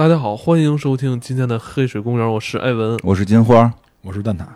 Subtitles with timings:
[0.00, 3.70] 大家好，欢迎收听今天的黑水公园，我是艾文，我是金花，
[4.00, 4.46] 我是蛋挞。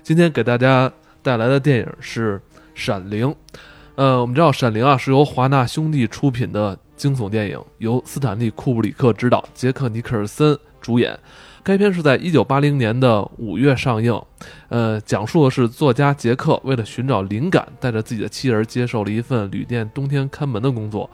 [0.00, 0.92] 今天给大家
[1.24, 2.38] 带来的电影是
[2.72, 3.26] 《闪灵》。
[3.96, 11.18] 呃，我们知道《闪灵》啊是由华纳兄弟出品的惊悚电影，由斯坦利·库布里克执导，杰克·尼克尔森主演。
[11.64, 14.22] 该片是在一九八零年的五月上映。
[14.68, 21.10] 呃，讲述的是作家杰克为了寻找灵感，带着自己的妻儿接受了一份旅店冬天看门的工作，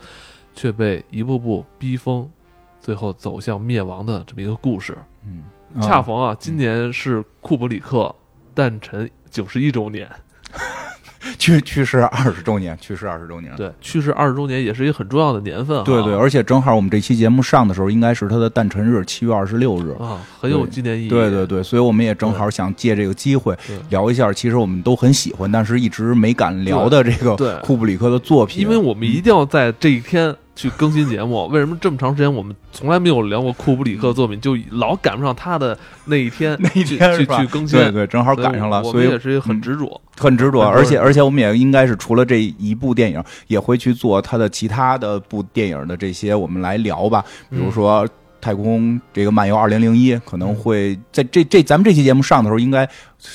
[0.54, 2.30] 却被一步步逼疯，
[2.80, 4.96] 最后走向灭亡的这么一个故事。
[5.26, 5.42] 嗯，
[5.82, 8.14] 恰逢啊，今年是库布里克
[8.54, 10.08] 诞辰九十一周年。
[11.36, 15.82] 去去世二十周年，去世二十周年，对，去世二十周年也是一个很重要的年份。
[15.84, 21.08] 对对，而且正好我们这期节目上的时候，应该是他的诞辰日，七月二十六日啊，很有纪念意义。
[21.08, 23.56] 对对对，所以我们也正好想借这个机会
[23.90, 30.34] 聊一下，其实我们都很喜欢，但是一直没敢聊的这个库布里克的作品，因为我们一定要在这一天。
[30.58, 48.04] 去更新节目， 为什么这么长时间我们从来没有聊过库布里克作品，就老赶不上他的那一天， 那一天去去更新，对对，正好赶上了，所以也是很执着，很执着，而且而且我们也应该是除了这一部电影，也会去做他的其他的部电影的这些，我们来聊吧，比如说
[48.40, 52.80] 《太空这个漫游二零零一》，可能会在这这咱们这期节目上的时候，应该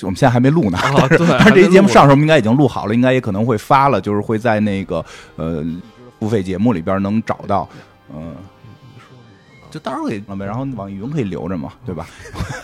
[0.02, 0.78] 我们现在还没录呢，
[1.56, 5.06] 这期节目上的时候，我们应该已经录好了，应该也可能会发了，就是会在那个
[5.38, 5.64] 呃。
[6.24, 7.68] 付费节目里边能找到，
[8.16, 8.34] 嗯，
[9.70, 12.08] 就到时候给然后网易云可以留着嘛，对吧？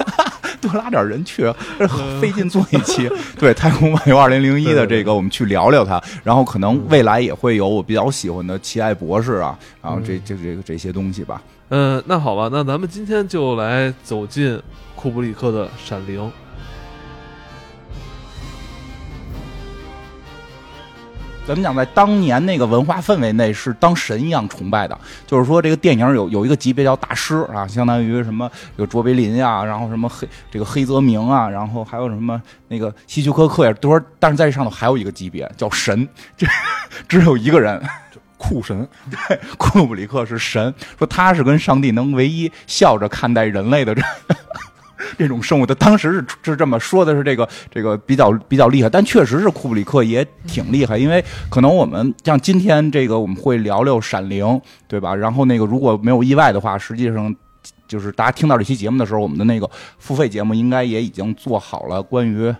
[0.61, 1.43] 多拉点人去，
[2.21, 3.09] 费劲做一期。
[3.37, 6.01] 对《太空漫游二零零一》的这个，我们去聊聊它。
[6.23, 11.41] 然后可能未来也会有我比较喜欢的《奇爱博士》啊，然后这这这个这些东西吧。
[11.67, 14.61] 嗯，那好吧，那咱们今天就来走进
[14.95, 16.21] 库布里克的《闪灵》。
[21.49, 24.95] 咱们讲，在当年那个文化氛围内，是当神一样崇拜的。
[25.25, 33.99] 就是说，这个电影有有一个级别叫大师啊，相当于什么有卓别林呀，然后什么黑这个黑泽明啊，然后还有什么那个希区柯克呀，都说。
[34.19, 36.07] 但是在这上头还有一个级别叫神，
[36.37, 36.45] 这
[37.07, 37.81] 只有一个人，
[38.37, 44.03] 酷神，对，库布里克是神，说他是跟上帝能唯一笑着看待人类的这。
[45.17, 54.45] 这种生物，他当时是是这么说的，是这个这个比较比较厉害，但确实是库布里克也挺厉害，因为可能我们像今天这个我们会聊聊《闪灵》，
[54.87, 55.15] 对吧？
[55.15, 57.33] 然后那个如果没有意外的话，实际上
[57.87, 62.53] 就是大家听到这期节目的时候，我们的那个付费节目应该也已经做好了关于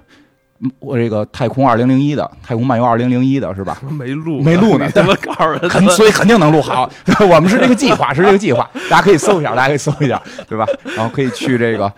[0.80, 3.78] 我这个《太空二零零一》的《太空漫游二零零一》的是吧？
[3.98, 5.60] 没录，没录呢， 怎么告诉人？
[5.70, 6.90] 肯所以肯定能录好，
[7.32, 10.66] 我们是这个计划，是这个计划，大家可以搜一下，大家可以搜一下，对吧？
[10.96, 11.92] 然后可以去这个。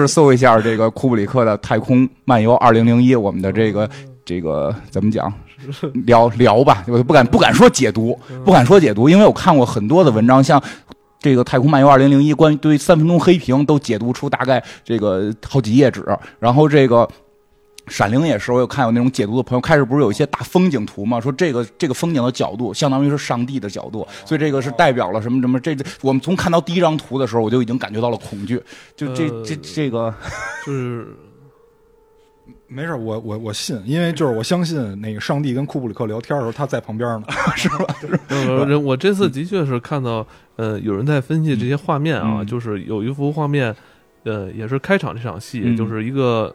[0.00, 3.88] 是搜一下这个库布里克的《太空漫游二零零一》，我们的这个
[4.24, 5.32] 这个怎么讲？
[6.06, 10.62] 聊聊吧，我不敢不敢说解读，不敢说解读，因为我看过很多的文章，像
[11.20, 16.04] 这个《太空漫游二零零一》关于对三分钟黑屏都解读出大概这个好几页纸，
[16.38, 17.08] 然后这个。
[17.90, 21.20] 闪灵也是，我有看有那种解读的朋友，开始不是有一些大风景图嘛？
[21.20, 25.58] 说这个这个风景的角度，相当于是上帝的角度，所以这个是代表了什么什么？
[25.58, 28.62] 这这，我们从看到第一张图的时候，我就已经感觉到了恐惧。
[28.94, 30.14] 就这这这个，
[30.64, 31.08] 就是
[32.68, 37.96] 没事，我我我信，因为就是我相信那个上帝跟库布里克聊天的时候，他在旁边呢， 是吧？
[38.84, 40.24] 我这次的确是看到，
[40.54, 43.74] 呃，有人在分析这些画面啊，就是有一幅画面，
[44.22, 46.54] 呃，也是开场这场戏，就是一个。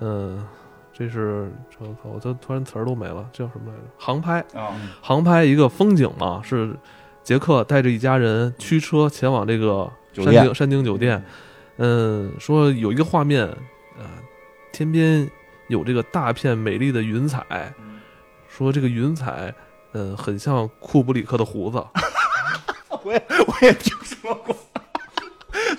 [0.00, 0.46] 嗯，
[0.92, 1.94] 这是我操！
[2.04, 3.84] 我这突然词儿都没了，这叫什么来着？
[3.98, 6.76] 航拍啊，航拍一个风景嘛，是
[7.22, 11.22] 杰克带着一家人驱车前往这个山顶山顶酒店。
[11.76, 13.44] 嗯，说有一个画面，
[13.96, 14.04] 呃，
[14.72, 15.28] 天边
[15.68, 17.72] 有这个大片美丽的云彩，
[18.48, 19.54] 说这个云彩，
[19.92, 21.76] 嗯，很像库布里克的胡子。
[23.04, 24.56] 我也我也听说过。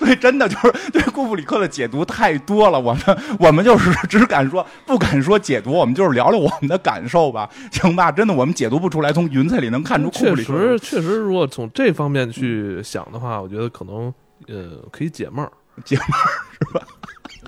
[0.00, 3.02] 所以真的就是对库布里克的解读太多了，我们
[3.38, 8.10] 我们就是只敢说不敢说解读，我们就是聊聊我们的感受吧，行吧？
[8.10, 10.54] 真的我们解读不出来，从云彩里能看出库布里克。
[10.54, 14.12] 确实，确实，如果从这方面去想的话，我觉得可能
[14.48, 15.52] 呃可以解闷儿，
[15.84, 16.80] 解闷儿是吧？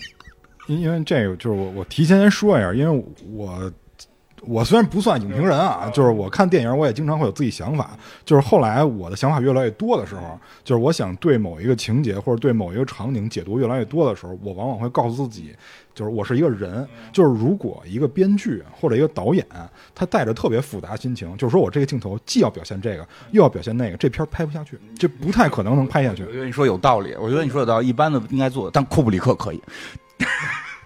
[0.69, 3.05] 因因为这个就是我我提前先说一下，因为
[3.35, 3.73] 我。
[4.45, 7.97] 我虽然不算影评人啊，就是我看电影，我也经常会有自己想法。
[8.25, 15.55] 就是后来我的想法越来越多的时候，就是我想对某一个情节或者对某一个场景解读越来越多的时候，我往往会告诉自己，
[15.95, 16.87] 就是我是一个人。
[17.13, 19.47] 就是如果一个编剧或者一个导演，
[19.95, 26.25] 他带着特别复杂心情，就是说我这个镜头既要表现这个，又要表现那个，这片拍不下去，这不太可能能拍下去。
[26.25, 29.63] 我觉得你说有道理，我觉得你说有道理，一般的应该做，但库布里克可以。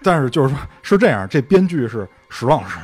[0.07, 2.77] 但是就是说，是这样，这编剧是史旺斯，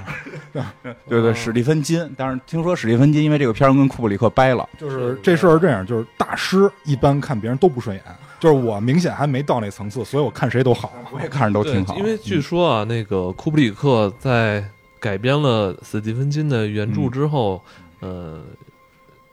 [1.08, 2.14] 对对，史蒂芬金。
[2.18, 8.04] 但是听说史蒂芬金因为这个片儿跟库布里克掰了，就是这事儿是这样，就是大师一般看别人都不顺眼。
[8.42, 10.92] 就是我明显还没到那层次，所以我看谁都好。
[11.14, 11.96] 我也看着都挺好。
[11.98, 14.62] 因为据说啊，那个库布里克在
[15.00, 17.64] 改编了史蒂芬金的原著之后，
[18.02, 18.42] 呃，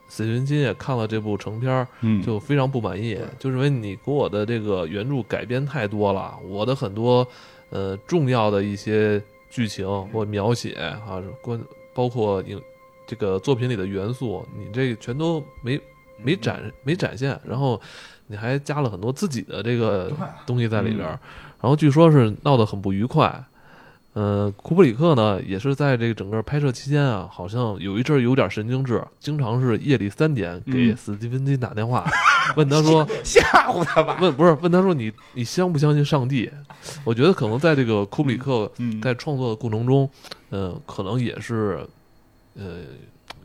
[0.08, 7.26] 史蒂芬金也看了这部成片儿，嗯，就非常不满意，就认为你给我的这个原著改编太多了，我的很多
[7.70, 11.61] 呃重要的一些剧情或描写啊，关
[11.94, 12.61] 包括影
[13.06, 15.81] 这个作品里的元素，你这全都没
[16.17, 17.81] 没展没展现，然后
[18.26, 20.12] 你还加了很多自己的这个
[20.46, 21.19] 东西在里边儿，
[21.61, 23.44] 然后据说是闹得很不愉快。
[24.12, 32.04] 呃，库布里克呢，也是在这个整个拍摄期间啊，好像有一阵儿有点神经质，经常是夜里三点给嗯史蒂芬金打电话，
[32.56, 34.18] 问他说， 吓唬他吧。
[34.20, 36.50] 问不是问他说你你相不相信上帝？
[37.04, 40.10] 我觉得可能在这个库布里克嗯，在创作的过程中，
[40.48, 41.86] 呃，可能也是，
[42.54, 42.78] 呃，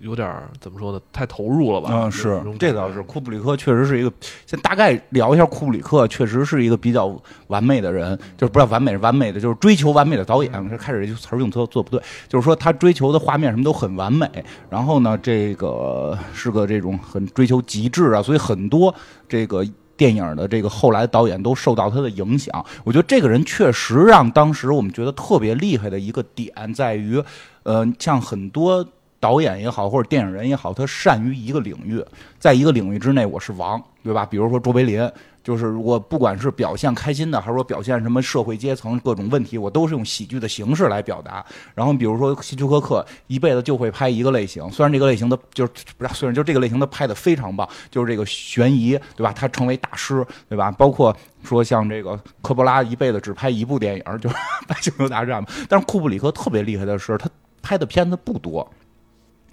[0.05, 1.89] 有点儿怎么说呢，太投入了吧？
[1.91, 4.13] 嗯，是这倒是，库布里克确实是一个，
[4.45, 10.69] 先大概聊一下库布里克，确实是一个比较完美的人，就是不是完美，是完美的就是追求完美的导演。
[10.69, 14.29] 这开始这词儿用错做不对，就是说他追求的画面什么都很完美，
[14.69, 18.93] 然后呢，这个是个这种很追求极致啊，所以很多
[19.27, 19.65] 这个。
[19.97, 27.23] 电影的这个后来导演都受到他的影响，我觉得这个人确实让当时我们觉得特别厉害的一个点在于，
[27.63, 28.85] 呃，像很多
[29.25, 31.99] 导演也好，或者电影人也好，他善于一个领域，
[32.37, 34.23] 在一个领域之内我是王，对吧？
[34.23, 35.11] 比如说卓别林，
[35.43, 41.43] 就是我不管是表现开心的，还是说表现什么社会阶层各种问题，我都是用喜剧的形式来表达。
[41.73, 49.33] 然后比如说希区柯克，一辈子就会拍一个类型，虽然这个类型的就是不是虽然就这个类型的拍的非常棒，就是这个悬疑，对吧？
[49.33, 50.69] 他成为大师，对吧？
[50.69, 51.11] 包括
[51.43, 54.35] 说像这个科波拉一辈子只拍一部电影，就是
[54.83, 55.47] 《星球大战》嘛。
[55.67, 57.27] 但是库布里克特别厉害的是，他
[57.63, 58.71] 拍的片子不多。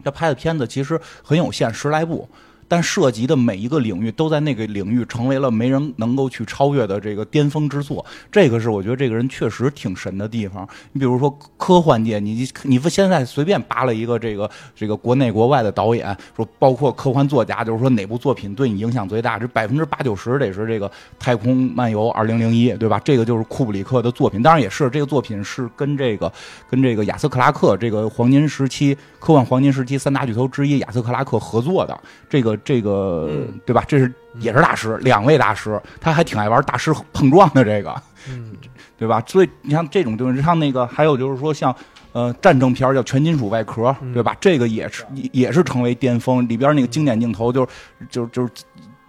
[0.04, 2.28] 他拍的片子其实很有限，十来部，
[2.72, 8.02] 但涉及的每一个领域都在那个领域成为了没人能够去超越的这个巅峰之作。
[8.30, 10.66] 这个是我觉得这个人确实挺神的地方。
[10.94, 22.98] 你比如说科幻界，你你现在随便扒了一个这个这个国内国外的导演，说包括科幻作家，就是说哪部作品对你影响最大，这百分之八九十得是这个《太空漫游二零零一》，对吧？
[23.04, 26.32] 这个就是库布里克的作品，当然也是这个作品是跟这个
[26.70, 33.84] 跟这个亚瑟克拉克这个黄金时期科幻黄金时期三大巨头之一亚瑟克拉克合作的，这个这个、嗯对吧？
[33.86, 37.94] 这是也是大师，两位大师，他还挺爱玩大师碰撞的这个，
[38.28, 38.56] 嗯，
[38.98, 39.22] 对吧？
[39.26, 41.74] 所以你像这种东西像那个，还有就是说像。
[42.14, 44.36] 呃，战争片叫《全金属外壳》，嗯对吧？
[44.38, 46.46] 这个也是也也是成为巅峰。
[46.46, 47.68] 里边那个经典镜头就是
[48.10, 48.52] 就就是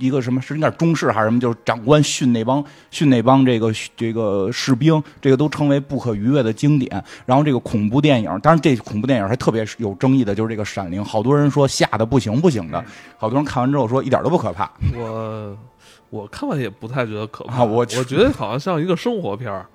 [0.04, 2.62] 一个什么是有点中式还是什么，就是长官训那帮
[2.92, 7.02] 训那帮这个这个士兵，这个都称为不可逾越的经典。
[7.26, 12.84] 然后这个恐怖电影，当然这恐怖电影还特别有争议的，就是这个《闪灵》，好多人说吓得不行不行的，
[13.18, 14.70] 好多人看完之后说一点都不可怕。
[14.94, 15.58] 我
[16.10, 19.66] 我看完也不太觉得可怕，啊我我觉得好像像一个生活片儿。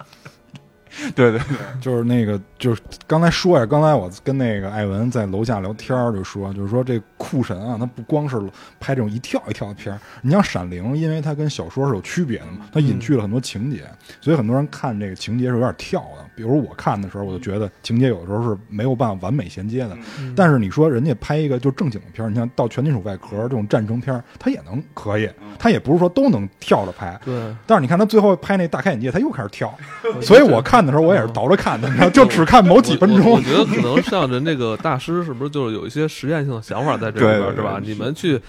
[1.14, 8.38] 对对对，就是那个，就是刚才说呀，刚才我跟那个艾文在楼下聊天儿，就说，就是说这酷神啊，他不光是
[8.80, 13.84] 拍这种一跳一跳的片儿，你像《闪灵》，因为它跟小说是有区别的嘛，它隐去了很多情节，
[14.20, 16.24] 所以很多人看这个情节是有点跳的。
[16.38, 19.98] 比如我看的时候，我就觉得情节有的时候是没有办法完美衔接的。
[20.20, 27.18] 嗯但是你说人家拍一个就正经的片儿，你像到《全金属外壳》这种战争片儿，它也能可以，它也不是说都能跳着拍。
[27.24, 27.34] 对，
[27.66, 29.76] 但是你看他最后拍那大开眼界，他又开始跳，
[30.22, 33.42] 所以我看的时候我也是倒着看的，你知道，就只看某几分钟我我我。
[33.42, 37.80] 觉得可能像人这个大师是不是就是有一些实验性的想法在这里边是吧？
[37.82, 38.40] 你们去，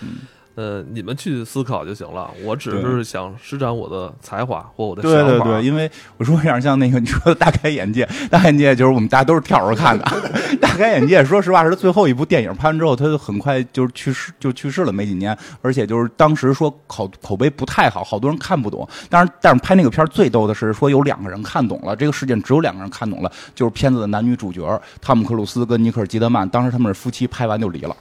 [0.60, 2.30] 呃，你们去思考就行了。
[2.44, 5.46] 我只是想施展我的才华或我的对想法。
[5.46, 10.04] 对对，因为我说有点像那个你说的大开眼界， 大开眼界就是我们大家都是跳着看的。
[10.60, 18.86] 大开眼界，说实话是他最后一部电影拍完之后，他就很快就是去世，就去世了没几年，而且就是当时说口口碑不太好，好多人看不懂。
[19.10, 27.96] 但是但是拍那个片儿最逗的是说有两个人看懂了，这个事件只有两个人看懂了，就是片子的男女主角汤姆克鲁斯跟尼克尔基德曼，当时他们是夫妻，拍完就离了。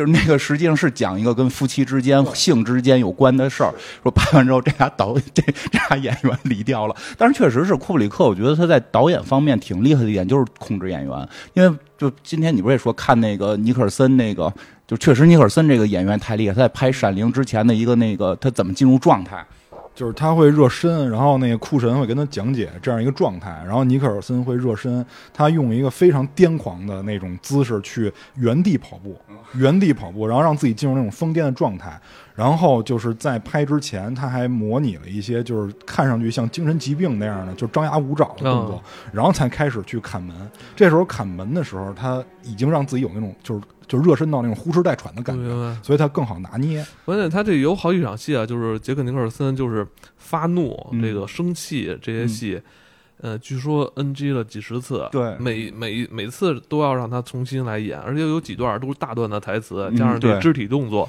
[0.00, 3.70] 就是那个实际上是讲一个跟夫妻之间、性之间有关的事儿。
[4.02, 6.96] 说拍完之后，这俩导 这这俩演员离掉了。
[7.18, 11.28] 但是确实是库布里克，我觉得他在导演方面挺厉害的一点就是控制演员。
[11.52, 14.50] 因为就今天你不是也说看那个尼克尔森那个，
[14.88, 16.54] 就确实尼克尔森这个演员太厉害。
[16.54, 19.44] 他在拍《闪灵》之前的一个那个他怎么进入状态，
[20.00, 29.14] 就是他会热身，然后那个库神会跟他讲解这样一个状态，然后尼克尔森会热身，他用一个非常癫狂的那种姿势去原地跑步，
[29.52, 32.00] 原地跑步，然后让自己进入那种疯癫的状态。
[32.40, 38.82] 然后就是在拍之前，他还模拟了一些就是看上去像精神疾病那样的，就张牙舞爪的动作，
[39.12, 40.34] 然后才开始去砍门。
[40.74, 45.44] 这时候砍门的时候，他已经让自己有那种就是就热身到那种呼哧带喘的感觉，
[45.82, 46.82] 所以他更好拿捏。
[47.04, 51.02] 关键他这有好几场戏啊，就是杰克尼克尔森就是发怒、嗯。
[51.02, 52.58] 这个生气这些戏，
[53.20, 55.36] 呃，据说 NG 了几十次，对。
[55.38, 60.40] 每每每次都要让他重新来演，而且有几段都是大段的台词，嗯加上这对。
[60.40, 61.06] 肢体动作，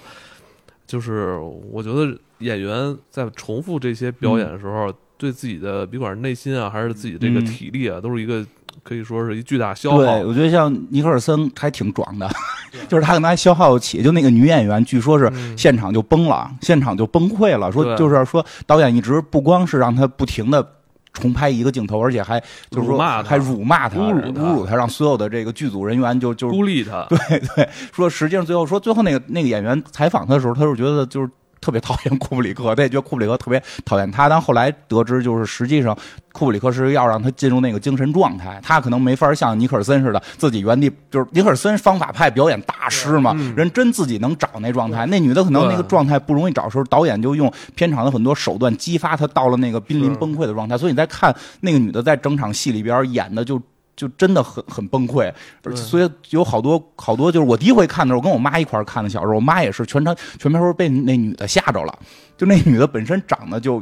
[0.91, 1.39] 就是
[1.71, 8.45] 我觉得演员在重复这些表演的时候，对自己的别管是内心啊，还是自己这个嗯体力啊，都是一个
[8.83, 9.99] 可以说是一巨大消耗。
[9.99, 12.29] 对，我觉得像尼克尔森还挺壮的，
[12.89, 14.03] 就是他可能还消耗得起。
[14.03, 20.67] 就那个女演员，据说是嗯现场就崩了，现场就崩溃了，说就是说导演一直不光是让他不停的。
[21.13, 22.39] 重拍一个镜头，而且还
[22.69, 24.41] 就是说还辱骂他、侮辱他。
[24.41, 31.29] 侮辱他，让所有的这个剧组人员就就是孤立他， 对对，说实际上最后说最后那个那个演员采访他的时候，他就觉得就是
[31.61, 34.27] 特别讨厌库布里克， 他也觉得库布里克特别讨厌他。
[34.27, 35.95] 但后来得知，就是实际上
[36.33, 45.05] 库布里克是要让他进入那个精神状态，他可能没法像尼克尔森似的自己原地，就是尼克尔森方法派表演大师嘛，嗯人真自己能找那状态。
[45.05, 50.77] 那女的可能那个状态不容易找的时候，导演就用片场的很多手段激发她到了那个濒临崩溃的状态。
[50.77, 53.61] 所以你在看那个女的在整场戏里边演的就。
[54.01, 55.31] 就真的很很崩溃，
[55.75, 61.99] 所以有好多好多就是我第一回看的时候，我跟我妈一块儿看的，小时候我妈也是全程全片时候被那女的吓着了，
[62.35, 63.79] 就那女的本身长得就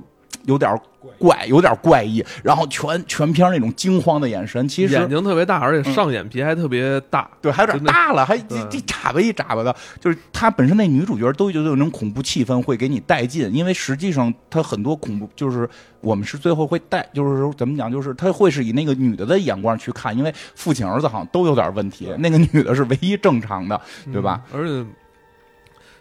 [0.49, 0.75] 有点
[1.19, 7.29] 怪，有点怪异，然后全全片那种惊慌的眼神，其实眼睛特别大，而且上眼皮还特别大。
[7.39, 8.41] 对，还有点大了，还一
[8.71, 15.69] 一眨巴一眨巴的，就是她本身那女主角都觉得有那种恐怖气氛会给你带进，因为实际上她很多恐怖就是
[16.01, 23.79] 我们是最后会带，就是说怎么讲，就是她会是以那个女的的眼光去看，因为父亲儿子好像都有点问题，那个女的是唯一正常的，
[24.11, 24.41] 对吧？
[24.51, 24.59] 嗯？
[24.59, 24.89] 而且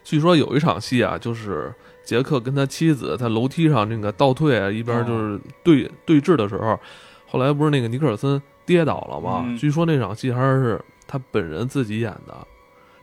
[0.02, 1.70] 据说有一场戏啊，就是
[2.08, 6.80] 杰克跟他妻子在楼梯上那个倒退啊，一边就是对、对峙的时候，
[7.26, 9.42] 后来不是那个尼克尔森跌倒了吗？
[9.44, 12.34] 嗯据说那场戏还是他本人自己演的，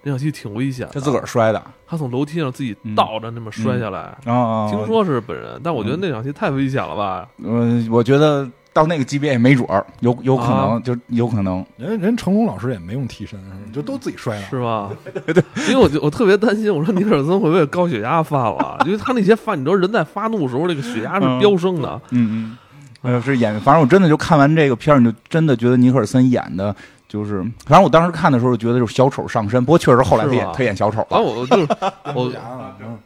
[0.01, 0.93] 那场戏挺危险的。
[0.93, 7.29] 她自个儿摔的他从楼梯上自己倒着那么摔下来，听说是本人，但我觉得那场戏太危险了吧？
[7.37, 11.65] 嗯，我觉得到那个级别也没准儿，有有可能，啊就有可能。
[11.77, 13.39] 人人成龙老师也没用替身，
[13.71, 14.45] 就都自己摔了。
[14.49, 14.91] 是吧？
[15.25, 18.77] 对 因为我就我特别担心，我说尼克尔森会不会高血压犯了？
[18.85, 22.01] 因为他那些发，你知道人在发怒的时候，那个血压是飙升的。
[22.11, 22.57] 嗯
[23.01, 26.75] 嗯，哎呦，这演，反正我真的就看完这个片儿，你就真的觉得尼克尔森演的。
[27.07, 31.25] 就是，反正我当时看的时候觉得就是小丑上身，不过确实后来他演他演小丑然了。
[31.25, 31.67] 后我就是
[32.13, 32.29] 我
[32.81, 32.97] 嗯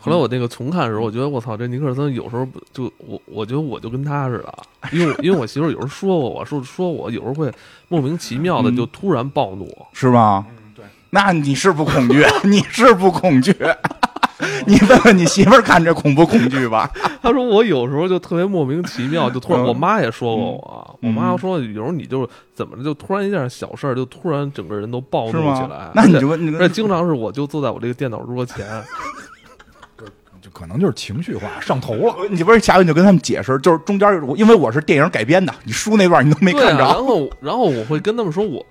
[0.00, 4.54] 后来我那个重看的时候，我觉得我操，这尼克尔森有时候就我我觉得我就跟他似的，
[4.92, 7.52] 因为因为我媳妇儿有时候说过我说说我有时候会
[7.88, 10.44] 莫名其妙的就突然暴怒，是吧？
[10.48, 12.24] 嗯，对，那你是不恐惧？
[12.44, 13.54] 你是不恐惧？
[14.68, 16.88] 你问问你媳妇儿看这恐不恐惧吧？
[17.20, 25.90] 她说我有时候就特别莫名其妙，就突然，嗯我妈也说过我，嗯我妈说有时候你就怎么着就突然一件小事儿，就突然整个人都暴怒起来？？
[25.92, 28.64] 那你就问那经常是我就坐在我这个电脑桌前，
[30.48, 32.14] 就可能就是情绪化上头了。
[32.30, 38.64] 你不是下回你就跟他们解释，就是中间因为我是电影改编的，你书那段你都没看着，然后然后我会跟他们说我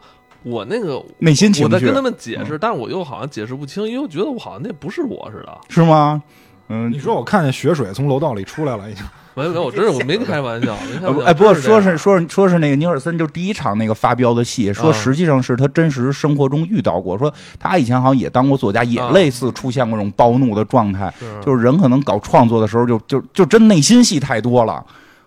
[0.44, 5.58] 我那个内心情绪我在跟他们解释，但是我又好像解释不清，因为我觉得我好像那不是我似的。
[5.70, 6.22] 是吗？
[6.70, 9.06] 嗯你，说我看见血水从楼道里出来了，已经
[9.38, 10.76] 没有没有，我真是我没开玩笑。
[11.24, 21.14] 哎，不过说是说是说是那个尼尔森，就是第一场那个发飙的戏，说啊实际上是他真实生活中遇到过，说他以前好像也当过作家，也啊类似出现过这种暴怒的状态，
[21.46, 24.84] 就是人可能搞创作的时候就就就真内心戏太多了，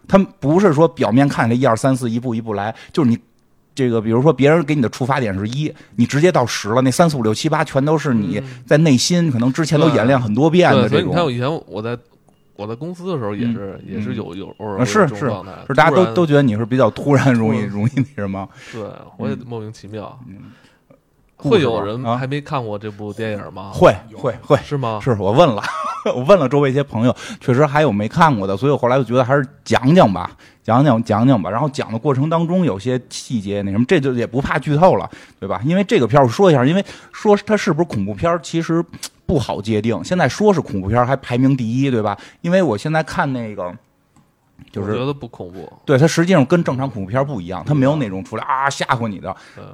[0.08, 3.16] 他们不是说表面看起来一二三四一步一步来，就是你。
[3.72, 11.96] 这个，比如说别人给你的出发点是一，你直接到十了，那三四五六七八全都是你嗯在内心可能之前都演练很多遍，的这所以你看我种，以前我在
[12.60, 15.30] 我在公司的时候也是也是有有偶尔是是是
[15.74, 18.46] 大家都都觉得你是比较突然，容易容易那什么。
[18.70, 18.82] 对，
[19.16, 20.18] 我也莫名其妙。
[21.36, 23.70] 故事吧会有人啊还没看过这部电影吗？
[23.72, 25.00] 会会会，是吗？
[25.02, 25.62] 是我问了，
[26.14, 30.30] 我问了周围一些朋友，确实还有没看过的，所以我后来就觉得还是讲讲吧，
[30.62, 31.48] 讲讲讲讲吧。
[31.48, 35.62] 然后讲的过程当中有些细节那什么，这就也不怕剧透了，对吧？
[35.64, 38.84] 因为这个片儿我说一下，因为说它是不是恐怖片儿，其实
[39.30, 40.02] 不好界定。
[40.02, 42.18] 现在说是恐怖片还排名第一，对吧？
[42.40, 43.72] 因为我现在看那个。
[44.70, 45.72] 就是我觉得不恐怖。
[45.86, 49.64] 对它实际上跟正常恐怖片不一样，它没有那种出来啊吓唬你的，对，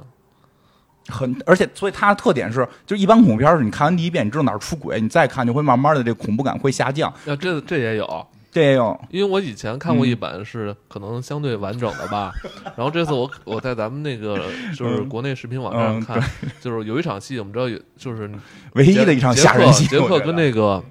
[1.09, 7.13] 很，而且所以它的特点是，就是一般恐怖片是你看完第一遍，你知道哪儿出轨，你再看就会慢慢的这恐怖感会下降。
[7.25, 12.33] 那这这也有，这也有，因为我以前看过一版是可能相对完整的吧，
[12.75, 16.19] 然后这次我我在咱们那个就是国内视频网站嗯看，
[16.59, 18.31] 就是有一场戏，我们知道有就是
[18.73, 19.85] 唯一的一场吓人戏。
[19.87, 20.83] 杰克跟那个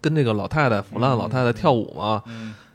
[0.00, 2.22] 跟那个老太太腐烂老太太跳舞嘛，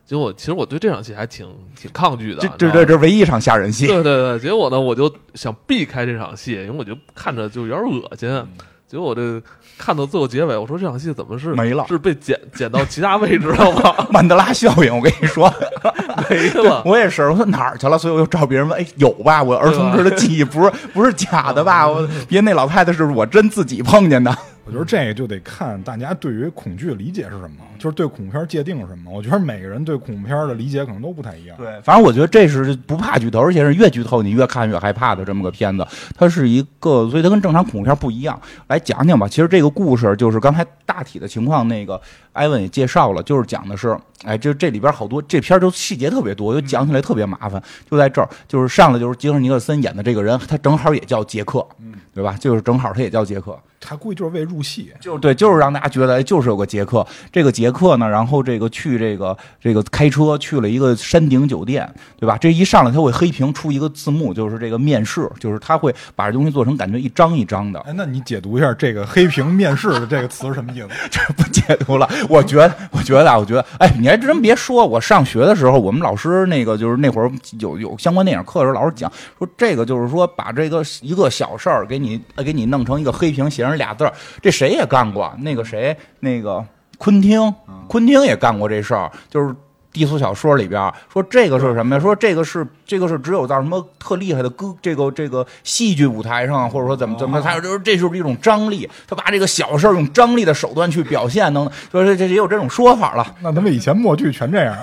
[0.05, 3.87] 结果其实我对这场戏还挺挺抗拒的，这这这这唯一一场吓人戏。
[3.87, 8.27] 对对对，结果呢，我就想避开这场戏，因为我就看着就有点恶心。
[8.29, 8.47] 嗯。
[8.87, 9.39] 结果我这
[9.79, 13.95] 看到最后结尾，我说这场戏怎么是没了是被剪剪到其他位置了吗？
[14.11, 15.51] 曼德拉效应，我跟你说，
[16.29, 16.83] 没了。
[16.85, 17.97] 我也是，我说哪儿去了？
[17.97, 19.41] 所以我又找别人问，哎，有吧？
[19.41, 21.87] 我儿童时的记忆不是不是假的吧？
[21.87, 24.37] 我别那老太太是我真自己碰见的。
[24.69, 29.09] 我觉得这个就得看大家对于恐惧的理解是什么，就是对恐怖片界定是什么。
[29.11, 31.57] 我觉得每个人对恐怖片的理解可能都不太一样。
[31.57, 35.83] 对，反正我觉得这是不怕剧透，而且是越剧透你越看越害怕的这么个片子。
[36.15, 38.39] 它是一个，所以它跟正常恐怖片不一样。
[38.67, 41.99] 来讲讲吧，其实这个故事就是刚才大体的情况，那个
[42.39, 47.61] 艾文也介绍了，就是讲的是，哎，这这里边好多这片儿就细节特别多，就讲起来特别麻烦。
[47.91, 51.67] 就在这儿，就是上来就是杰克尼克森演的这个人，他正好也叫杰克，
[52.13, 52.37] 对吧？
[52.39, 53.59] 就是正好他也叫杰克。
[53.81, 54.91] 他估计就是为入戏。
[54.99, 57.05] 就是对，就是让大家觉得，哎，就是有个杰克。
[57.31, 62.37] 这个杰克呢，然后这个去这个这个开车去了一个山顶酒店，对吧？
[62.37, 70.87] 这一上来他会黑屏出一个字幕，就是这个面试，就是他会把这东西做成感觉一张一张的，哎，那你解读一下这个“黑屏面试”的这个词是什么意思？
[71.09, 72.09] 这不解读了。
[72.31, 85.33] 我觉得，我觉得啊，我觉得，哎，你还真别说，我上学的时候，我们老师那个就是那会儿有有相关电影课的时候，老师讲说这个就是说把这个一个小事儿给你呃给你弄成一个黑屏，写上俩字儿，这谁也干过。
[85.39, 86.63] 那个谁，那个
[86.97, 87.53] 昆汀，
[87.87, 89.55] 昆汀也干过这事儿，就是。
[89.91, 92.01] 低俗小说里边说这个是什么呀？
[92.01, 103.35] 说这个是这个是只有到什么特厉害的歌这个这个戏剧舞台上，或者说怎么怎么，他就是这就是一种张力，他把这个小事儿用张力的手段去表现，等等，说这这也有这种说法了。
[103.41, 104.77] 那他们以前默剧全这样。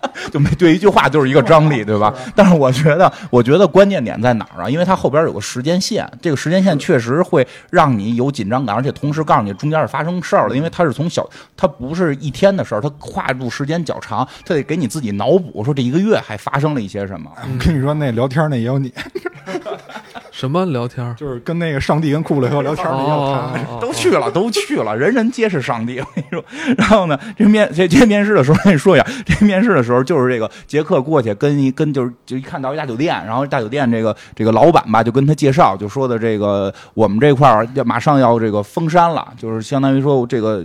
[0.32, 2.12] 就没对一句话就是一个张力， 对吧？
[2.34, 4.70] 但是我觉得，我觉得关键点在哪儿啊？
[4.70, 10.56] 因为它后边有个时间线，这个时间线确实会让你有紧张感，而且同时告诉你中间是发生事儿了。
[10.56, 17.30] 因为它是从小，它不是一天的事儿，它跨度时间较长，它得给你自己脑补，说这一个月还发生了一些什么。
[17.42, 18.92] 我跟你说，那聊天那也有你，
[20.38, 21.12] 什么聊天儿？
[21.14, 23.60] 就是跟那个上帝跟库布里克聊天那也有哦他。
[23.74, 25.98] 哦 都去了，都去了，人人皆是上帝。
[25.98, 26.44] 我跟你说，
[26.76, 40.64] 然后呢，这面这这面试的时候，跟你说一下，这面试的时候就是这个杰克过去跟一跟就是就一看到一大酒店，然后大酒店这个这个老板吧就跟他介绍，就说的这个我们这块儿要马上要这个封山了，就是相当于说这个。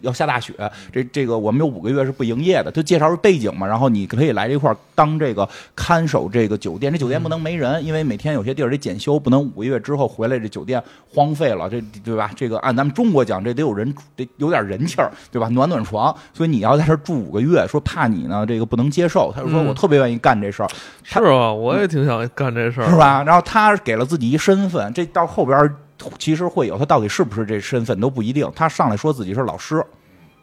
[0.00, 0.52] 要下大雪，
[0.92, 2.70] 这这个我们有五个月是不营业的。
[2.70, 6.92] 就介绍是背景嘛，然后你可以来这块儿当这个看守这个酒店。
[6.92, 10.82] 这酒店不能没人，因为每天有些地儿得检修，不能五个月之后回来这酒店
[11.12, 12.30] 荒废了，这对吧？
[12.36, 15.48] 这个按咱们中国讲，这得有人得有点人气儿，对吧？
[15.48, 19.32] 暖暖床，所以你要在这儿住五个月，说怕你呢这个不能接受。
[19.34, 20.68] 他就说嗯我特别愿意干这事儿，
[21.02, 22.96] 是吧，我也挺想干这事儿，是？
[22.96, 23.22] 吧？
[23.24, 25.74] 然后他给了自己一身份，这到后边儿
[26.18, 28.50] 其实会有他到底是不是这身份都不一定。
[28.54, 29.84] 他上来说自己是老师。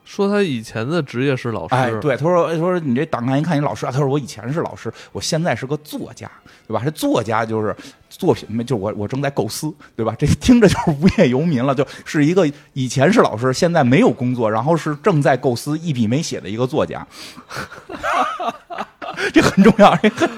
[0.03, 6.29] 说他以前的职业是老师，哎，对，他说，他说你这档案一看你老师啊，他说我以前是老师，我现在是个作家，
[6.67, 6.81] 对吧？
[6.83, 7.73] 这作家就是
[8.09, 10.15] 作品没，就我我正在构思，对吧？
[10.17, 17.05] 这听着就是无业游民了，就是一个以前是老师，现在没有工作，然后是正在构思一笔没写的一个作家。
[19.33, 20.29] 这很重要，这很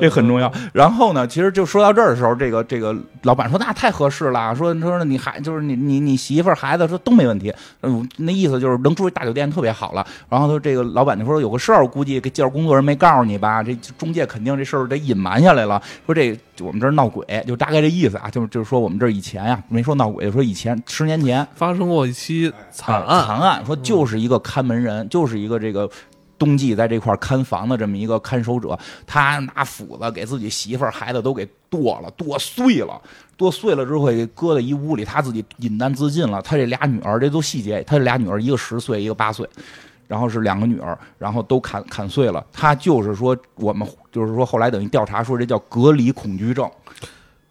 [0.00, 0.50] 这很重要。
[0.72, 10.06] 然后呢，其实就说到这儿的时候，这个这个老板说那太合适了，说说你孩就是你你你媳妇儿孩子说都没问题，嗯，那意思就是能住大酒店特别好了。
[10.28, 15.82] 然后他这个老板就说有个事儿，我估计给介绍工作人没告诉你吧，这中介肯定这事儿得隐瞒下来了。
[16.06, 25.90] 说这我们这儿闹鬼，就大概这意思啊，就是就是说我们这儿以前呀、没说闹鬼，就说以前十年前发生过一起惨啊案，惨案，说就是一个看门人，就是一个这个。
[26.44, 33.00] 冬季在这块看房的这么一个看守者，他拿斧子给自己媳妇儿、孩子都给剁了，剁碎了，
[33.34, 36.42] 剁碎了之后给搁在一屋里，他自己饮弹自尽了。
[36.42, 39.48] 他这俩女儿，这都细节，他这俩女儿一个十岁，一个八岁，
[40.06, 42.44] 然后是两个女儿，然后都砍砍碎了。
[42.52, 46.70] 他就是说，我们就是说后来等于调查说这叫隔离恐惧症。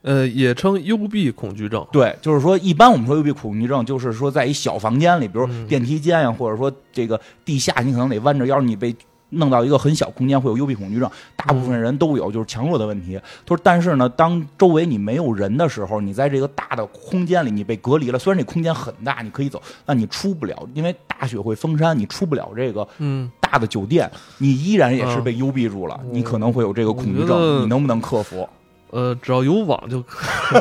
[0.04, 1.86] 呃，也称幽闭恐惧症。
[1.92, 8.94] 对，就是说，一般我们说幽闭恐惧症，就是说在一小房间里，比如嗯电梯间呀、或者说这个地下，你可能得弯着腰，你被
[9.30, 11.10] 弄到一个很小空间，会有幽闭恐惧症。
[11.38, 13.20] 大部分人都有，就是强弱的问题。
[13.46, 18.20] 他说，但是呢，当周围你没有人的时候，你在这个大的空间里，你被隔离了。
[18.20, 26.00] 虽然这空间很大，你可以走，但你出不了，因为大雪会封山，你出不了这个嗯，大的酒店，你依然也是嗯被幽闭住了。
[26.12, 28.48] 你可能会有这个恐惧症，你能不能克服？
[28.94, 30.04] 呃，只要有网就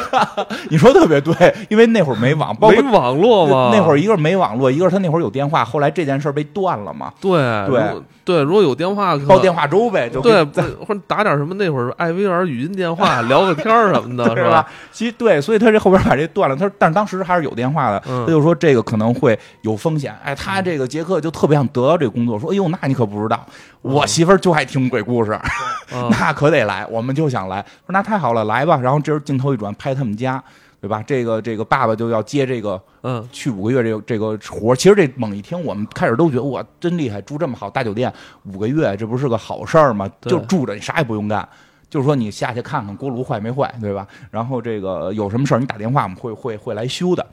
[0.71, 3.71] 你说特别对，因为那会儿没网， 包括没网络嘛。
[3.75, 7.31] 那会儿一个是没网络，一个是他那会儿有电话，后来这件事儿被断了嘛，对
[7.67, 10.43] 对如果对，如果有电话，可报电话粥呗，就对，
[10.87, 14.65] 或者打点什么那会儿艾薇儿语音电话聊个天儿什么的，是吧？？
[14.93, 20.17] 其实对，所以他这后边把这断了，他说但是当时还是有电话的，嗯他就说这个可能会有风险。
[20.25, 23.45] 哎，他这个杰克就特别想得到这个工作，说哎呦，那你可不知道，
[23.83, 25.43] 我媳妇儿就爱听鬼故事，啊
[26.11, 27.61] 那可得来，我们就想来。
[27.87, 28.77] 说那太好了，来吧。
[28.77, 30.43] 然后这时候镜头一转，拍他们家。
[30.83, 31.01] 对吧？
[31.07, 38.13] 这个这个爸爸就要接这个嗯去五个月这个这个活其实这猛一听，我们开始都觉得哇，真厉害，住这么好大酒店
[38.53, 40.11] 五个月，这不是个好事儿吗？
[40.23, 41.49] 就住着，你啥也不用干，
[41.89, 44.05] 就是说你下去看看锅炉坏没坏，对吧？
[44.33, 47.25] 然后这个有什么事儿你打电话，我们会会会来修的。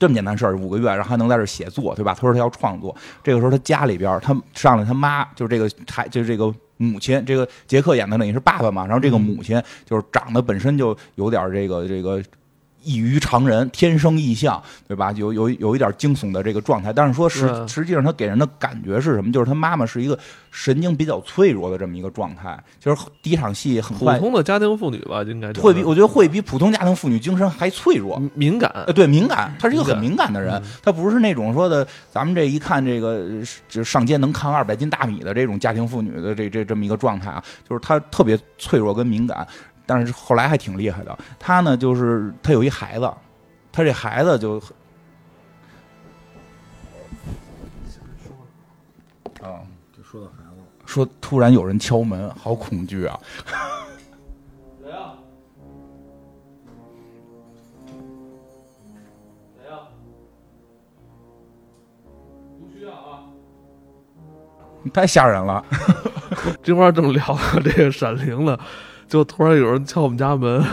[0.00, 2.14] 这么简单事儿，五个月，然后还能在这儿写作，对吧？
[2.14, 2.96] 他说他要创作。
[3.22, 8.86] 这个时候他家里边，他上来他妈，就是这个孩，就是这个母亲，这个杰克演的等于是爸爸嘛。
[8.86, 12.22] 然后这个母亲就是长得本身就有点这个这个
[12.82, 15.10] 异于常人，天生异象，对吧？
[15.12, 19.32] 有有有一点惊悚的这个状态，但是说实实际上他给人的感觉是什么？
[19.32, 20.18] 就是他妈妈是一个
[20.50, 22.62] 神经比较脆弱的这么一个状态。
[22.78, 28.20] 就是第一场戏很普通的家庭妇女吧，应该会比我觉得会比普通家庭妇女精神还脆弱。
[28.34, 39.46] 敏感呃，对，敏感，她是一个很敏敏感的人嗯，他不是那种说的，咱们这一看这个呃就上街能扛二百斤大米的这种家庭妇女的这这这么一个状态啊，就是她特别脆弱跟敏感，
[39.90, 41.18] 但是后来还挺厉害的。
[41.36, 43.12] 他呢，就是他有一孩子，
[43.72, 44.56] 他这孩子就，
[49.42, 53.18] 啊，就说到孩子了，说突然有人敲门，好恐惧啊！
[54.80, 55.10] 谁呀？
[62.60, 63.24] 不需要啊。
[64.94, 65.64] 太吓人了，
[66.62, 68.56] 这块儿正聊到这个《闪灵》呢，
[69.10, 70.64] 就突然有人敲我们家门，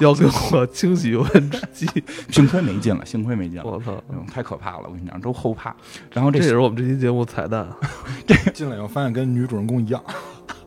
[0.00, 1.86] 要跟我清洗油烟机。
[2.28, 3.64] 幸亏没进来，幸亏没进来。
[3.64, 3.92] 我操！
[4.10, 4.82] 嗯，太可怕了！
[4.84, 5.74] 我跟你讲，都后怕。
[6.12, 7.66] 然后这这也是我们这期节目彩蛋。
[8.28, 10.04] 这进来以后发现跟女主人公一样，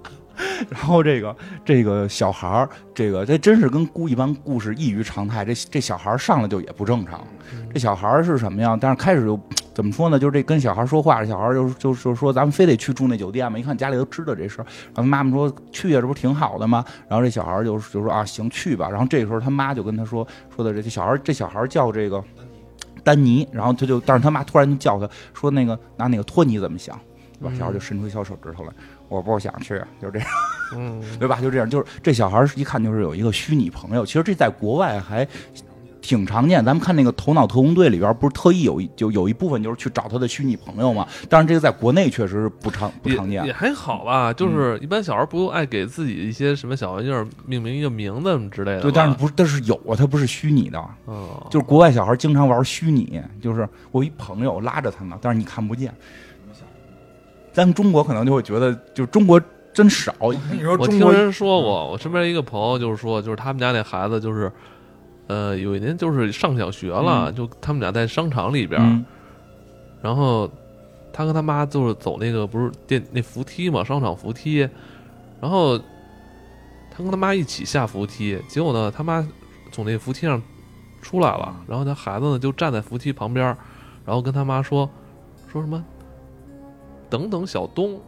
[0.72, 5.46] 然后这个这个小孩儿，这个这真是跟故一般故事异于常态。
[5.46, 7.24] 这这小孩儿上来就也不正常。
[7.72, 8.76] 这小孩儿是什么呀？
[8.82, 9.39] 但是开始就
[9.80, 10.20] 怎么说呢？
[10.20, 13.58] 就是这跟小孩说话，这小孩儿就就就说咱们非得去住那酒店嘛？
[13.58, 16.84] 一看家里都知道这事儿，然后妈妈说去呀，这不挺好的吗？
[17.08, 18.89] 然后这小孩儿就就说啊，行去吧。
[18.89, 22.22] 然后这个时候他妈就跟他说说的这这小孩这小孩叫这个
[23.06, 27.00] 丹尼，然后他就但是他妈突然就叫他说那个拿那个托尼怎么想？
[27.39, 27.56] 对吧？
[27.58, 28.74] 小孩就伸出小手指头来，
[29.08, 30.28] 我不想去，就这样。
[30.76, 31.39] 嗯， 对吧？
[31.39, 35.26] 就这样，就是这小孩一看就是有一个虚拟朋友，其实这在国外还
[36.10, 36.65] 挺常见。
[36.65, 41.08] 咱们看那个《头脑特工队》里边，不是特意有一就有一部分就是去找他的虚拟朋友嘛？
[41.30, 43.54] 但是这个在国内确实是不常不常见也。
[43.54, 44.34] 还好吧。
[44.34, 48.82] 就是一般小孩不爱给自己一些什么小玩意儿命名一个名字什么之类的。
[48.82, 55.93] 对，但是不是，但是有啊，他不是虚拟的，嗯，就是国外小孩经常玩虚拟，就是我一朋友拉着他呢，但是你看不见。
[57.52, 59.39] 咱们中国可能就会觉得，就是中国
[59.74, 60.13] 真少，
[60.52, 64.52] 你说我听人说过，我身边一个朋友就是说，就是他们家那孩子就是，
[65.30, 69.06] 呃，有一年就是上小学了，就他们俩在商场里边，嗯。
[70.02, 70.50] 然后
[71.13, 74.68] 他跟他妈就是走那个不是电那扶梯嘛，商场扶梯，
[75.39, 75.78] 然后
[76.89, 79.24] 他跟他妈一起下扶梯，结果呢，他妈
[79.72, 80.42] 从那扶梯上
[81.00, 83.46] 出来了，然后他孩子呢就站在扶梯旁边，
[84.04, 84.89] 然后跟他妈说
[85.52, 85.86] 说什么，
[87.08, 88.02] 等等小东。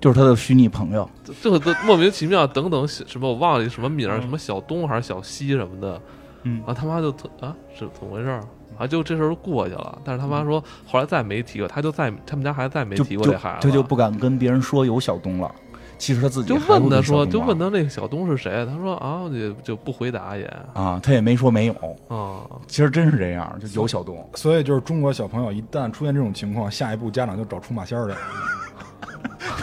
[0.00, 1.08] 就是他的虚拟朋友。
[1.22, 6.00] 这这个都莫名其妙，等等什么我忘了什么名儿，嗯什么小东还是小西什么的，
[6.44, 8.40] 嗯啊他妈就特啊是怎么回事儿？
[8.78, 15.52] 啊就这事儿就过去了，但是他妈说后来再没提过，他就再他们家孩子再没提过这孩子，他就不敢跟别人说有小东了。
[15.96, 21.74] 其实他自己就问他说，就问他那个小东是谁，他说啊也就不回答也啊，他也没说没有。
[22.08, 24.28] 啊，其实真是这样，就有小东。
[24.34, 28.12] 所以就是中国小朋友一旦出现这种情况，下一步家长就找出马仙儿
[29.04, 29.14] 来。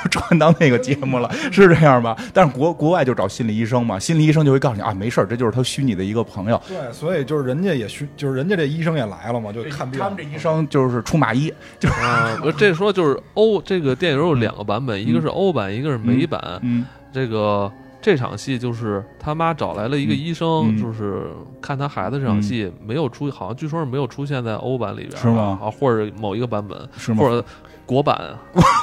[0.09, 2.15] 转到那个节目了， 是这样吧？
[2.33, 6.61] 但是国国外就找心理医生嘛，心理医生就会告诉你啊，没事儿，这就是他虚拟的一个朋友。
[6.67, 9.99] 对，所以就是人家也虚，就是人家这医生也来了嘛，就看病。
[9.99, 11.53] 他们这医生就是出马医，
[12.01, 16.59] 啊，不是这说就是欧这个电影有两个版本，一个是欧版，一个是美版。
[16.61, 17.69] 嗯这个
[18.01, 20.81] 这场戏就是他妈找来了一个医生，嗯。
[20.81, 21.27] 就是
[21.61, 27.45] 看他孩子这场戏没有出，好像据说是没有出现在欧版里边，是吗啊，或者某一个版本，是吗或者
[27.85, 28.35] 国版，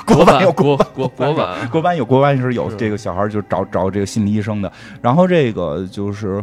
[0.07, 4.71] 国版有国国国国版，国版有国版是有这个小孩儿就找找这个心理医生的，
[5.03, 6.43] 然后这个就是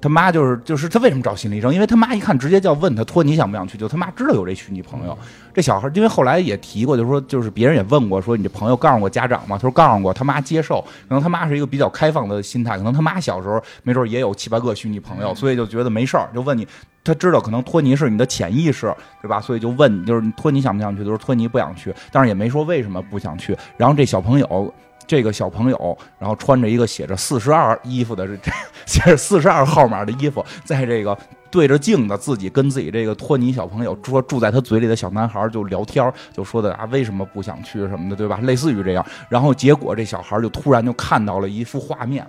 [0.00, 1.74] 他妈就是就是他为什么找心理医生？
[1.74, 5.18] 因为他妈一看直接就要问他托尼想不想去，就他妈知道有这虚拟朋友。
[5.52, 9.56] 这小孩因为后来也提过，就说就是别人也问过，说你这朋友告诉过家长吗？
[9.56, 10.80] 他说告诉过，他妈接受。
[11.08, 16.66] 可能他妈是一个比较开放的心态，可能他妈小时候没准也有七八个虚拟朋友，所以就觉得没事儿，就问你。
[17.04, 19.40] 他知道可能托尼是你的潜意识，对吧？
[19.40, 21.02] 所以就问你，就是托尼想不想去？
[21.02, 23.56] 他说托尼不想去，但是也没说为什么不想去。
[23.78, 24.74] 然后这小朋友。
[25.08, 28.36] 这个小朋友，然后穿着一个写着四十二衣服的这
[28.86, 31.16] 写着四十二号码的衣服，在这个
[31.50, 38.38] 对着镜子，自己跟自己这个托尼小朋友说住在他嘴里的小男孩就聊天，就说的啊为什么不想去什么的，对吧？
[38.42, 39.04] 类似于这样。
[39.30, 42.26] 然后结果这小孩就突然就看到了一幅画面，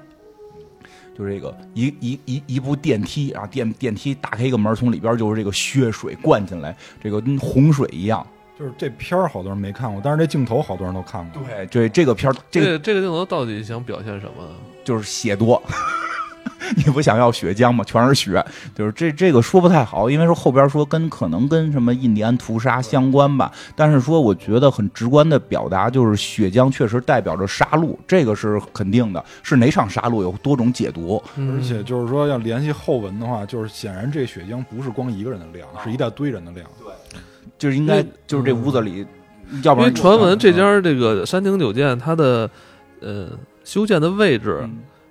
[1.18, 8.26] 就这个一一一一部电梯啊电电梯打开一个门，从里边就是这个血水灌进来，这个跟洪水一样。
[8.60, 11.42] 就是这片儿好多人没看过，但是这镜头好多人都看过。
[11.42, 14.46] 对，对，这个片儿，这个这个镜头到底想表现什么？
[14.84, 15.64] 就是血多。
[16.76, 17.84] 你不想要血浆吗？
[17.86, 18.46] 全是血，
[18.76, 23.52] 就是这这个说不太好，因为说后边说跟可能跟什么印第安屠杀相关吧。
[23.78, 29.24] 但是说我觉得很直观的表达，就是血浆确实代表着杀戮，这个是肯定的。
[29.42, 36.70] 是哪场杀戮有多种解读，而且就是说要联系后文的话，就是显然这血浆不是光一个人的量，是一大堆人的量。
[36.78, 37.20] 对。
[37.60, 39.06] 就是应该就是这屋子里，
[39.62, 42.50] 要不然传闻这家这个山顶酒店，它的
[43.02, 43.28] 呃
[43.64, 44.68] 修建的位置，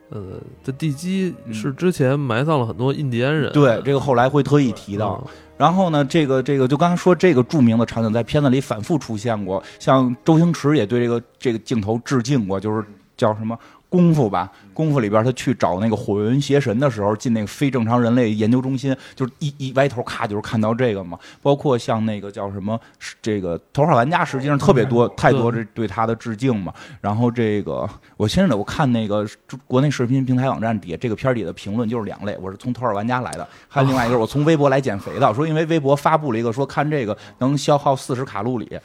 [0.09, 3.53] 呃的地基是之前埋葬了很多印第安人。
[3.53, 5.25] 对，这个后来会特意提到。
[5.57, 12.85] 然后呢，这个这个就刚才说这个著名的场景在片子里反复出现过，像周星驰也对这个这个镜头致敬过，就是
[13.17, 13.57] 叫什么？
[13.91, 21.19] 功夫吧，功夫里边他去找那个火云邪神的时候，进那个非正常人类研究中心，就是一一歪头，咔就是看到这个嘛。
[21.43, 22.79] 包括像那个叫什么，
[23.21, 26.73] 这个头号玩家，实际上特别多，太多这对他的致敬嘛。
[27.01, 29.27] 然后这个，我现在我看那个
[29.67, 38.79] 国内视频平台网站底下这个片底的评论就是两类，我是从头号玩家来的，还有另外一个我从微博来减肥的，说因为微博发布了一个说看这个能消耗四十卡路里。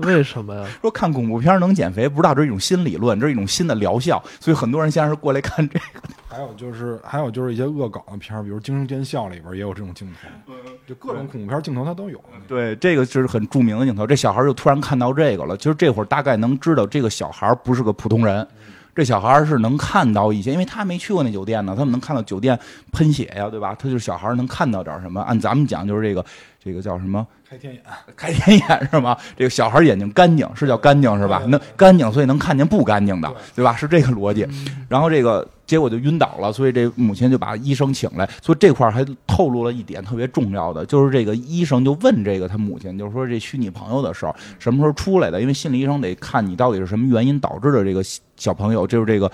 [0.00, 0.66] 为什么呀？
[0.80, 5.84] 说看恐怖片能减肥，不知道这是一种新理论，这是一种新的疗效，所以很多人现在是过来看这个。
[6.28, 10.52] 还有就是，还有就是一些恶搞的片儿，比如《惊声尖笑》里边也有这种镜头，
[10.86, 12.22] 就各种恐怖片镜头它都有。
[12.46, 14.06] 对，这个就是很著名的镜头。
[14.06, 18.46] 这小孩就突然看到这个了，其实这会儿大概能知道这个小孩不是个普通人，
[18.94, 22.58] 这小孩是能看到一些，因为他没去过那酒店呢，他们能看到酒店
[22.92, 23.74] 喷血呀，对吧？
[23.78, 25.20] 他就是小孩能看到点什么。
[25.22, 26.24] 按咱们讲，就是这个。
[26.62, 27.26] 这个叫什么？
[27.48, 27.82] 开天眼，
[28.14, 29.16] 开天眼是吗？
[29.34, 31.40] 这个小孩眼睛干净，是叫干净是吧？
[31.46, 33.74] 能干净，所以能看见不干净的，对吧？
[33.74, 34.46] 是这个逻辑。
[34.86, 38.28] 然后这个结果就晕倒了，所以这母亲就把医生请来。
[38.42, 45.40] 所以这块还透露了一点特别重要的，就是这个医生就问这个他母亲，就是说这虚拟朋友的事儿什么时候出来的？
[45.40, 48.02] 因为心理医生得看你到底是什么原因导致的这个
[48.36, 49.30] 小朋友，就是这个。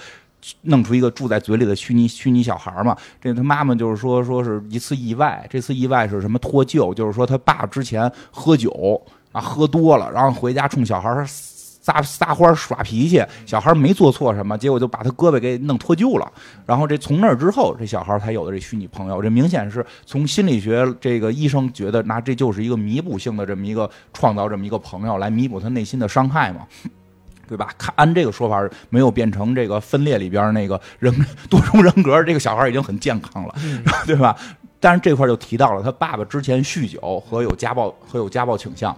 [0.62, 2.96] 弄出一个住在嘴里的虚拟虚拟小孩嘛？
[3.20, 5.44] 这他妈妈就是说，说是一次意外。
[5.50, 6.94] 这次意外是什么脱臼？
[6.94, 8.70] 就是说他爸之前喝酒
[9.32, 11.10] 啊，喝多了，然后回家冲小孩
[11.86, 13.22] 撒撒欢耍脾气。
[13.46, 16.32] 小孩没做错什么，结果就把他胳膊给弄脱臼了。
[16.66, 19.22] 然后这从那之后，这小孩才有的这虚拟朋友。
[19.22, 26.66] 这明显是从心理学这个医生觉得，那这就是一个弥补性的这么一个创造这么一个朋友来弥补他内心的伤害嘛。
[27.48, 27.72] 对吧？
[27.78, 31.14] 看按这个说法，没有变成这个分裂里边那个人
[31.48, 33.54] 多重人格，这个小孩已经很健康了，
[34.04, 34.36] 对吧？
[34.80, 38.92] 但是这块就提到了他爸爸之前酗酒和有家暴和有家暴倾向，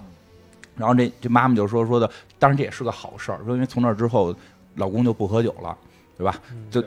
[0.77, 4.35] 然后这这妈妈就说说的，当然这也是个好事儿，说因为从那之后
[4.77, 5.77] 老公就不喝酒了，
[6.17, 6.35] 对吧？
[6.71, 6.83] 就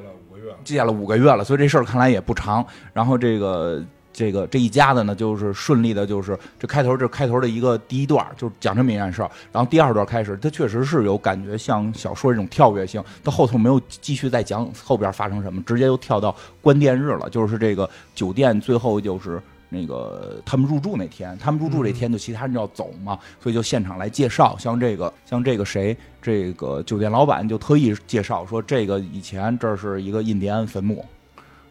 [0.64, 2.66] 戒了五个月了，所以这事儿看来也不长。
[2.94, 3.84] 然后这个。
[4.14, 9.32] 这个这一家子呢，就是顺利的，就是这开头这开头的一个第一段，就是讲这么一件事儿。
[9.54, 13.02] 然后第二段开始，他确实是有感觉像小说这种跳跃性。
[13.24, 17.30] 到后头没有继续再讲后边发生什么，直接就跳到关店日了。
[17.30, 19.42] 就是这个酒店最后就是
[19.74, 24.58] 那个他们入住那天，他们入住这天就其他人要走嘛，所以就现场来介绍。
[24.60, 31.06] 像这个像这个谁，这个酒店老板就特意介绍说，这个以前这是一个印第安坟墓。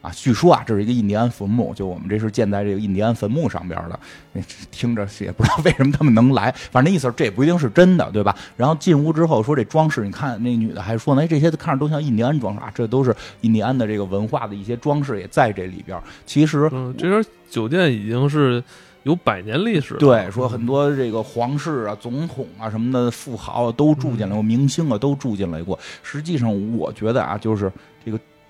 [0.00, 4.00] 啊，据说啊，这是一个印第安坟墓，就我们这是建在这个印第安坟墓上边的。
[4.70, 8.34] 听着也不知道为什么他们能来，反正那意思这也不一定是真的，对吧？
[8.56, 16.00] 然后进屋之后说这装饰，你看那女的还说呢，哎，这些看着都像印第安装饰啊，这都是印第安的这个文化的一些装饰也在这里边。
[16.24, 18.62] 其实，嗯，这家酒店已经是
[19.02, 19.94] 有百年历史。
[19.94, 25.78] 对，说很多这个皇室啊、总统啊什么的富豪都住进来过，明星啊都住进来过。
[26.02, 27.70] 实际上，我觉得啊，就是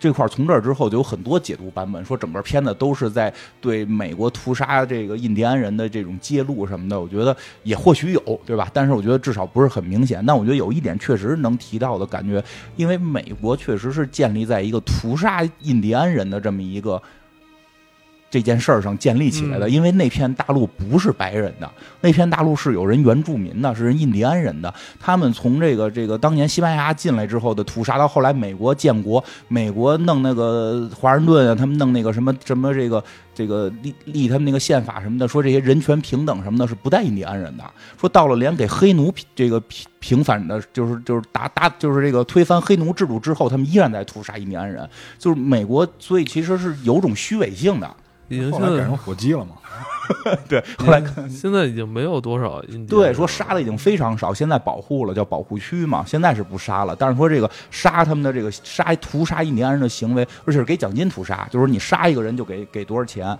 [0.00, 0.10] 这个。
[0.10, 7.00] 这块从这儿之后就有很多解读版本，说整个片子都是在对美国屠杀这个印第安人的这种揭露什么的。
[7.00, 8.68] 我觉得也或许有，对吧？
[8.74, 10.20] 但是我觉得至少不是很明显。
[10.26, 12.42] 但我觉得有一点确实能提到的感觉，
[12.74, 17.00] 因为美国确实是建立在一个屠杀印第安人的这么一个
[18.31, 21.69] 这件事儿上建立起来的，嗯因为那片大陆不是白人的，
[22.01, 24.73] 那片大陆是有人原住民的，是人印第安人的。
[25.01, 33.03] 他们从这个这个当年西班牙进来之后的屠杀，到后来美国建国，美国弄那个华盛顿啊，他们弄那个什么什么这个
[33.35, 37.64] 这个立立他们那个宪法什么的，说这些人权平等什么的，是不带印第安人的。
[37.99, 44.88] 说到了连给黑奴这个平平反的，就是就是打打就是这个推翻黑奴制度之后，他们依然在屠杀印第安人。
[45.19, 47.90] 就是美国，所以其实是有种虚伪性的。
[48.31, 49.57] 已经现在后来改成火鸡了嘛？
[50.49, 56.05] 对，后来现在已经没有多少印第安对人说杀的已经非常少，现在保护了，叫保护区嘛。
[56.07, 63.37] 现在是不杀了，但是说这个杀他们的这个杀屠杀印第安人的行为，而且是给奖金屠杀，就是你杀一个人就给给多少钱，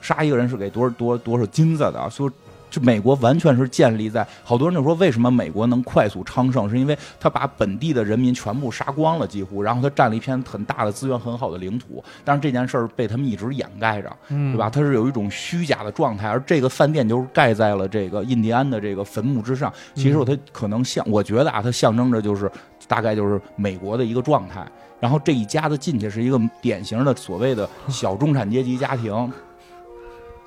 [0.00, 2.08] 杀一个人是给多少多多少金子的。
[2.10, 2.30] 说
[2.70, 14.10] 这美国完全是建立在好多人就说为什么美国能快速昌盛，是因为他把本地的人民全部杀光了，几乎，然后他占了一片很大的资源很好的领土，但是这件事儿被他们一直掩盖着。
[14.28, 14.70] 嗯对吧？
[14.70, 19.72] 它是有一种虚假的状态，而这个饭店就是盖在了这个印第安的这个坟墓之上。
[19.94, 22.50] 其实它可能象，我觉得啊，它象征着就是
[22.88, 24.66] 大概就是美国的一个状态。
[24.98, 29.30] 然后这一家子进去是一个典型的所谓的小中产阶级家庭，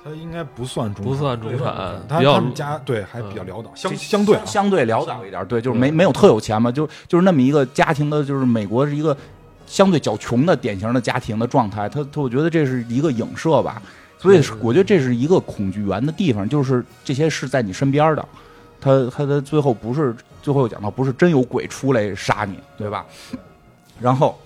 [0.02, 1.66] 他应该不算中不算中产
[2.08, 9.14] 他比较他们家对还比较潦倒，相相对啊，相对潦倒一点，对，就是没没有特有钱嘛，就就是那么一个家庭的，就是美国是一个
[9.66, 11.86] 相对较穷的典型的家庭的状态。
[11.88, 13.82] 他他，我觉得这是一个影射吧，
[14.18, 18.26] 所以我觉得这是一个恐惧源的地方，就是这些是在你身边的，
[18.80, 23.04] 他他的最后不是最后又讲到不是真有鬼出来杀你，对吧？
[24.00, 24.38] 然后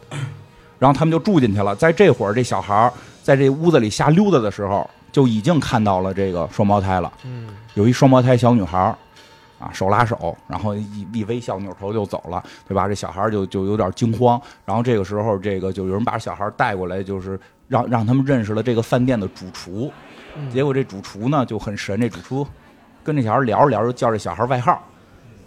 [0.81, 7.13] 然后他们就住进去了，在这会儿这小孩儿在这屋子里瞎溜达的时候，就已经看到了这个双胞胎了。
[7.25, 8.99] 嗯有一双胞胎小女孩儿，
[9.61, 12.89] 啊，手拉手，然后一一微笑，扭头就走了，对吧？
[12.89, 19.89] 这小孩儿就就有点惊慌，然后这个时候，这个就有人把小孩儿带过来，就是让让他们认识了这个饭店的主厨。
[20.37, 22.45] 嗯结果这主厨呢就很神，这主厨
[23.05, 24.83] 跟这小孩聊着聊着，就叫这小孩外号。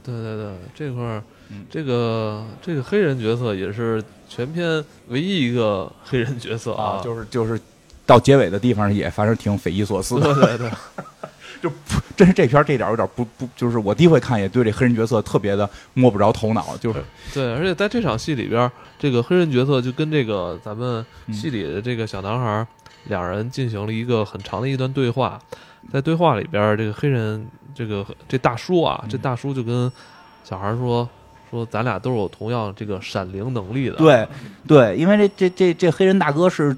[0.02, 7.60] 对对对，这块儿嗯，这个这个黑人角色也是全片唯一一个黑人角色啊，就是就是
[8.08, 10.34] 到结尾的地方也反正挺匪夷所思的。
[10.34, 10.72] 对对
[11.62, 11.72] 对，
[12.16, 22.68] 真是这片儿这点儿有点不不，就是我第一回看也对这黑人角色特别的摸不着头脑，就是对，而且在这场戏里边儿，这个黑人角色就跟这个咱们嗯戏里的这个小男孩儿，
[23.06, 25.40] 两人进行了一个很长的一段对话。
[25.92, 29.92] 在对话里边儿，这个黑人这个这大叔啊，嗯这大叔就跟
[30.44, 31.08] 小孩儿说
[31.50, 33.96] 说，咱俩都有同样这个闪灵能力的。
[33.96, 34.28] 对
[34.68, 36.76] 对，因为这这这这黑人大哥是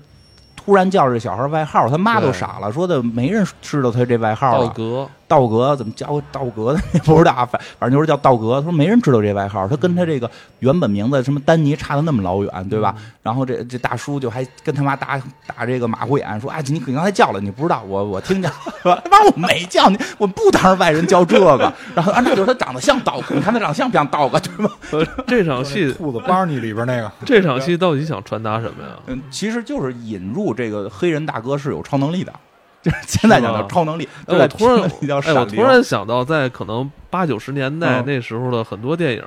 [0.70, 4.68] 突然叫这小孩外号，他妈都傻了，说的没人知道他这外号了。
[4.68, 6.80] 道格，道格怎么叫道格的？
[7.06, 8.60] 不知道，反反正就是叫道格。
[8.60, 12.94] 他说没人知道这外号，他跟他这个原本名字什么丹尼差的那么老远，对吧？
[13.22, 18.58] 然后这这大叔就还跟他妈打打这个马虎眼，说：“哎，你你刚才叫了，你不知道，我我听见了，
[19.06, 21.72] 他妈我没叫你，我不当着外人叫这个。
[21.94, 24.72] ”然后啊，那就是他长得像道格，你看他长得像不像道格，对吧？
[24.92, 28.96] 呃这场戏兔子巴尼里边那个，这场戏到底想传达什么呀？
[29.06, 32.34] 嗯，其实就是引入这个黑人大哥是有超能力的，
[32.82, 34.08] 就是现在讲是吧叫超能力。
[34.26, 34.80] 我突然
[35.26, 39.24] 哎，我突然想到，在可能八九十年代嗯那时候的很多电影，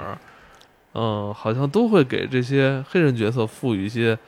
[0.95, 4.19] 嗯，好像都会给这些黑人角色赋予一些，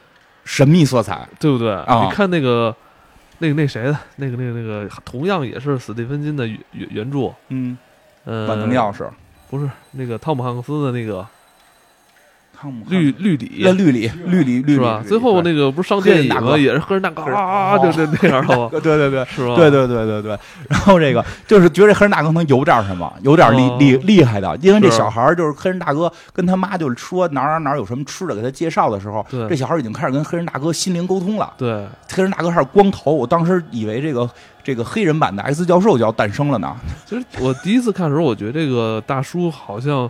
[0.45, 1.73] 神秘色彩，对不对？
[1.73, 2.75] 啊你看那个，
[3.39, 7.77] 那个那谁的，那个那个那个，同样也是史蒂芬金的原原原著，嗯，
[8.25, 9.09] 呃，万能钥匙，
[9.51, 11.27] 不是那个汤姆汉克斯的那个
[12.89, 15.03] 绿绿里那绿里绿里绿里是吧？
[15.07, 18.81] 最后那个不是上黑人电影哥也是黑人大哥啊，就就那样的？
[18.81, 19.25] 对对 对。
[19.35, 19.55] 是吧？
[19.57, 31.53] 对对对对对，然后这个就是觉得黑人大哥能有点什么，有点厉哦厉厉害的，因为这小孩就是黑人大哥跟他妈就是说哪儿哪儿哪儿有什么吃的，给他介绍的时候，这小孩已经开始跟黑人大哥心灵沟通了。
[31.57, 34.29] 对，黑人大哥还是光头，我当时以为这个
[34.63, 36.75] 这个黑人版的 X 教授就要诞生了呢。
[37.07, 40.09] 其实我第一次看的时候，我觉得这个大叔好像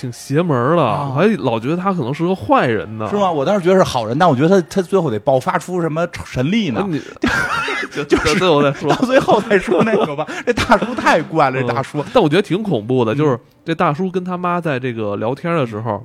[0.00, 3.30] 挺邪门儿的，啊我还老觉得他可能是个坏人呢，是吗？？
[3.30, 6.84] 我当时觉得是好人，但我觉得他他最后得爆发出什么神力呢？
[6.88, 7.00] 你
[7.92, 8.96] 就就 是最后再说到。
[9.04, 10.26] 最后再说那个吧。
[10.46, 12.02] 这大叔太怪了，这大叔。
[12.14, 16.02] 但我觉得挺恐怖的，就是嗯这大叔跟他妈在这个聊天的时候，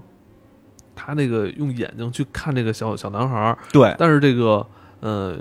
[0.96, 4.66] 他那个用眼睛去看这个小小男孩儿，对，但是这个
[5.00, 5.36] 呃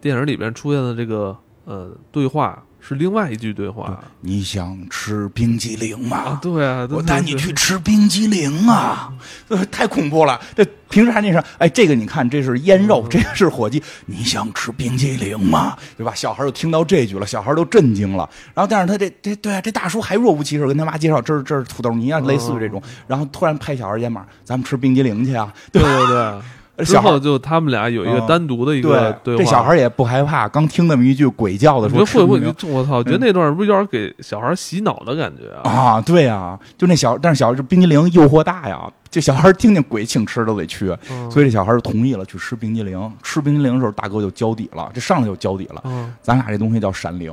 [0.00, 9.12] 电影里边出现的这个呃对话是另外一句对话你想吃冰激凌啊吗？，对啊，对我带你去吃冰激凌啊！
[9.48, 10.40] 呃，太恐怖了。
[10.56, 13.82] 这平时还那啥，哎，这个你看，这是腌肉，这个是火鸡。
[14.06, 15.76] 你想吃冰激凌吗？
[15.96, 16.14] 对吧？
[16.14, 18.28] 小孩就听到这句了，小孩都震惊了。
[18.54, 22.82] 然后，但是他这这对啊，这大叔还若无其事跟他妈介绍，这是这是土豆泥啊，类似于这种。
[23.06, 25.52] 然后突然拍小孩肩膀，咱们吃冰激凌去啊！
[25.70, 26.40] 对对对，
[26.84, 29.42] 之小孩后就他们俩有一个嗯单独的一个对，话。
[29.42, 32.96] 这小孩也不害怕，刚听那么一句鬼叫的你说觉得会不会我操！
[32.96, 35.70] 我觉得那段是不是有点给小孩洗脑的感觉啊？
[35.70, 42.98] 啊，对呀、就那小，但是小孩这冰激凌诱惑大呀，这小孩听见鬼请吃都得去，嗯所以这小孩就同意了去吃冰激凌。
[43.22, 45.82] 吃冰激凌的时候，大哥就交底了，这上来就交底了。
[45.84, 47.32] 嗯，咱俩这东西叫闪灵，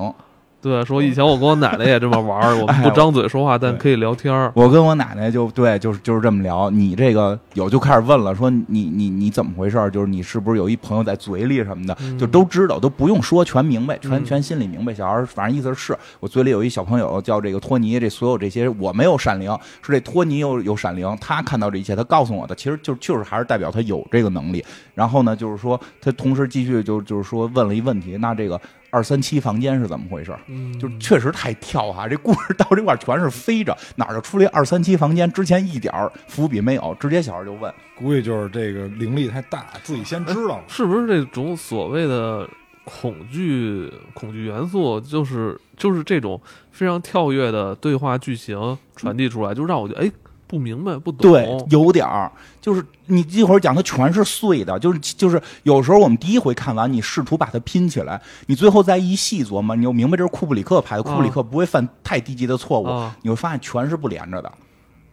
[0.66, 4.52] 对，说以前我跟我奶奶也这么玩儿，我们哎不张嘴说话，但可以聊天儿。
[4.56, 6.72] 我跟我奶奶就对，就是就是这么聊。
[6.72, 9.92] 你这个有就开始问了，说你你你怎么回事儿？
[9.92, 14.92] 就是你是不是有一朋友在嘴里什么的，嗯就都知道，都不用说，全明白，全嗯全心里明白。
[14.92, 24.66] 小孩儿反正意思是我嘴里有一小朋友叫这个托尼，这所有这些我没有闪灵，是这托尼有有闪灵，他看到这一切，他告诉我的，其实就就是还是代表他有这个能力。
[24.96, 28.60] 然后呢，就是说他同时继续就就是说问了一问题，那这个
[28.96, 30.40] 二三七房间是怎么回事儿？
[30.48, 35.30] 嗯，就确实太跳哈、这故事到这块儿全是飞着，哪儿就出来二三七房间？
[35.34, 40.64] 之前一点儿伏笔没有，直接小孩就问，估计就是这个灵力太大，自己先知道了。
[40.70, 42.48] 是不是这种所谓的
[42.86, 46.42] 恐惧恐惧元素，就是就是这种
[46.72, 50.12] 非常跳跃的对话剧情传递出来，就让我觉得哎
[50.48, 51.32] 不明白不懂。
[51.32, 52.32] 对，有点儿，
[52.62, 64.52] 就是你一会儿讲它全是碎的，就是就是有时候我们第一回看完，你试图把它拼起来，你最后再一细琢磨，你就明白这是库布里克拍的，库布里克不会犯太低级的错误，啊，你会发现全是不连着的，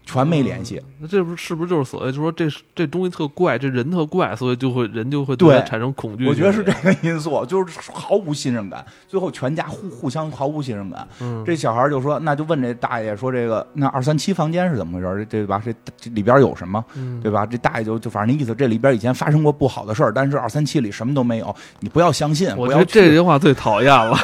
[0.05, 0.81] 全没联系。
[0.99, 6.27] 那这不是是不是就是所谓就说这这东西特怪，这人特怪，所以就会人就会对产生恐惧。
[6.27, 11.07] 我觉得是这，个因素，就是毫无信任感，最后全家互互相毫无信任感。
[11.21, 15.27] 嗯，这小孩就说，那就问这大爷说，这个那二三七房间是怎么回事？
[15.31, 15.61] 这对吧？
[15.65, 16.85] 这这里边有什么？
[16.95, 17.47] 嗯对吧？
[17.47, 24.17] 这大爷就就反正那意思，这里边以前发生过不好的事儿，但是二三七里什么都没有，你不要相信，我觉得这句话最讨厌了，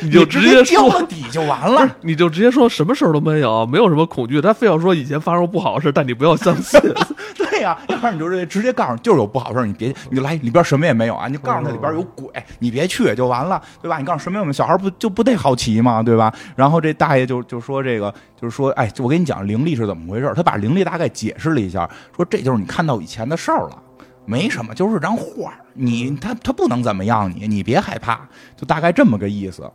[0.00, 1.96] 你 你就直接说交了底就完了。
[2.02, 4.40] 你就直接说什么事儿都没有，没有什么恐惧。
[4.40, 6.80] 他非要说以前发生过不好的事，但你不要相信。
[7.36, 12.30] 对呀、要不然你就直接告诉就是有不好事儿，你别你就来里边什么也没有啊，你就告诉他里边有鬼，
[12.60, 13.98] 你别去就完了，对吧？
[13.98, 16.00] 你告诉什么也没有，小孩不就不得好奇吗？
[16.02, 16.32] 对吧？
[16.54, 23.82] 然后这大爷就就说这个就是说，哎，我跟你讲灵力是怎么回事，他把灵力大概解释了一下，说这就是你看到以前的事儿了。
[24.24, 28.20] 没什么，就是张画，你他他不能怎么样你，你别害怕，
[28.54, 29.68] 就大概这么个意思。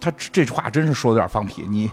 [0.00, 1.90] 他这这话真是说的有点放屁，你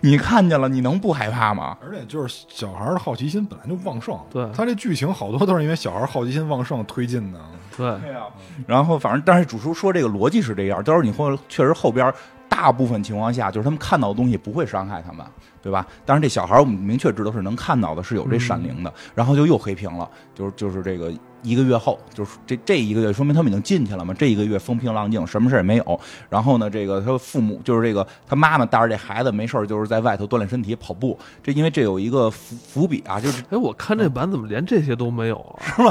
[0.00, 1.76] 你看见了，你能不害怕吗？
[1.82, 7.40] 而且就是小孩的好奇心本来就旺盛，对他这剧情好多都是因为小孩好奇心旺盛推进的。
[7.76, 8.22] 对，对呀、
[8.66, 12.12] 然后反正但是主厨说这个逻辑是这样，到时候你会确实后边
[12.48, 15.24] 大部分情况下就是他们看到的东西不会伤害他们，
[15.62, 15.86] 对吧？
[16.04, 21.12] 但是这小孩我们明确知道是能看到的，是有这闪灵的，然后就又黑屏了，就是就是这个
[21.42, 26.00] 一个月后，就是这这一个月说明他们已经进去了嘛，这一个月风平浪静，什么事儿也没有。
[26.28, 35.36] 然后呢，这个他父母就是这个他妈妈带着这孩子没事儿就是在外头锻炼身体跑步，这因为这有一个伏伏笔啊，就是哎，我看这版怎么连这些都没有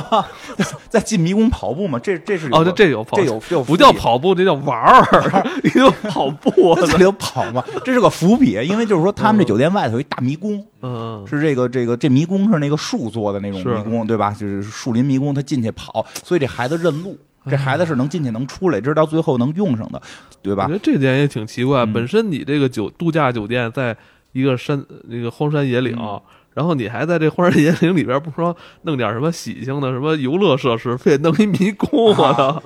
[0.10, 0.28] 啊？
[0.90, 6.76] 在进迷宫跑步嘛，这这是哦，这这有跑，这有这有不叫跑步，这叫玩儿， 你就跑步。
[6.82, 14.32] 在这里头跑嘛，这是个伏笔，因为就是说他们这酒店外头有一大迷宫，嗯，是这个这个这迷宫是那个树做的那种迷宫，对吧？
[14.32, 17.18] 就是树林迷宫，他进去跑，所以这孩子认路，
[17.50, 20.02] 这孩子是能进去能出来，这是到最后能用上的，
[20.42, 20.74] 对吧我觉？
[20.74, 21.86] 得这点也挺奇怪。
[21.86, 23.96] 嗯本身你这个酒度假酒店在
[24.34, 26.22] 一个山那个荒山野岭，嗯
[26.58, 32.60] 然后你还在这荒山野岭里边，不说弄点什么喜庆的什么游乐设施，非得弄一迷宫，我操！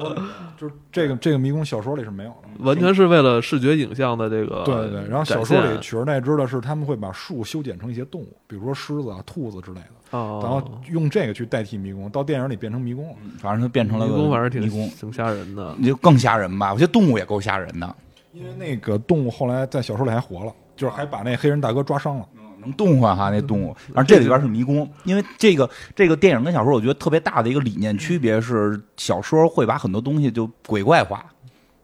[0.58, 2.64] 就是这个这个迷宫小说里是没有的。
[2.64, 13.16] 完全是为了视觉影像的这个对对对，然后小说里取而代之的是他们会把树修剪成一些动物，比如说狮子啊、兔子之类的，哦，然后用这个去代替迷宫，到电影里变成迷宫了。
[13.40, 15.76] 反正就变成了个迷宫，反正挺迷宫，挺吓人的。
[15.78, 16.72] 你就更吓人吧？
[16.72, 17.94] 我觉得动物也够吓人的，
[18.32, 22.26] 因为那个动物后来在小说里还活了，就是还把那黑人大哥抓伤了。
[22.62, 23.76] 能动唤哈那动物。
[23.94, 31.26] 反正这里边是迷宫，因为这个这个电影跟小说，我觉得特别大的一个理念区别是，小说会把很多东西就鬼怪化。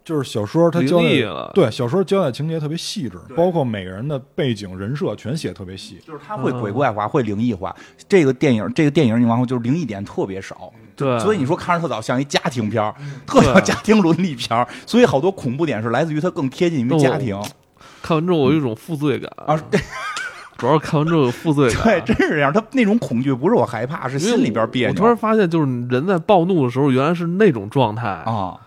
[0.03, 5.99] 就是小说它交代灵异了对小说交代情节特别细致，包括每个人的背景人设全写特别细。
[6.07, 7.75] 就是它会鬼怪化，会灵异化。
[8.07, 17.37] 这个电影，这个电影你往后就是灵异点特别少，对，所以你说看着特早像一家庭片儿，特像家庭伦理片儿，所以好多恐怖点是来自于它更贴近于家庭
[18.01, 19.61] 看完之后我有一种负罪感，啊。
[19.69, 19.77] 对
[20.57, 22.51] 主要是看完之后有负罪感 对，真是这样。
[22.51, 28.07] 他那种恐惧不是我害怕，是心里边别我突然发现，就是人在暴怒的时候，原来是那种状态。
[28.07, 28.57] 啊。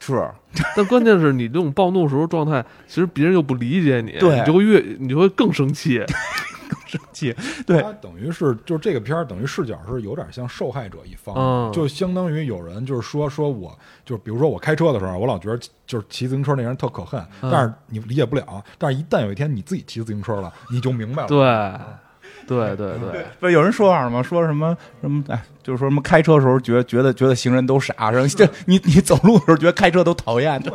[0.00, 0.28] 是，
[0.76, 6.04] 但关键是你这种暴怒时候状态，其实别人又不理解你，对你就会越你就会更生气。
[7.66, 7.82] 对。
[7.82, 11.72] 他等于是就是这个片儿等于视角是有点像受害者一方，嗯。
[11.72, 17.50] 就相当于有人就是说说我就是比如说我开车的时候，我老觉得就是骑自行车那人特可恨，嗯。
[17.50, 21.28] 但是你理解不了，但是一旦有一天你自己骑自行车了，你就明白了。
[21.28, 22.98] 对，对对。
[22.98, 24.22] 对，不有人说话吗？
[24.22, 25.22] 说什么什么？
[25.28, 30.72] 哎，就是说什么开车的时候觉得觉得觉得行人都傻，然后 这你你走路的时候觉得开车都讨厌，对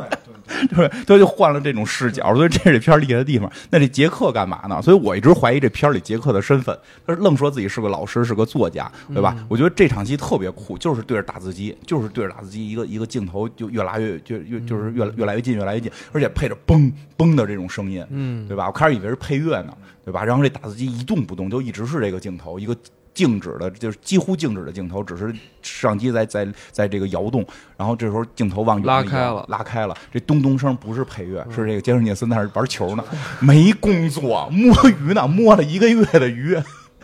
[0.74, 3.50] 对， 他就换了这种视角，所以这是这片儿厉害的地方。
[3.70, 4.80] 那这杰克干嘛呢？
[4.82, 6.76] 所以我一直怀疑这片儿里杰克的身份，
[7.06, 9.36] 他愣说自己是个老师，是个作家，对吧？
[9.48, 18.66] 我觉得这场戏特别酷，就是对着打字机，就是对着打字机，一个一个镜头就越拉越就越就是越越来越近，越来越近，而且配着嘣嘣的这种声音，嗯，对吧？
[18.66, 19.74] 我开始以为是配乐呢，
[20.04, 20.24] 对吧？
[20.24, 22.76] 然后这打字机一动不动，就一直是这个镜头，一个
[23.18, 27.44] 静止的，就是几乎静止的镜头，只是摄像机在在在这个摇动。
[27.76, 29.96] 然后这时候镜头往远拉开了拉开了。
[30.12, 33.04] 这咚咚声不是配乐，是这个杰森·聂森在那儿玩球呢，
[33.40, 36.56] 没工作，摸鱼呢， 摸了一个月的鱼。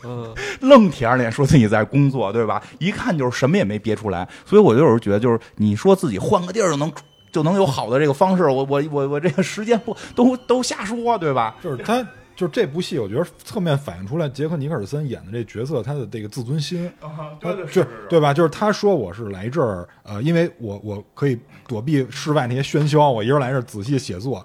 [0.05, 2.63] 嗯， 愣铁着脸说自己在工作，对吧？
[2.79, 6.93] 一看就是什么也没憋出来，所以我就有时候觉得，就是你说自己换个地儿就能
[7.33, 11.57] 就能有好的这个方式，我我我我这个时间不都都瞎说，对吧？
[11.61, 12.07] 就是他，
[12.37, 16.91] 就是这部戏，我觉得侧面反映出来杰克尼克尔森演的这角色他的这个自尊心，
[17.41, 18.35] 他就对吧？
[18.35, 24.45] 就是他说我是来这儿，呃，因为我我可以躲避室外那些喧嚣，我一人来这儿仔细写作，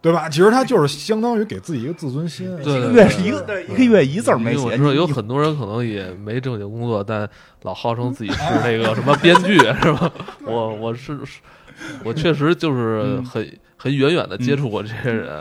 [0.00, 0.28] 对吧？
[0.28, 2.46] 其实他就是相当于给自己一个自尊心。
[2.62, 7.28] 对一个月是一个对一个月一字儿没写，我知道有很多人可能也没正经工作，但
[7.62, 10.12] 老号称自己是那个什么编剧，是吧？
[10.44, 11.40] 我我是是
[12.02, 13.48] 我确实就是很
[13.78, 15.38] 很远远的接触过这些人，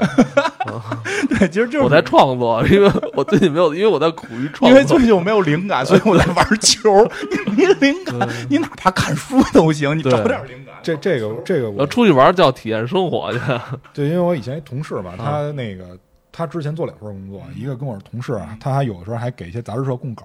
[1.28, 4.70] 对，其实就是我在创作，因为我最近没有，因为我在苦于创作。
[4.70, 5.08] 因为最。
[5.08, 7.10] 近我没有灵感，所以我在玩球。
[7.56, 10.76] 你没灵感，你哪怕看书都行，你找点灵感。
[10.84, 13.40] 这这个这个要我出去玩叫体验生活去，
[13.94, 15.98] 对，因为我以前一同事嘛，他那个
[16.38, 20.24] 他之前做两份工作，一个跟我是同事啊，他还有的时候还给一些杂志社供稿。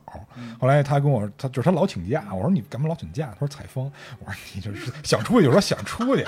[0.61, 3.31] 后来他跟我，他就是他老请假，我说你干嘛老请假？
[3.33, 3.91] 他说采风。
[4.19, 6.23] 我说你就是想出去就说想出去，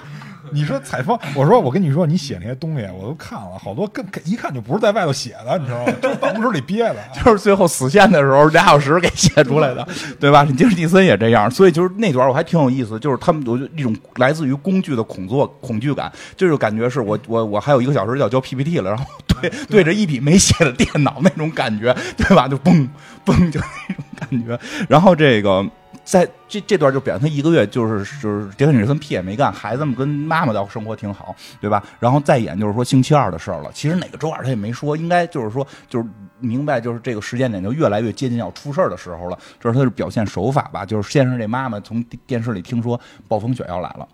[0.50, 5.92] 你说采风，我说我跟你说，你写那些东西我都看了，好多跟一看就不是在外头写的，你知道吗？
[6.00, 6.96] 就是办公室里憋的。
[7.12, 9.86] 就是最后死线的时候俩小时给写出来的，
[10.18, 10.44] 对吧？
[10.44, 19.04] 你杰森·蒂森也这样，所以就是那段我还挺有意思，就是他们有一种来自于工具的恐作恐惧感，就是感觉是我我我还有一个小时就要交 PPT 了，然后
[19.42, 22.46] 对 对着一笔没写的电脑那种感觉，对吧？
[22.48, 22.88] 就嘣
[23.26, 24.58] 嘣就那种感觉，
[24.88, 25.68] 然后这个。
[26.04, 31.82] 在这这段就表现他一个月就是就是杰克逊森屁也没干，孩子们跟妈妈倒生活挺好，对吧？
[31.98, 33.70] 然后再演就是说星期二的事儿了。
[33.72, 36.06] 其实哪个周二他也没说，应该就是说就是
[36.40, 39.38] 明白就是这个时间点就越来越接近要出事儿的时候了。
[39.58, 40.84] 这是他的表现手法吧？
[40.84, 44.06] 就是先是这妈妈从电视里听说暴风雪要来了，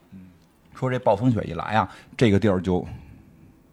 [0.78, 2.86] 说这暴风雪一来啊，这个地儿就。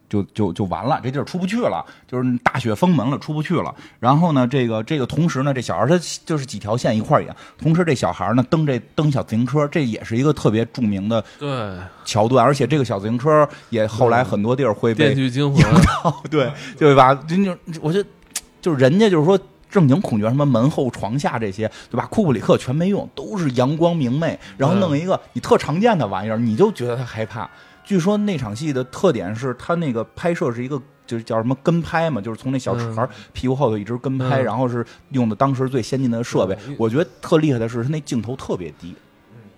[0.08, 3.74] 就就就完了，这地儿出不去了，就是大雪封门了，出不去了。
[4.00, 15.62] 然后呢，这个这个同时呢，这小孩他就是几条线一块儿演，同时这小孩呢蹬这蹬小自行车，这也是一个特别著名的对，桥段，而且这个小自行车也后来很多地儿会被电锯惊魂，
[16.30, 17.14] 对对吧？
[17.14, 18.08] 就就我觉得
[18.60, 19.38] 就是人家就是说。
[19.70, 22.06] 正经恐惧什么门后床下这些，对吧？
[22.06, 27.46] 库布里克全没用，都是阳光明媚，然后弄一个你特常见的玩意儿，你就觉得他害怕。
[27.88, 36.76] 据说那场戏的特点是他那个拍摄是一个就是叫什么跟拍嘛，就是从那小孩屁股后头一直跟拍，嗯然后是用的当时最先进的设备嗯。
[36.78, 38.94] 我觉得特厉害的是他那镜头特别低，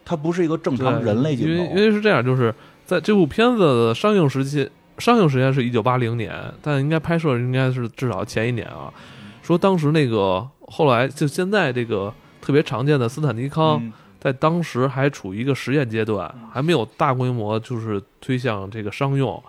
[0.04, 1.74] 它不是一个正常人类镜因为因。
[1.74, 2.54] 为是这样，就是
[2.86, 8.94] 在这部片子的上映时期，上映时间是一九八零年，但应该拍摄应该是至少前一年啊。
[9.42, 19.42] 说当时那个后来就现在这个特别常见的斯坦尼康，嗯在当时还处于一个实验阶段，还没有大规模就是推向这个商用。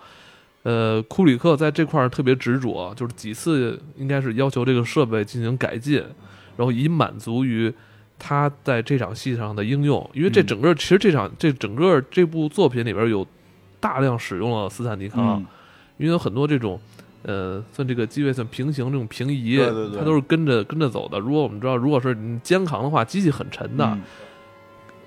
[0.63, 5.97] 呃，库里克在这块儿特别执着，就是几次应该是要求这个设备进行改进，
[6.55, 7.73] 然后以满足于
[8.17, 10.09] 他在这场戏上的应用。
[10.13, 13.27] 因为这嗯整个、其实这场这整个这部作品里边有
[13.79, 15.45] 大量使用了斯坦尼康，嗯
[15.97, 16.79] 因为有很多这种。
[17.23, 21.19] 呃，算这个机位算平行这种平移，对对对它都是跟着跟着走的。
[21.19, 24.01] 如果我们知道，如果是你肩扛的话，机器很沉的，嗯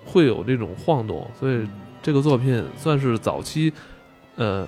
[0.05, 1.67] 会有这种晃动，所以
[2.03, 3.73] 这个作品算是早期，
[4.37, 4.67] 呃，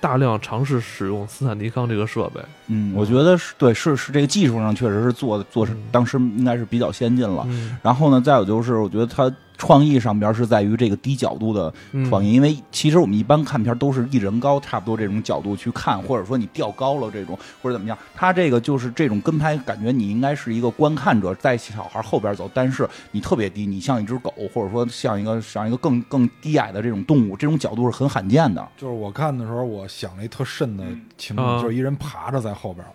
[0.00, 2.40] 大量尝试使用斯坦尼康这个设备。
[2.68, 7.44] 嗯，我觉得是对，是是这个技术上确实是做做是嗯当时应该是比较先进了。
[7.48, 28.66] 嗯，然后呢，再有就是我觉得它创意上边是在于这个低角度的嗯创意，因为其实我们一般看片都是一人高差不多这种角度去看，或者说你调高了这种或者怎么样，他这个就是这种跟拍，感觉你应该是一个观看者在小孩后边走，但是你特别低，你像一只狗，或者说像一个像一个更更低矮的这种动物，这种角度是很罕见的。
[28.76, 30.84] 就是我看的时候，我想了一特瘆的
[31.16, 32.90] 情景，啊就是一人爬着在后边儿，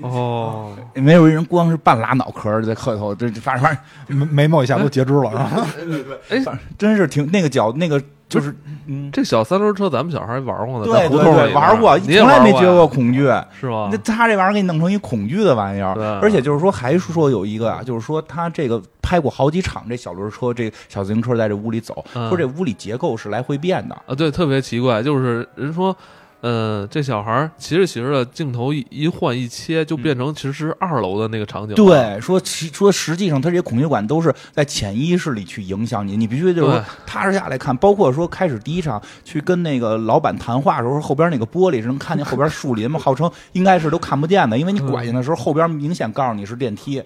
[0.00, 3.78] 哦，没有人光是半拉脑壳在磕头，这这反正反
[4.08, 6.16] 正眉眉毛一下都截肢了，是吧？
[6.30, 8.54] 哎，真是挺那个脚那个就是
[8.86, 13.24] 嗯，这小三轮车咱们小孩玩过呢，对在胡对对，同里玩过，你也从来没觉过恐惧。
[13.60, 13.98] 是吧那？
[13.98, 23.94] 他这玩意儿给你弄成一恐惧的玩意儿对，而且就是说，还是说有一个啊，就是说他这个拍过好几场这小轮车，这小自行车在这屋里走，嗯说这屋里结构是来回变的。
[24.06, 25.94] 啊，对，特别奇怪，就是人说，
[26.42, 31.74] 呃，这小孩儿骑着骑着的镜头一一换一切，就变成其实是二楼的那个场景。
[31.76, 37.76] 对，说其说实际上，他这些恐惧感都是在潜意识里去影响你，你必须就是说对踏实下来看。
[37.76, 47.00] 包括说开始第一场去跟那个老板谈话的时候，后边那个玻璃是能看见后边树林嘛， 号称应该是都看不见的，因为你拐进的时候，后边明显告诉你是电梯，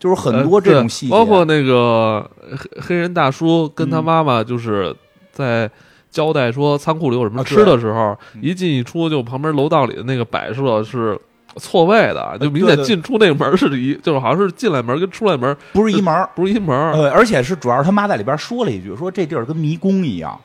[0.00, 1.12] 就是很多这种细节。
[1.12, 4.92] 包括那个黑黑人大叔跟他嗯妈妈就是
[5.30, 5.70] 在
[6.12, 11.18] 交代说仓库里有什么啊吃的时候，嗯一进一出就旁边楼道里的那个摆设是。
[11.56, 16.92] 错位的，就明显进出那个门是一， 就是好像是进来门跟出来门不是一门，不是一门儿。
[16.96, 20.40] 对，而且是主要是他妈在里边说了一句，说这地儿跟迷宫一样，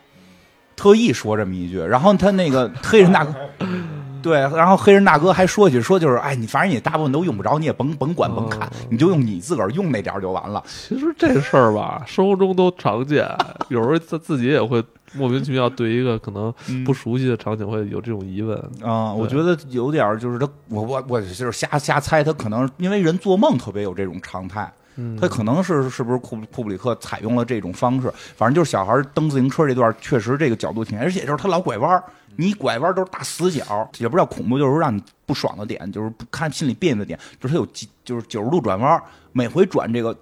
[0.75, 1.79] 特意说这么一句。
[1.79, 3.33] 然后他那个黑人大哥，
[4.21, 10.63] 对，然后黑人大哥还说一句，说就是，哎，你反正你大部分都用不着，你也甭甭管甭看哦，你就用你自个儿用那点儿就完了。
[10.67, 13.27] 其实这事儿吧，生活中都常见，
[13.69, 16.53] 有时候自自己也会莫名其妙对一个可能
[16.85, 18.57] 不熟悉的场景会有这种疑问。
[18.81, 32.03] 啊、我觉得有点儿就是他，我我我就是瞎瞎猜，他可能因为人做梦特别有这种常态，嗯，他可能是是不是库库布里克采用了这种方式，反正就是小孩蹬自行车这段，确实这个角度挺，而且就是他老拐弯儿，
[32.37, 40.17] 你拐弯都是大死角，也不知道恐怖，就是让你不爽的点，就是不看心里别扭的点，就是它有几就是九十度转弯，每回转这个。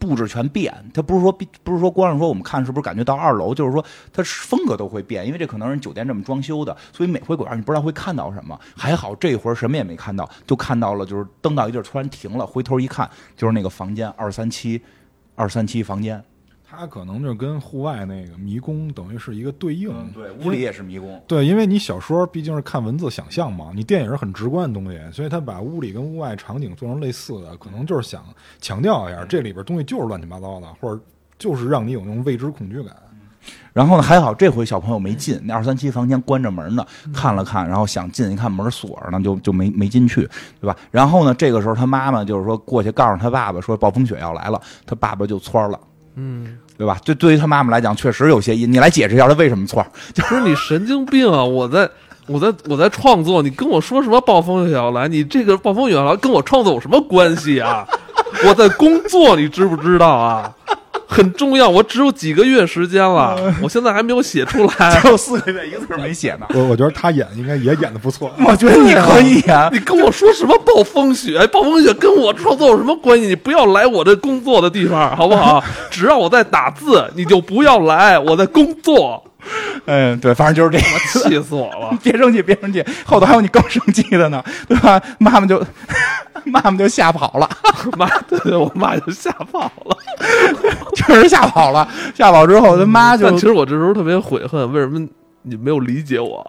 [0.00, 1.32] 布置全变，他不是说
[1.64, 8.56] 不是说光是说我们看是不是感觉到二楼，就是说它风格都会变，因为这可能是酒店这么装修的，所以每回拐弯你不知道会看到什么。
[8.76, 14.80] 还好这会儿什么也没看到，就看到了就是蹬到一地儿突然停了，回头一看就是那个房间二三七
[15.34, 16.22] 二三七房间，
[16.70, 19.90] 它可能就跟户外那个迷宫等于是一个对应。
[20.12, 21.18] 对，屋里也是迷宫。
[21.26, 28.22] 对，因为你小说毕竟是看文字想象嘛，你电影是很直观的东西，所以他把屋里跟屋外场景做成类似的，可能就是想
[28.60, 31.02] 强调一下这里边东西就是乱七八糟的，或者
[31.38, 32.94] 就是让你有那种未知恐惧感。
[33.72, 40.28] 然后呢，还好这回小朋友没进，那二三七房间关着门呢，看了看，然后想进，一看门锁着呢，就就没没进去，
[40.60, 40.76] 对吧？
[40.90, 45.80] 然后呢，这个时候他妈妈就是说过去告诉他爸爸说暴风雪要来了，他爸爸就窜了。
[46.18, 46.98] 嗯，对吧？
[47.04, 48.72] 对，对于他妈妈来讲，确实有些阴。
[48.72, 49.86] 你来解释一下他为什么错？
[50.12, 51.44] 就是你神经病啊！
[51.44, 51.88] 我在
[52.26, 55.06] 我在我在创作，你跟我说什么暴风雪要来？
[55.06, 57.86] 你这个暴风雪要来跟我创作有什么关系啊？
[58.44, 60.52] 我在工作，你知不知道啊？
[61.10, 64.94] 很重要，我只有几个月时间了， 我现在还没有写出来。
[65.00, 66.46] 只有四个月，一个字儿没写呢。
[66.52, 68.30] 我我觉得他演应该也演的不错。
[68.46, 71.46] 我觉得你可以演，你跟我说什么暴风雪？
[71.46, 73.26] 暴风雪跟我创作有什么关系？
[73.26, 75.64] 你不要来我这工作的地方，好不好？
[75.90, 79.24] 只要我在打字，你就不要来，我在工作。
[79.86, 81.28] 嗯，对，反正就是这个。
[81.28, 81.96] 气死我了！
[82.02, 85.00] 别生气，别生气，后头还有你更生气的呢，对吧？
[85.18, 85.64] 妈妈就
[86.44, 87.48] 妈妈就吓跑了，
[87.96, 89.96] 妈，对对，我妈就吓跑了。
[90.94, 91.88] 确实吓跑了。
[92.14, 95.06] 吓跑之后，他妈就但其实我这时候特别悔恨，为什么
[95.42, 96.46] 你没有理解我？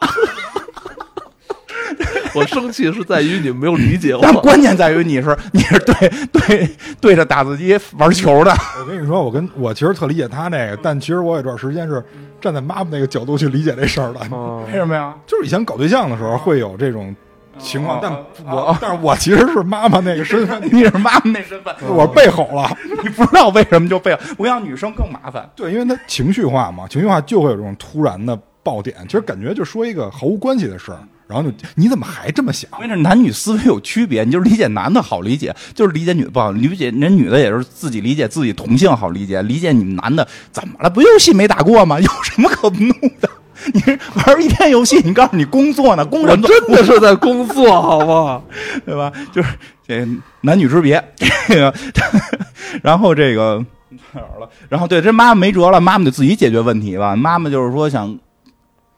[2.36, 4.22] 我生气是在于你没有理解我。
[4.22, 6.70] 但关键在于你是你是对对
[7.02, 12.04] 对着打字机玩球的，我跟你说，我跟我其实特理解他那个，但其实我有段时间是
[12.42, 14.20] 站在妈妈那个角度去理解这事儿的。
[14.32, 15.14] 哦为什么呀？
[15.26, 17.16] 就是以前搞对象的时候会有这种
[17.58, 22.70] 情况，但哦我但是我其实是妈妈那个身份， 你是妈妈那身份，我被吼了。
[23.04, 24.20] 你不知道为什么就背了。
[24.38, 25.50] 我想女生更麻烦。
[25.56, 28.96] 对，因为她情绪化嘛，情绪化就会有这种突然的爆点。
[29.06, 31.00] 其实感觉就说一个毫无关系的事儿，
[31.30, 32.68] 然后就你怎么还这么想？
[32.78, 36.90] 因为这男女思维有区别，你就是理解男的好理解，就是理解女的不好理解。
[36.90, 40.90] 人女的也是自己理解自己同性好理解，理解你们男的怎么了？
[40.90, 42.00] 不游戏没打过吗？
[42.02, 43.30] 有什么可怒的？
[43.74, 43.80] 你
[44.26, 46.04] 玩一天游戏，你告诉你工作呢？
[46.04, 48.44] 工作人做真的是在工作，好不好？
[48.84, 49.12] 对吧？
[49.32, 49.50] 就是
[49.88, 50.04] 这
[50.42, 51.14] 男女之别，
[51.48, 51.72] 这个，
[52.82, 53.64] 然后这个
[54.14, 54.50] 哪儿了？
[54.68, 57.16] 然后对，这妈妈没辙了，妈妈得自己解决问题吧。
[57.16, 58.18] 妈妈就是说想。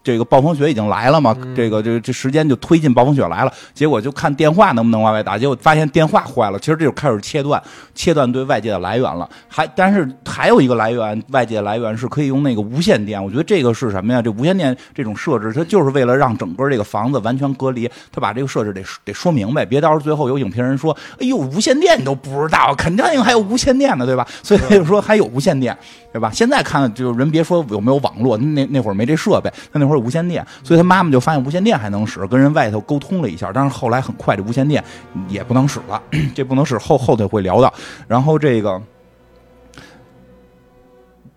[0.04, 1.36] 这个暴风雪已经来了嘛？
[1.56, 6.58] 这个这这时间就推进暴风雪来了，结果就看电话能不能往外打，结果发现电话坏了。
[6.60, 7.62] 其实这就开始切断，
[7.94, 9.30] 切断对外界的来源了。
[9.48, 13.24] 还但是还有一个来源，外界来源是可以用那个无线电。
[13.24, 14.22] 我觉得这个是什么呀？
[14.22, 17.90] 这无线电这种设置，它就是为了让整个这个房子完全隔离。
[18.12, 25.78] 他把这个设置得得说明白，别到时候最后有影评人说：“哎呦，无线电你都不知道，肯定还有无线电呢，对吧？”所以他就说还有无线电，
[26.12, 26.30] 对吧？
[26.32, 33.52] 现在看就人别说有没有网络，那那会儿没这设备，他那会儿有无线电，所以他妈妈就发现无线电还能使，跟人外头沟通了一下。
[33.54, 34.84] 但是后来很快这无线电
[35.28, 36.02] 也不能使了，
[36.36, 37.74] 这不能使，后后头会聊到。
[38.08, 38.82] 然后这个。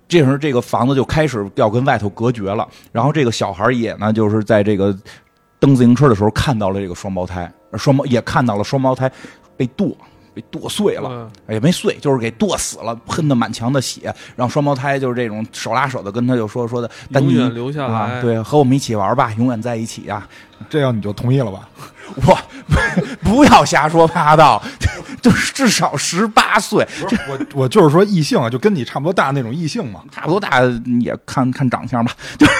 [0.06, 2.68] 这时候这个房子就开始要跟外头隔绝了。
[2.92, 4.96] 然后这个小孩也呢，就是在这个
[5.58, 9.10] 蹬自行车的时候看到了这个双胞胎，双胞也看到了双胞胎
[9.56, 9.96] 被剁。
[10.34, 11.08] 被剁碎了，
[11.48, 14.14] 嗯也没碎，就是给剁死了，喷的满墙的血。
[14.36, 18.20] 然后双胞胎就是这种手拉手的跟他就说说的，但你永远留下啊，来。
[18.20, 20.26] 对，和我们一起玩吧，永远在一起啊、
[20.68, 21.68] 这样你就同意了吧？
[22.26, 22.38] 我
[23.22, 24.62] 不要瞎说八道，
[25.22, 30.02] 就是至少十八岁，不是我，我就是说异性啊，就跟你差不多大那种异性嘛。
[30.12, 30.60] 差不多大
[31.00, 32.52] 也看看长相吧，就是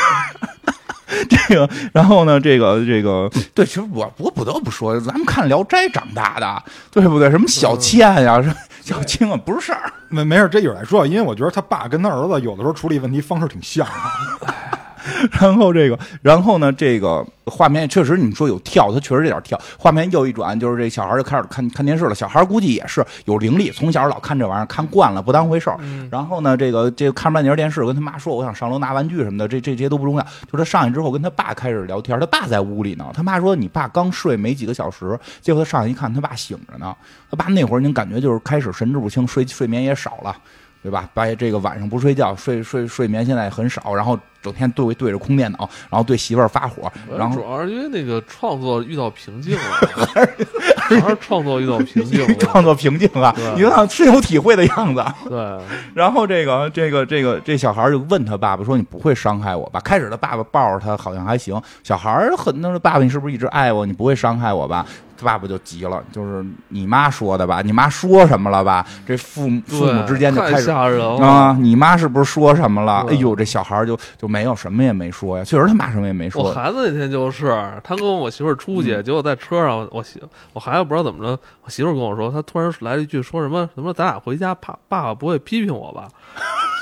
[1.49, 1.69] 这个。
[1.93, 7.31] 然后呢，这个这个，对，其实我我不得不说，咱们看《聊斋》长大的，对不对？
[7.31, 9.91] 什么小倩呀、啊小青啊，不是事儿。
[10.11, 13.93] 没没事，这一会儿再说，因为我觉得他爸跟他儿子有的时候处理问题方式挺像的。
[15.41, 19.61] 然后这个，然后呢，这个画面确实你说有跳，它确实有点跳。
[19.79, 22.15] 画面又一转，就是这小孩就开始看看电视了。
[22.15, 25.79] 小孩估计也是有灵力，从小老看这玩意儿，看惯了，不当回事儿。
[26.11, 30.27] 然后呢，这个这个看半截电视，跟他妈说我想上楼拿玩具什么的，这这些都不重要。
[30.51, 33.05] 就他上去之后跟他爸开始聊天，他爸在屋里呢。
[33.15, 36.95] 他妈说你爸刚睡没几个小时，结果他上去一看，他爸醒着呢。
[37.31, 40.35] 他爸那会儿已经感觉就是开始神志不清，睡睡眠也少了。
[40.85, 41.09] 对吧？
[41.15, 50.05] 白这个晚上不睡觉，睡睡睡眠现在很少，然后整天对对着空电脑，然后对媳妇儿发火，然后主要是因为那个创作遇到瓶颈了，
[50.77, 52.35] 还是创作遇到瓶颈了。
[52.37, 55.03] 创作瓶颈啊，对你看深有体会的样子。
[55.27, 55.59] 对，
[55.95, 63.87] 然后这个这个这个这小孩就问他爸爸说：“你不会伤害我吧？”开始他爸爸抱着他好像还行，小孩很那说：“爸爸，你是不是一直爱我？
[63.87, 64.85] 你不会伤害我吧？”
[65.17, 67.63] 他爸爸就急了，就是你妈说的吧？
[67.63, 68.85] 你妈说什么了吧？
[69.07, 71.57] 这父母父母之间就开太始吓人了啊！
[71.61, 73.01] 你妈是不是说什么了？
[73.03, 76.53] 哎对呦，这小孩儿就就没有什么也没说呀，确实他妈什么也没说我。
[76.53, 80.21] 孩子那天就是，他跟我媳妇儿出去，结果在车上，我媳
[80.53, 86.09] 我孩子不知道怎么着，我媳妇儿跟我说，他突然来了一句，说什么什么，咱俩回家，爸爸爸不会批评我吧？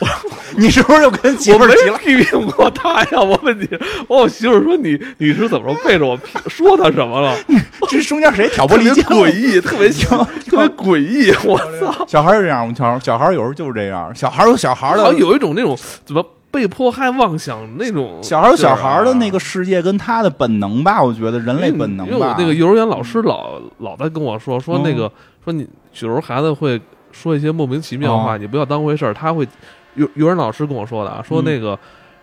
[0.56, 1.98] 你是不是又跟媳妇儿急了？
[1.98, 3.68] 批评过他呀，我问你，
[4.08, 6.18] 我我媳妇儿说你你是怎么着背着我
[6.48, 7.36] 说他什么了？
[7.88, 9.04] 这中间谁挑拨特别离间？
[9.04, 10.18] 诡异，特别像
[10.48, 12.04] 特别诡异，我操！
[12.06, 22.36] 小孩儿是这样，小孩小孩儿有时候就是这样，小孩儿有小孩儿的好像有一种那种怎么被迫害妄想那种小孩有小孩儿的那个个世界跟他的本能吧，我觉得人类本能因为我吧。
[22.38, 25.10] 那个幼儿园老师老老在跟我说说那个、
[25.42, 25.66] 说你
[26.00, 29.14] 有时候孩子会说一些莫名其妙的话，哦你不要当回事儿。
[29.14, 29.48] 他会
[29.94, 31.78] 幼幼儿园老师跟我说的啊，说嗯那个、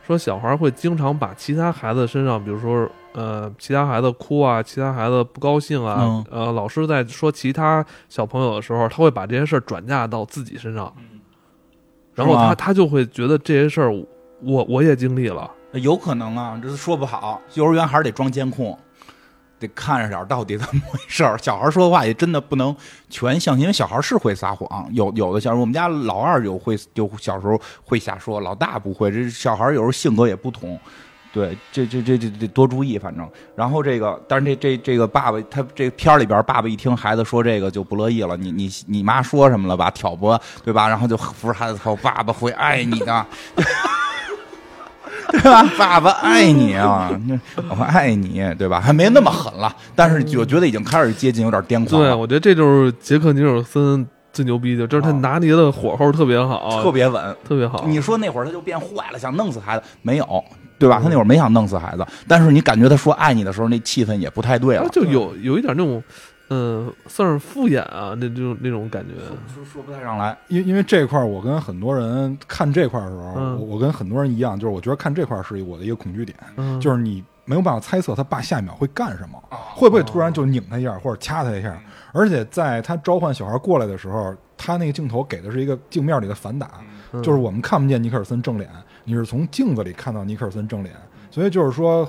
[0.05, 10.93] 说小孩会经常把其他孩子身上，比如说呃其他孩子哭啊，其他孩子不高兴啊，嗯呃老师在说其他小朋友的时候，他会把这些事儿转嫁到自己身上，
[12.13, 13.91] 然后他他就会觉得这些事儿
[14.41, 15.49] 我我也经历了。
[15.73, 17.39] 有可能啊，这说不好。
[17.53, 18.77] 幼儿园还是得装监控，
[19.59, 21.37] 得看着点儿到底怎么回事儿。
[21.41, 22.75] 小孩说话也真的不能
[23.09, 24.89] 全相信，因为小孩是会撒谎。
[24.93, 29.11] 有有的小孩，我们家老二有会，就小时候会瞎说，老大不会。
[29.11, 30.79] 这小孩有时候性格也不同。
[31.31, 33.29] 对，这这这这得多注意，反正。
[33.55, 38.35] 然后这个，但是这这这个爸爸，他这片儿里边，爸爸一听孩子说这个就不乐意了。
[38.35, 39.91] 你你你妈说什么了吧？
[39.91, 40.87] 挑拨，对吧？
[40.87, 43.25] 然后就扶着孩子说：“爸爸会爱你的。
[45.31, 45.63] ”对吧？
[45.77, 47.11] 爸爸爱你啊，
[47.69, 48.81] 我爱你，对吧？
[48.81, 57.35] 还没那么狠了，但是我觉得已经开始接近有点癫狂对，我觉得这就是杰克尼尔森最牛逼的，就是他啊拿捏的火候特别好，特别稳。
[57.47, 57.85] 特别好。
[57.85, 60.43] 你说那会儿他就变坏了，想弄死孩子，没有，
[60.79, 60.99] 对吧？
[61.03, 66.01] 他那会儿没想弄死孩子，但是你感觉他说爱你的时候，那气氛也不太对了，他就有有一点那种，
[66.49, 69.13] 嗯、算是敷衍啊，那种那种感觉。
[69.53, 70.35] 说说不太上来。
[70.47, 81.77] 因因为这块儿，我跟很多人看这块儿的时候，嗯我我跟很多人一样，就是我觉得看这块儿是我的一个恐惧点，嗯，就是你没有办法猜测他爸下一秒会干什么，哦会不会突然就拧他一下或者掐他一下，
[82.13, 86.69] 而且在他召唤小孩过来的时候，他那个镜头给的是一个镜面里的反打，
[87.11, 88.69] 嗯就是我们看不见尼克尔森正脸，
[89.09, 90.95] 你是从镜子里看到尼克尔森正脸，
[91.31, 92.07] 所以就是说。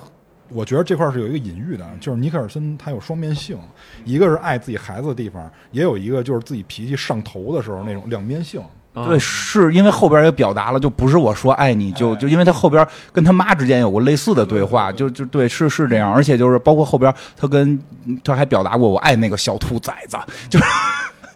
[0.53, 3.57] 我觉得这块儿是有一个隐喻的，就是尼克尔森他有双面性，
[4.05, 8.61] 一个是爱自己孩子的地方，也有一个就是自己脾气上头的时候那种两面性。
[8.93, 17.81] 啊对，是因为后边也表达了，就不是我说爱你，就就因为他后边跟他妈之间有过类似的对话，就就对，是是这样，而且就是包括后边他跟
[18.25, 20.17] 他还表达过我爱那个小兔崽子，
[20.49, 20.65] 就是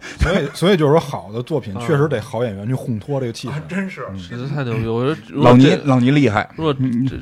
[0.20, 3.52] 所以，所以就是说，好的作品确实得好演员去烘托这个气氛。
[3.68, 4.86] 真是实在太牛逼。
[4.86, 7.16] 我觉得老尼老尼厉害，如果嗯这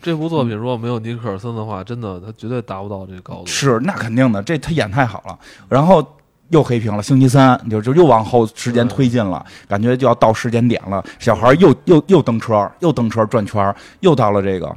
[0.00, 3.46] 这部作品如果没有尼克尔森的话，真的他绝对达不到这个高度。
[3.46, 6.06] 是那肯定的，这他演太好了，然后。
[6.50, 11.04] 又黑屏了，星期三就就又往后时间推进了，感觉就要到时间点了。
[11.18, 14.74] 小孩又又又蹬车，又蹬车转圈，又到了这个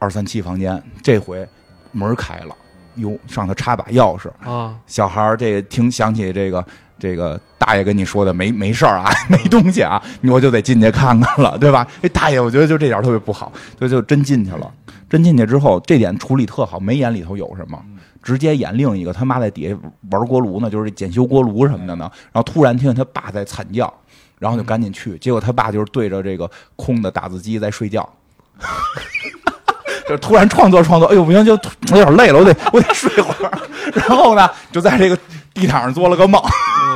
[0.00, 1.48] 二三七房间，这回
[1.92, 2.56] 门开了，
[2.96, 4.28] 哟，上头插把钥匙。
[4.44, 6.66] 啊，小孩这个听想起这个
[7.04, 11.86] 这个大爷跟你说的没没事儿啊， 没东西啊，我就得进去看看了，对吧？
[12.00, 14.72] 这大爷我觉得就这点儿特别不好，就就真进去了。
[15.10, 17.78] 真进去之后，这点处理特好，没演里头有什么，
[18.22, 19.76] 直接演另一个他妈在底下
[20.10, 22.10] 玩锅炉呢，就是检修锅炉什么的呢。
[22.32, 23.92] 然后突然听见他爸在惨叫，
[24.38, 28.08] 然后就赶紧去，结果他爸就是对着这个空的打字机在睡觉。
[30.08, 33.58] 就突然创作创作，哎呦不行，就有点累了，我得我得睡会儿。
[33.94, 35.16] 然后呢，就在这个
[35.54, 36.42] 地毯上做了个梦，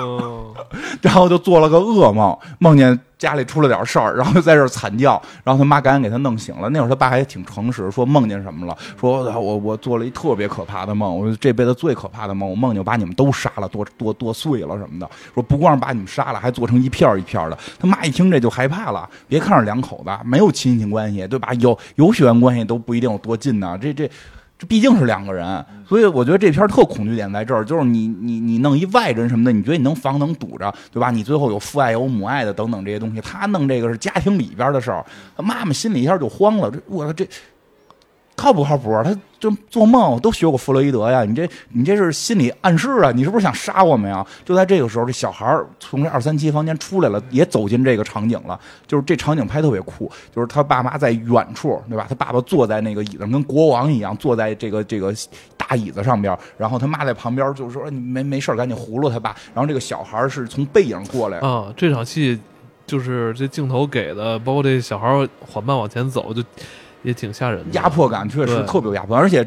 [0.02, 0.54] 嗯，
[1.00, 6.68] 然后就做了个噩梦，梦见家里出了点事儿，然后就在这儿惨叫，然后他妈赶紧给他弄醒了。
[6.70, 15.08] 那会儿他爸还挺诚实，说梦见什么了，说我我做了一特别可怕的梦，我这辈子最可怕的梦，我梦见我把你们都杀了，剁剁剁碎了什么的。
[15.34, 17.56] 说不光是把你们杀了，还做成一片一片的。
[17.78, 21.54] 他妈一听这就害怕了，别看是两口子，没有亲戚关系，对吧？
[21.54, 24.10] 有有血缘关系都不一定有多近呢，这这。
[24.58, 31.12] 这毕竟是两个人，所以我觉得这片儿特恐惧点在这儿，就是你你你弄一外人什么的，你觉得你能防能堵着，对吧？
[31.12, 35.06] 你最后有父爱有母爱的等等这些东西，他弄这个是家庭里边的事儿，
[35.36, 37.28] 他妈妈心里一下就慌了，这我操这
[38.34, 39.04] 靠不靠谱啊？
[39.04, 43.12] 他就做梦都学过弗洛伊德呀，你这你这是心理暗示啊？
[43.12, 44.26] 你是不是想杀我们呀？
[44.44, 48.58] 就在这个时候，这小孩儿从这二三七房间出来了，也走进这个场景了。
[48.86, 52.06] 就是这场景拍特别酷，就是他爸妈在远处，对吧？
[52.08, 55.14] 他爸爸坐在那个椅子上，跟国王一样，坐在这个这个
[55.56, 59.36] 大椅子上边，然后他妈在旁边就是说你没没事赶紧葫芦他爸。
[59.54, 62.38] 然后这个小孩儿是从背影过来，啊，这场戏
[62.86, 66.42] 就是这镜头给的，包括这小孩儿缓慢往前走，就
[67.08, 67.70] 也挺吓人的。
[67.72, 69.46] 压迫感确实特别有压迫感，而且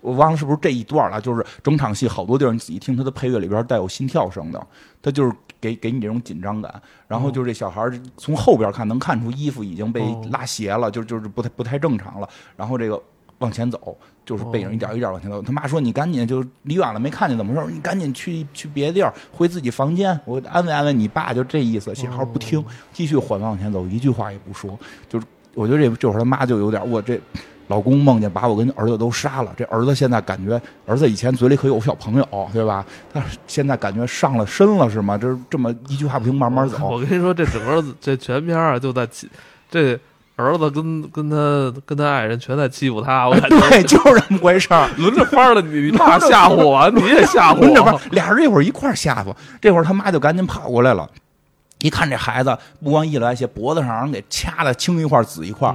[0.00, 4.66] 我忘了是不是这一段了，就是整场戏好多地方你仔细听他的配乐里边带有心跳声的，
[5.02, 6.80] 他就是给给你这种紧张感。
[7.08, 12.28] 然后就是这小孩儿从后边看能看出衣服已经被哦拉斜了，就就是不太不太正常了。
[12.56, 13.00] 然后这个
[13.38, 13.96] 往前走，
[14.26, 15.40] 就是背影一点一点往前走。
[15.40, 21.94] 他妈说你赶紧就离远了没看见怎么回事，你赶紧去去别的地儿，回自己房间，我安慰安慰你爸，就这意思。
[21.94, 24.78] 小孩儿不听，继续缓慢往前走，一句话也不说，
[25.08, 25.26] 就是。
[25.54, 27.20] 我觉得这这会儿他妈就有点，我这
[27.68, 32.84] 老公梦见把我跟儿子都杀了，这儿子现在感觉，儿子以前嘴里可有小朋友，对吧？
[33.12, 35.16] 但是现在感觉上了身了，是吗？
[35.16, 36.88] 这这么一句话不行，慢慢走。
[36.90, 39.28] 我跟你说，这整个这全片儿啊，就在欺
[39.70, 39.98] 这
[40.36, 44.88] 儿子跟跟他跟他爱人全在欺负他，我感觉 对，就是这么回事儿。
[44.98, 51.08] 轮着班儿了，你你爸 吓唬我，你也吓唬轮着班，，俩人这会儿一块儿吓唬，这会儿他妈就赶紧跑过来了。
[51.82, 55.74] 一看这孩子不光一来血，脖子上让人给掐的青一块紫一块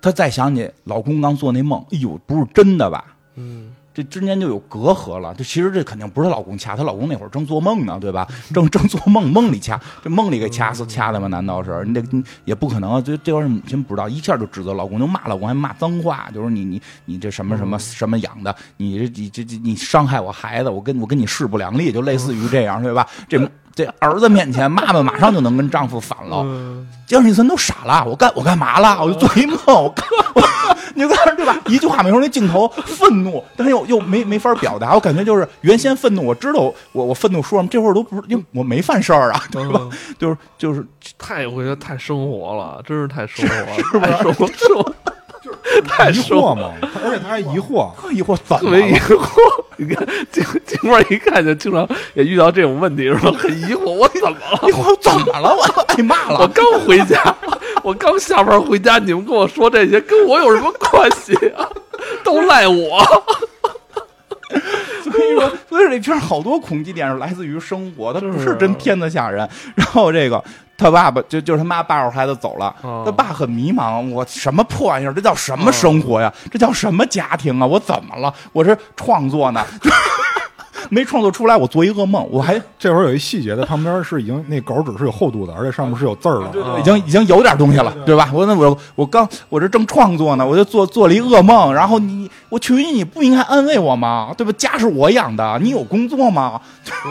[0.00, 3.04] 他再想起老公刚做那梦，哎呦，不是真的吧？
[3.36, 5.34] 嗯，这之间就有隔阂了。
[5.36, 8.26] 这其实这肯定不是她老公掐，她老公那会儿正做梦呢，对吧？
[8.54, 11.28] 正正做梦，梦里掐，这梦里给掐死掐的吗？
[11.28, 11.84] 难道是？
[11.86, 12.02] 你这
[12.44, 13.00] 也不可能啊！
[13.00, 23.06] 这这会儿母亲不知道，一下就指责老公，就骂老公，还骂脏话，就是你你你这什么什么什么养的，你这你这这你伤害我孩子，我跟我跟你势不两立，就类似于这样，对吧？
[23.28, 23.38] 这
[23.74, 26.42] 这儿子面前，妈妈马上就能跟丈夫反了。
[26.44, 29.02] 嗯杰克尼森都傻了，我干我干嘛了？
[29.02, 30.42] 我就做一梦，我干我，
[30.94, 31.56] 你就看对吧？
[31.66, 34.94] 一句话没说，那镜头愤怒，但是又又没没法表达。
[34.94, 36.60] 我感觉就是原先愤怒，我知道
[36.92, 39.80] 我我愤怒说什么，这会儿都不是，因为我没犯事儿啊，对吧？
[39.82, 40.84] 嗯就是就是
[41.18, 44.94] 太我觉得太生活了，真是太生活了，是吧生活
[45.86, 46.70] 太疑惑嘛，
[47.02, 48.94] 而且他还疑惑，特疑惑怎特别疑？
[48.94, 49.64] 惑。
[49.76, 53.32] 你看金金花一看就经常也遇到这种问题，是吧？
[53.38, 54.58] 很疑惑，我怎么了？
[54.68, 55.54] 疑惑怎么了？
[55.56, 56.40] 我挨骂了。
[56.40, 57.34] 我刚回家，
[57.82, 61.68] 我刚下班回家，你们跟我说这些，跟我有什么关系啊？
[62.22, 63.00] 都赖我。
[65.02, 69.48] 所以说，所以这片好多恐惧点是来自于生活，它不是是真片子吓人。
[69.74, 70.42] 然后这个
[70.82, 75.14] 他爸爸就就是他妈抱着孩子走了，哦他爸很迷茫，我什么破玩意儿？
[75.14, 76.32] 这叫什么生活呀？
[76.50, 77.66] 这叫什么家庭啊？
[77.66, 78.34] 我怎么了？
[78.52, 79.64] 我是创作呢，
[80.90, 86.48] 没创作出来，我做一噩梦，我还这会儿有一细节，在旁边是已经那稿纸是有厚度的，而且上面是有字儿的。
[86.48, 88.30] 对已经已经有点东西了，对吧？
[88.32, 94.34] 我那我我刚我这正创作呢，我就做做了一噩梦，然后你我群你你不应该安慰我吗？
[94.36, 94.52] 对吧？
[94.56, 96.60] 家是我养的，你有工作吗？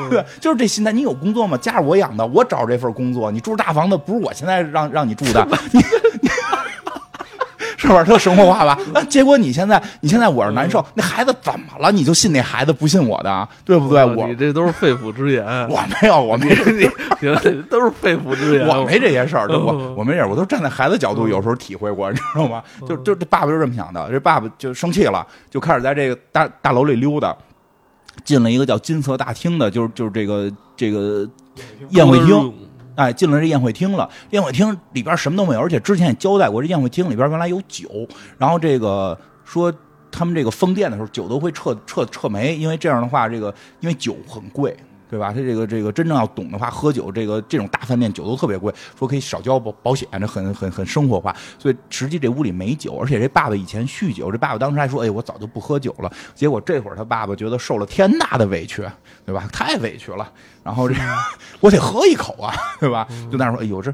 [0.09, 1.57] 对， 就是这心态，你有工作吗？
[1.57, 5.79] 家是我养的，我找这份工作，你住大房子不是我现在让让你住的， 你
[6.10, 6.10] 你
[7.81, 8.77] 是不是特生活化吧？
[8.93, 11.91] 那，结果你现在你现在我是难受，那孩子怎么了？
[11.91, 14.05] 你就信那孩子不信我的，对不对？
[14.05, 15.43] 我你这都是肺腑之言。
[15.67, 16.45] 我没有，我没
[16.77, 16.87] 你
[17.19, 18.67] 你都是肺腑之言。
[18.67, 22.61] 我没这些事儿，对我嗯我没这事儿，我都站在孩子角度，有时候体会过，你知道吗？
[22.87, 27.35] 就就这爸爸就这么想的，这爸爸就生气了，就开始在这个大大楼里溜达，
[28.23, 31.27] 进了一个叫金色大厅的，就是就是这个这个
[31.89, 32.53] 宴会厅，
[33.01, 34.07] 哎，进了这宴会厅了。
[34.29, 37.89] 宴会厅里边什么都没有，而且之前也交代过，这宴会厅里边原来有酒，
[38.37, 39.73] 然后这个说
[40.11, 44.77] 他们这个封店的时候，酒都会撤撤撤没，因为这样的话，这个因为酒很贵。
[45.11, 45.33] 对吧？
[45.33, 51.35] 他这个这个真正要懂的话，喝酒这个这种大饭店酒都特别贵，说可以少交保保险，这很很很生活化。
[51.59, 58.81] 所以实际这屋里没酒，而且这爸爸以前酗酒，这爸爸当时还说：“哎，我早就不喝酒了。”结果这会儿他爸爸觉得受了天大的委屈，
[59.25, 59.45] 对吧？
[59.51, 60.31] 太委屈了，
[60.63, 60.95] 然后这
[61.59, 63.05] 我得喝一口啊，对吧？
[63.29, 63.93] 就那说：“哎呦，这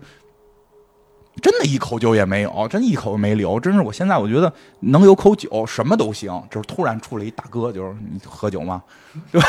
[1.42, 3.60] 真的一口酒也没有，真一口没留。
[3.60, 8.84] 真是我现在我觉得能有口酒什么都行。”就是突然出来一大哥，就是你喝酒吗？
[9.32, 9.48] 对吧？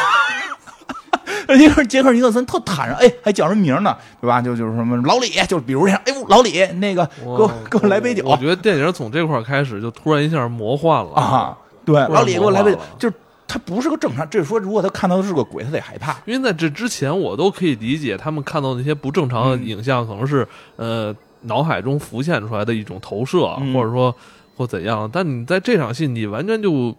[1.58, 4.40] 杰克杰克尼克森特坦然，哎，还叫人名呢，对吧？
[4.40, 8.24] 就就是什么老李，就比如像，哎，老李，那个给我给我来杯酒。
[8.26, 11.56] 我觉得电影从这块开始就突然一下魔幻了啊！
[11.84, 13.14] 对，老李给我来杯酒，就是
[13.46, 14.28] 他不是个正常。
[14.28, 16.16] 这是说，如果他看到的是个鬼，他得害怕。
[16.26, 24.14] 因为在这之前，我都可以理解他们看到那些不正常的影像，可能是呃脑海中浮现出来的一种投射，或者说
[24.56, 25.08] 或怎样。
[25.12, 26.94] 但你在这场戏，你完全就。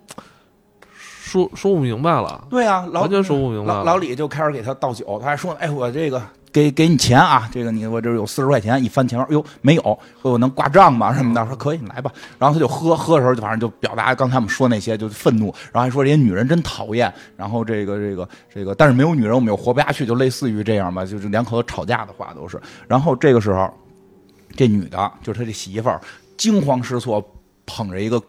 [1.29, 3.71] 说说不明白了，对啊，完全说不明白。
[3.83, 6.19] 老李就开始给他倒酒，他还说：“哎，我这个
[6.51, 9.81] 给给你钱啊，这个你我这有四十块钱。”一翻钱包，哟，没有，
[10.23, 11.13] 说我能挂账吗？
[11.13, 12.11] 什么的，说可以，你来吧。
[12.39, 17.13] 然后他就喝，喝的时候就反正就表达刚才我们说那些，就愤怒，然后还说这些女人真讨厌。
[17.37, 22.59] 然后这个这个这个，但是没有女人我们又活不下去，就类似于这样吧，就是两口子吵架的话都是。
[22.87, 23.71] 然后这个时候，
[24.55, 26.01] 这女的就是他这媳妇儿，
[26.37, 27.23] 惊慌失措，
[27.67, 28.19] 捧着一个。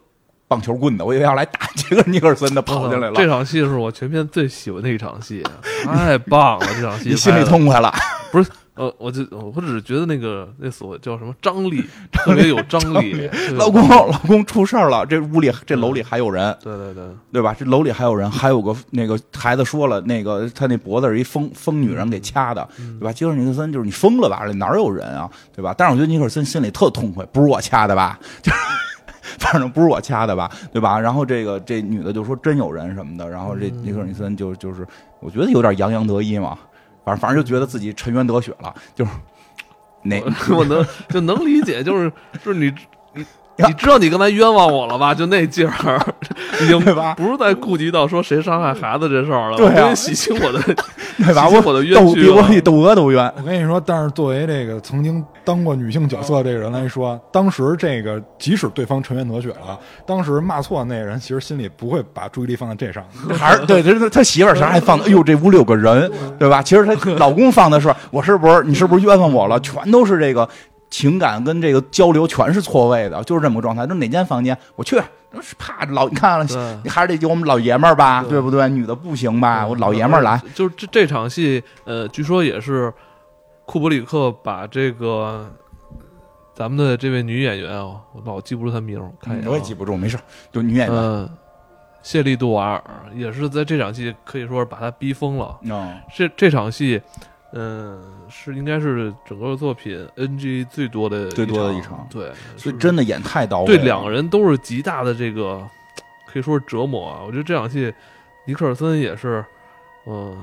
[0.50, 3.14] 棒球棍的，我以为要来打杰克尼克森的，跑进来了。
[3.14, 5.44] 这场戏是我全片最喜欢的一场戏，
[5.84, 6.66] 太棒了！
[6.74, 7.94] 这场戏 你心里痛快了？
[8.32, 13.30] 不是，呃，我就我只是觉得那个那所谓叫什么张力，特别有张力。
[13.52, 16.52] 老公，老公出事儿了，这屋里这楼里还有人。
[16.60, 17.54] 对对对，对吧？
[17.56, 23.12] 这楼里还有人，还有个那个孩子说了，那个他那脖子是一疯疯女人给掐的，对吧？
[23.12, 24.42] 杰克尼克森就是你疯了吧？
[24.44, 25.30] 这哪有人啊？
[25.54, 25.72] 对吧？
[25.78, 28.18] 但是我觉得尼克森心里特痛快，不是我掐的吧？
[28.42, 28.50] 就。
[29.38, 30.98] 反正不是我掐的吧，对吧？
[30.98, 34.86] 然后这个这女的就说真有人什么的，然后这尼克尔尼森就就是
[35.20, 36.58] 我觉得有点洋洋得意嘛，
[37.04, 39.10] 反正反正就觉得自己沉冤得雪了，就是
[40.02, 40.22] 那
[40.54, 42.10] 我能就能理解，就是
[42.42, 42.72] 就是你。
[43.66, 45.12] 你知道你刚才冤枉我了吧？
[45.14, 46.00] 就那劲儿，
[46.62, 46.80] 已经
[47.14, 49.56] 不是在顾及到说谁伤害孩子这事儿了。
[49.58, 50.58] 对啊，洗清我的，
[51.18, 51.46] 对吧？
[51.46, 53.30] 我的冤屈，我比窦娥都冤。
[53.36, 59.76] 我跟你说，但是作为这个曾经当过女性角色这个人来说，当时这个即使对方沉冤得雪了，
[60.06, 63.04] 当时骂错那人，其实心里不会把注意力放在这上。
[63.36, 66.62] 还是对，他他媳妇儿啥还放，哎呦，这屋里有个人，对吧？
[66.62, 69.58] 其实他老公放的是， 我是不是你是不是冤枉我了？
[69.58, 70.48] 全都是这个。
[70.92, 73.86] 情感跟这个交流全是错位的，就是这么个状态。
[73.86, 75.00] 就哪间房间，我去，
[75.56, 76.44] 怕老你看了，
[76.82, 78.68] 你还是得有我们老爷们儿吧，对不对？
[78.68, 79.64] 女的不行吧？
[79.64, 80.42] 我老爷们儿来。
[80.52, 82.92] 就是这这场戏，呃，据说也是
[83.70, 85.48] 库布里克把这个
[86.52, 90.18] 咱们的这位女演员啊，我老记不住她名，看一下，我也记不住，没事，
[90.50, 91.28] 就女演员
[92.02, 92.82] 谢丽杜瓦尔，
[93.14, 95.56] 也是在这场戏可以说是把她逼疯了。
[96.12, 97.00] 这这场戏。
[97.52, 103.66] 嗯，是应该是整个作品 NG 最多的最多的一场，对，所以真的演太到位。
[103.66, 105.60] 对，两个人都是极大的这个，
[106.28, 107.22] 可以说是折磨啊。
[107.26, 107.92] 我觉得这场戏，
[108.46, 109.44] 尼克尔森也是，
[110.06, 110.36] 嗯，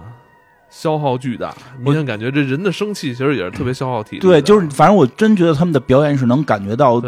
[0.70, 1.54] 消耗巨大。
[1.80, 4.20] 明显感觉这人的生气其实也是特别消耗体力。
[4.20, 7.02] 对，就是反正我真觉得他们的表演是能感觉到，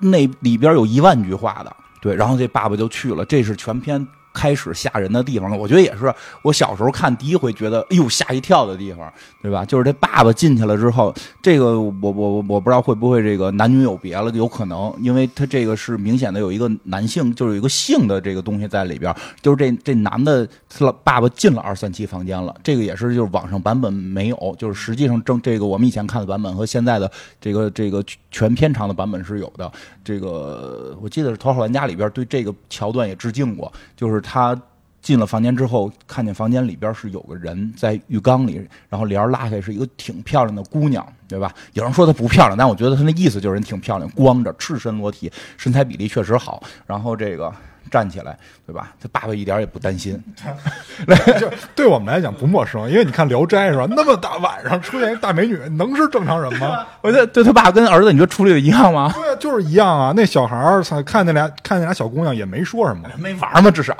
[0.00, 1.76] 那里边有一万句话的。
[2.00, 4.06] 对，然后这爸爸就去了，这是全片。
[4.38, 9.12] 开始吓人的地方了，我觉得也是我小时候看第一回觉得哎呦吓一跳的地方，
[9.42, 9.64] 对吧？
[9.64, 11.12] 就是这爸爸进去了之后，
[11.42, 19.12] 这个我我我不知道会不会这个男女有别了，有可能，因为他这个是明显的有一个男性，就是有一个性的这个东西在里边，
[19.42, 27.10] 就是这这男的他爸爸进了二三七房间了，这个也是就是网上版本没有，就是实际上正这个我们以前看的版本和现在的
[27.40, 29.70] 这个这个全片长的版本是有的。
[30.04, 34.54] 这个我记得是《头号玩家》里边对这个桥段也致敬过，就是他
[35.00, 38.60] 进了房间之后，看见房间里边是有个人在浴缸里，
[38.90, 41.50] 然后帘拉开是一个挺漂亮的姑娘，对吧？
[41.72, 46.62] 有人说她不漂亮，但我觉得她那意思就是人挺漂亮，光着，赤身裸体，身材比例确实好。
[46.86, 47.50] 然后这个。
[47.90, 48.36] 站起来，
[48.66, 48.92] 对吧？
[49.00, 50.22] 他爸爸一点也不担心，
[51.40, 53.86] 就对我们来讲不陌生，因为你看《聊斋》是吧？
[53.90, 56.86] 那么大晚上出现一大美女，能是正常人吗？
[57.00, 59.12] 我觉得对他爸跟儿子，你觉得处理的一样吗？
[59.14, 60.12] 对，就是一样啊。
[60.14, 63.70] 那小孩儿看那俩看那俩小姑娘也没说什么，没玩嘛？
[63.70, 63.96] 至少。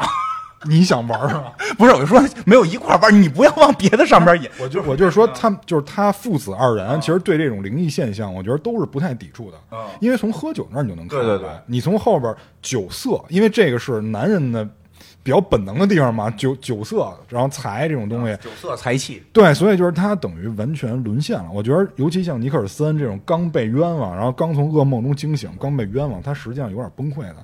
[0.64, 1.52] 你想玩是吧？
[1.78, 4.48] 不是，我就说没有一块玩，你不要往别的上边引。
[4.60, 9.56] 我就我就是说，他就是他父子二人，其实对这种灵异现象，我觉得都是不太抵触的。
[10.00, 11.62] 因为从喝酒那儿你就能看出来。
[11.66, 14.68] 你从后边酒色，因为这个是男人的
[15.22, 21.50] 比较本能的地方嘛，酒酒色，然后财这种东西，酒色财气，对，所以就是他等于完全沦陷了。
[21.52, 27.36] 我觉得，尤其像尼克尔森这种刚被冤枉，然后刚从噩梦中惊醒，刚被冤枉，他实际上有点崩溃的。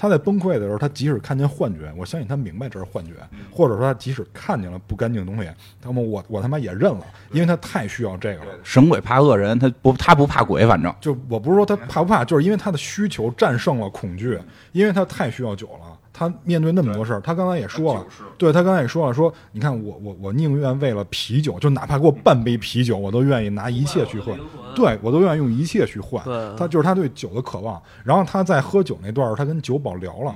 [0.00, 3.12] 他在崩溃的时候，他即使看见幻觉，我相信他明白这是幻觉，
[3.52, 5.50] 或者说他即使看见了不干净的东西，
[5.82, 8.52] 那么我我他妈也认了，因为他太需要这个了。
[8.64, 14.38] 神鬼怕恶人，他不他不怕鬼，反正就我不是说他怕不怕，就是因为他的需求战胜了恐惧，
[14.72, 15.89] 因为他太需要酒了。
[16.12, 18.04] 他面对那么多事儿，他刚才也说了，
[18.36, 24.38] 对他刚才也说了，说你看我我我宁愿为了啤酒，就哪怕给我半杯啤酒，我都愿意拿一切去换，
[24.74, 26.22] 对我都愿意用一切去换。
[26.56, 27.80] 他就是他对酒的渴望。
[28.04, 30.34] 然后他在喝酒那段儿，他跟酒保聊了，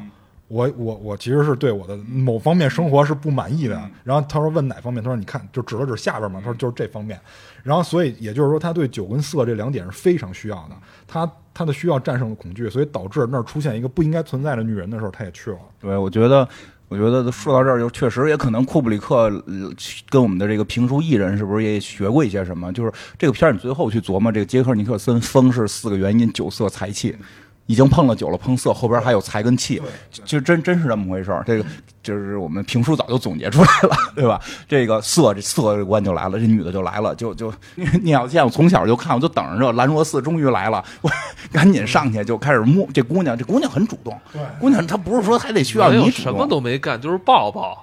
[0.48, 3.80] 我我我其实是对我的某方面生活是不满意的。
[4.02, 7.20] 然后他说问哪方面，他说你看就指了指下边嘛，他说就是这方面。
[7.62, 10.76] 然后所以也就是说，他对酒跟色这两点是非常需要的。
[11.06, 11.30] 他。
[11.56, 15.58] 他的需要战胜了恐惧，所以导致那儿出现一个不应该存在的女人的时候，他也去了。
[15.80, 16.48] 对，我觉得，
[16.88, 19.30] 我觉得说到这儿，就确实也可能库布里克
[20.08, 22.72] 跟我们的这个评书艺人是不是也学过一些什么？
[22.72, 27.16] 就是这个片儿，你最后去琢磨，这个杰克尼克森疯是四个原因：酒色财气。
[27.66, 31.64] 已经碰了酒了，碰色，后边还有财跟气，就真真是这么回事这个
[32.04, 34.38] 就是我们评书早就总结出来了，对吧？
[34.68, 37.52] 这个色，这色这关就来了，这女的就来了，就就
[38.04, 41.10] 聂小倩，我从小就看，我就等着这兰若寺终于来了， 我
[41.50, 44.16] 赶紧上去就开始摸这姑娘，这姑娘很主动，
[44.60, 47.82] 姑娘她不是说还得需要你什么都没干，就是抱抱，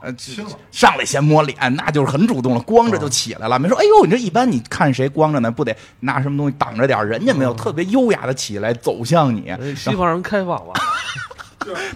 [0.72, 7.02] 上来先摸脸，那就是很主动了，光着就起来了，没说哎呦，你这一般你看谁光着呢，不得拿什么东西挡着点？
[7.08, 9.52] 人家没有，特别优雅的起来走向你。
[9.76, 10.74] 西方人开放了，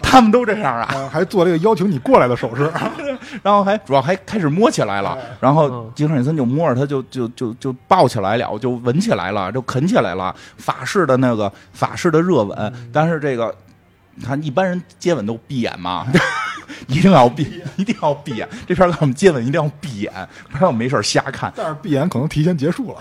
[0.01, 2.71] 他们都这样啊，还做这个邀请你过来的手势，
[3.43, 13.53] 然后还主要还开始摸起来了，然后金克里森就摸着他就就就就抱起来了，就吻起来了，就啃起来了，法式的那个法式的热吻，但是这个
[14.15, 16.07] 你看一般人接吻都闭眼嘛，
[16.87, 20.11] 一定要闭，一定要闭眼，这片儿我们接吻一定要闭眼，
[20.49, 22.97] 不然我没事瞎看，但是闭眼可能提前结束了。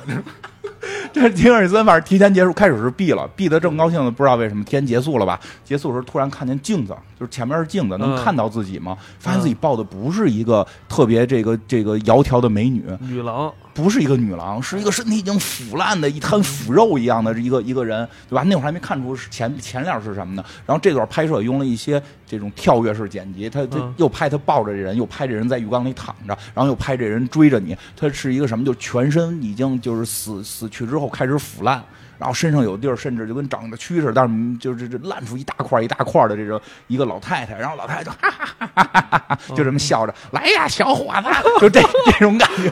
[1.12, 5.38] 这金尔森反正提前结束，开始是闭了，闭的正高兴的，不知道为什么，提前结束了吧？
[5.64, 8.96] 结束的时候突然看见镜子，就是前面是镜子，能看到自己吗？
[9.18, 13.52] 发现自己抱的不是一个特别这个这个窈窕的美女，女郎。
[13.74, 18.42] 不是一个女郎，是一个身体已经腐烂的一滩腐肉一样的一个一个人，对吧？
[18.44, 20.44] 那会儿还没看出前前脸是什么呢。
[20.64, 27.76] 然后这段拍摄用了一些这种跳跃式剪辑，他他又拍他抱着这人，又拍这人在浴缸里躺着，然后又拍这人追着你。
[27.96, 28.64] 他是一个什么？
[28.64, 31.84] 就全身已经就是死死去之后开始腐烂。
[32.24, 41.28] 然后身上有地儿，甚至就跟长着蛆似的，但是就是这烂出一大块一大块的这种一个老太太，然后老太太就哈哈哈哈哈哈，就这么笑着，来呀，小伙子，
[41.60, 42.70] 就这这种感觉。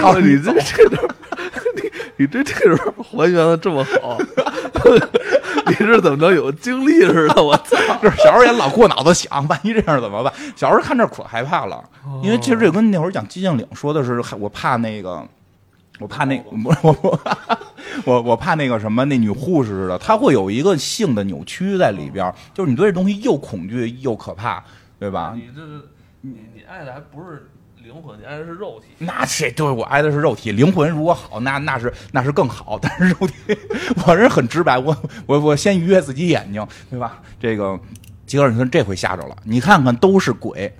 [0.00, 1.06] 操你这这段，
[1.76, 4.16] 你你这这段还原的这么好，
[5.68, 7.42] 你是怎么着有经历似的？
[7.42, 7.76] 我操！
[8.02, 10.32] 就是小时候也老过脑子想，万一这样怎么办？
[10.56, 11.84] 小时候看这可害怕了，
[12.22, 15.22] 因为其实这跟那会儿讲寂静岭说的是，我怕那个。
[15.98, 17.20] 我怕那 我我
[18.04, 24.62] 我我怕那个什么那女护士似的，她会有一个性的扭曲在里边，就是你对这东西又恐惧又可怕，
[24.98, 25.32] 对吧？
[25.34, 25.62] 你这
[26.20, 27.50] 你你爱的还不是
[27.82, 28.86] 灵魂，你爱的是肉体。
[28.98, 32.78] 那谁对我爱的是肉体，灵魂如果好，那那是那是更好。
[32.80, 33.34] 但是肉体，
[34.06, 34.96] 我是很直白，我
[35.26, 37.20] 我我先愉悦自己眼睛，对吧？
[37.40, 37.78] 这个
[38.26, 40.72] 吉尔森这回吓着了，你看看都是鬼，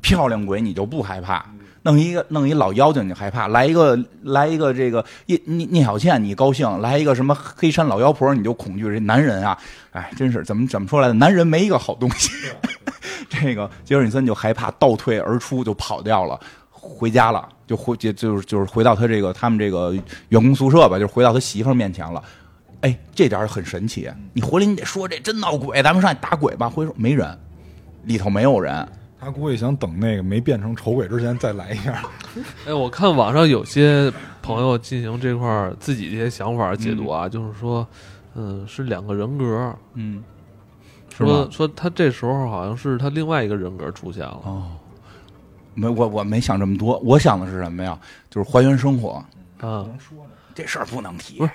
[0.00, 1.44] 漂亮鬼你就不害怕。
[1.84, 8.84] 弄一个弄一老妖精你害怕，来一个来一个这个聂聂聂小倩你高兴，来一个什么黑山老妖婆你就恐惧。
[8.84, 9.58] 这男人啊，
[9.90, 11.14] 哎，真是怎么怎么说来的？
[11.14, 12.30] 男人没一个好东西。
[13.28, 16.38] 这个杰尔尼森就害怕，倒退而出就跑掉了，
[16.70, 19.92] 回家了，就回就就是就是回到他这个他们这个
[20.28, 22.22] 员工宿舍吧，就回到他媳妇面前了。
[22.82, 24.08] 哎，这点很神奇。
[24.32, 26.68] 你回来你得说这真闹鬼，咱们上去打鬼吧。
[26.68, 27.36] 回说没人，
[28.04, 28.86] 里头没有人。
[29.22, 32.02] 他估计想等那个没变成丑鬼之前再来一下。
[32.66, 34.12] 哎，我看网上有些
[34.42, 37.86] 朋友进行这块自己一些想法解读啊，就是说，
[38.34, 40.24] 嗯，是两个人格，嗯，
[41.16, 44.40] 说说他这时候好像是他另外一个人格出现了。
[44.42, 44.72] 哦，
[45.74, 47.96] 没我我没想这么多，我想的是什么呀？
[48.28, 49.24] 就是还原生活啊。
[49.60, 50.18] 能说
[50.52, 51.52] 这事儿不能提，不是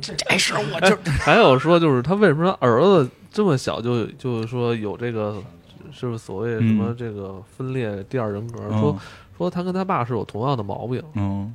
[0.00, 5.36] 这这事儿我就还有说就是他为什么儿子这么小就就是说有这个。
[5.92, 8.68] 是不是所谓什么这个分裂第二人格？
[8.70, 8.98] 说
[9.36, 11.02] 说他跟他爸是有同样的毛病。
[11.14, 11.54] 嗯，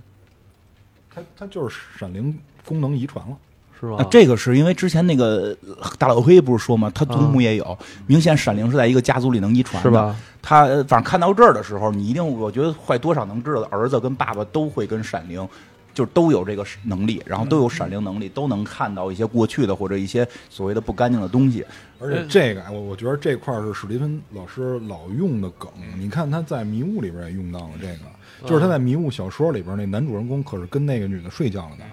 [1.14, 3.36] 他他就是闪灵功能遗传了，
[3.80, 4.06] 是吧？
[4.10, 5.56] 这个是因为之前那个
[5.98, 6.92] 大老黑不是说吗？
[6.94, 10.16] 他祖母也有，明显闪灵是在一个家族里能遗传，是吧？
[10.42, 15.48] 他反正看到这儿的时候，你一定我觉得坏多少能知道，儿子跟爸爸都会跟闪灵
[15.94, 21.66] 就是都有这个能力，然后都有闪灵能力，都能看到一些过去的或者一些所谓的不干净的东西。
[22.00, 25.70] 而且这个，我我觉得这块儿是史蒂芬老师老用的梗。
[25.98, 31.84] 你看他在《迷雾》里边也用到了这个，就是他在《迷雾》小说里边那男主人公可是跟那个女的睡觉了的，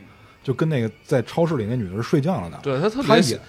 [0.43, 2.59] 就跟那个在超市里那女的是睡觉了的。
[2.63, 3.41] 对他特他别也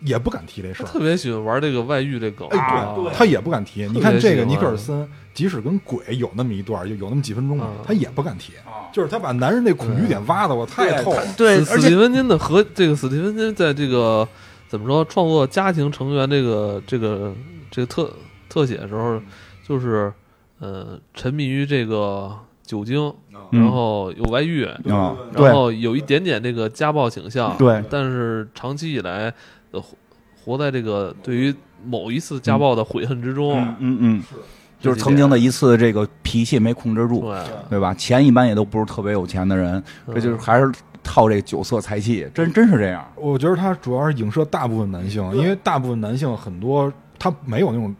[0.00, 3.86] 也不敢提这事儿，特别喜欢玩这个外遇这梗，哎，啊对，他也不敢提。
[3.88, 8.52] 你看这个尼克尔森，即使跟鬼有那么一段，有有那么几分钟他也不敢提。
[8.92, 11.22] 就是他把男人那恐惧点挖的我太透了。
[11.36, 14.28] 对，史史蒂芬金的和这个史蒂芬金在这个
[14.74, 17.32] 怎么说创作家庭成员这个这个
[17.70, 18.12] 这个特
[18.48, 19.22] 特写的时候，
[19.64, 20.12] 就是
[20.58, 23.00] 呃沉迷于这个酒精，
[23.52, 29.32] 嗯然后有外遇，啊，然后有一点点这个家暴倾向，对但是长期以来
[29.70, 29.96] 呃活
[30.44, 34.22] 活在这个对于某一次家暴的悔恨之中，嗯嗯嗯，
[34.80, 37.32] 就是曾经的一次这个脾气没控制住，
[37.70, 37.94] 对吧？
[37.94, 39.80] 钱一般也都不是特别有钱的人，
[40.12, 40.72] 这就是还是
[41.04, 43.06] 靠这个酒色财气，真真是这样。
[43.14, 47.94] 我觉得他主要是影射大部分男性，因为大部分男性很多他没有那种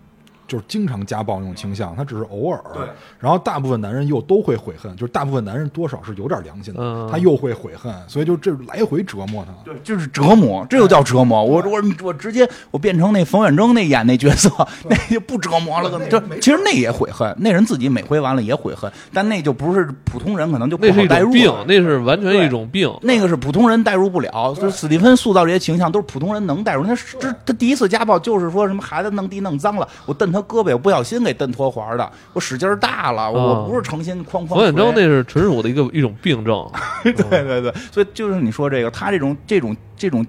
[0.47, 2.61] 就是经常家暴那种倾向，他只是偶尔。
[2.73, 2.83] 对。
[3.19, 9.53] 然后大部分男人又都会悔恨，就是大部分男人多少是有点良心的，嗯他又会悔恨，所以就这来回折磨他。
[9.65, 11.43] 对，就是折磨，这就叫折磨。
[11.43, 14.51] 我我我直接我变成那冯远征那演那角色，
[14.89, 15.91] 那就不折磨了。
[15.91, 21.65] 可能就其实那也悔恨，那人自己每回完了也悔恨，但那就不是普通人可能就不那是一好代入种病了，。
[21.67, 22.93] 那是完全一种病。
[23.03, 26.85] 那个是普通人代入不了，就是史蒂芬塑造这些形象都是普通人能代入。
[26.85, 36.69] 他是这他第一次家暴就是说什么孩子弄地弄脏了，我蹬他胳膊，我不小心给蹬脱环的，我使劲儿大了，我不是诚心哐哐冯远征那是纯属的一个一种病症，
[37.05, 40.27] 对对对，所以就是你说这个，他这种这种这种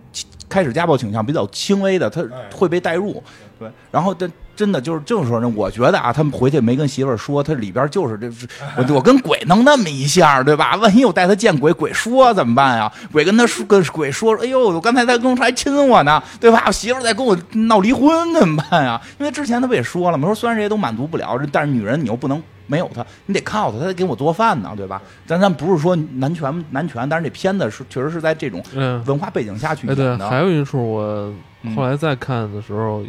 [0.48, 2.24] 开始家暴倾向比较轻微的，他
[2.54, 3.22] 会被带入。
[3.58, 10.76] 对，然后真真的就是这么说呢，我觉得啊，他们回去没跟媳妇儿说，他里边就是这是我我跟鬼弄那么一下，对吧？
[10.82, 12.92] 万一我带他见鬼，鬼说怎么办呀？
[13.12, 16.64] 鬼跟他说跟鬼说，哎呦，我刚才他跟我还亲我呢，对吧？
[16.68, 19.02] 我媳妇儿在跟我闹离婚怎么办呀？
[19.20, 20.28] 因为之前他不也说了吗？
[20.28, 22.42] 说虽然这些都满足不了，但是女人你又不能。
[22.68, 25.00] 没有他，你得靠他，他得给我做饭呢，对吧？
[25.28, 30.28] 咱咱不是说男权男权，但是这片子是确实是在这种嗯，文化背景下去哎，对，演的。
[30.28, 33.04] 还有一处我嗯后来再看的时候，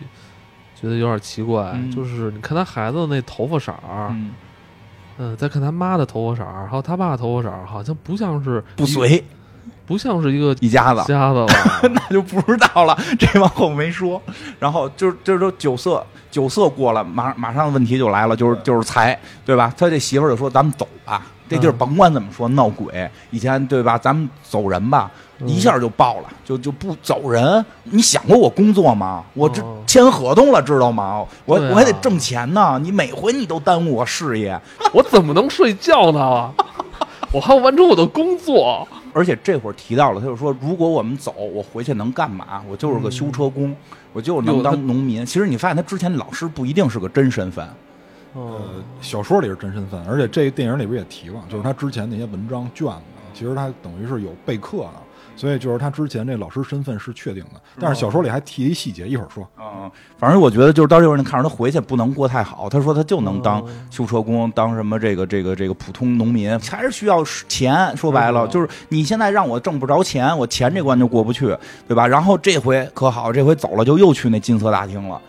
[0.81, 4.31] 觉得有点奇怪，嗯就是你看他孩子那头发色儿，嗯，
[5.19, 9.25] 嗯，再看他妈的头发色儿，还有他爸的头发色儿，好像不像是不随
[9.87, 11.47] 不像是一个一家子，家子了。
[11.95, 12.99] 那就不知道了。
[13.19, 14.21] 这往后没说。
[14.59, 19.73] 然后就是就是说酒色酒色过了，马马上问题就来了，就是就是财，对吧？
[19.79, 23.97] 他这媳妇儿就说：“咱们走吧。”这地儿嗯甭管怎么说闹鬼，以前对吧？
[23.97, 25.11] 咱们走人吧。
[25.39, 27.63] 嗯一下就爆了，就就不走人。
[27.85, 29.23] 你想过我工作吗？
[29.35, 31.23] 我这哦签合同了，知道吗？
[31.45, 32.81] 我啊我还得挣钱呢。
[32.83, 34.59] 你每回你都耽误我事业，
[34.95, 36.51] 我怎么能睡觉呢？
[37.31, 38.89] 我还要完成我的工作。
[39.13, 42.63] 而且这会儿提到了，他就说，如果我们走，我回去能干嘛？
[42.67, 43.77] 我就是个修车工，
[44.15, 45.25] 我就是能当农民。
[45.27, 47.75] 其实你发现他之前老师不一定是个真身份，嗯，
[48.37, 48.61] 呃，
[49.01, 53.03] 小说里是真身份，而且这个电影里边也提了，就是他之前那些文章卷子，
[53.33, 54.93] 其实他等于是有备课的，
[55.35, 57.61] 所以就是他之前这老师身份是确定的。
[57.81, 59.49] 但是小说里还提一细节，一会儿说。
[59.59, 62.69] 嗯，反正我觉得就是到这会儿，你看着他回去不能过太好。
[62.69, 67.97] 他说他就能当哦修车工，当什么这个这个这个普通农民，还是需要钱。
[67.97, 71.57] 说白了，嗯就是你现在让我挣不着钱，我钱这关就过不去，
[71.89, 72.07] 对吧？
[72.07, 75.21] 然后这回可好，这回走了就又去那金色大厅了。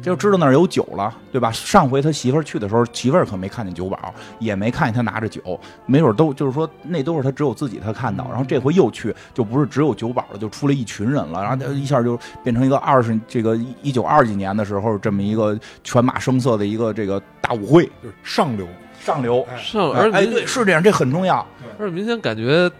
[0.00, 1.50] 就知道那儿有酒了，对吧？
[1.52, 8.26] 上回他媳妇儿去的时候，媳妇儿可没看见酒保，也没看见他拿着酒，没准都就是说那都是他只有自己他看到。
[8.28, 18.66] 然后这回又去，就不是只有酒保了，就出来一群人了，然后他一下就变成一个二十这个一九二几年的时候这么一个犬马声色的一个这个大舞会，就是上流，
[19.00, 19.46] 上流。
[19.56, 21.44] 上而哎，对，是这样，这很重要。
[21.78, 22.70] 而且明显感觉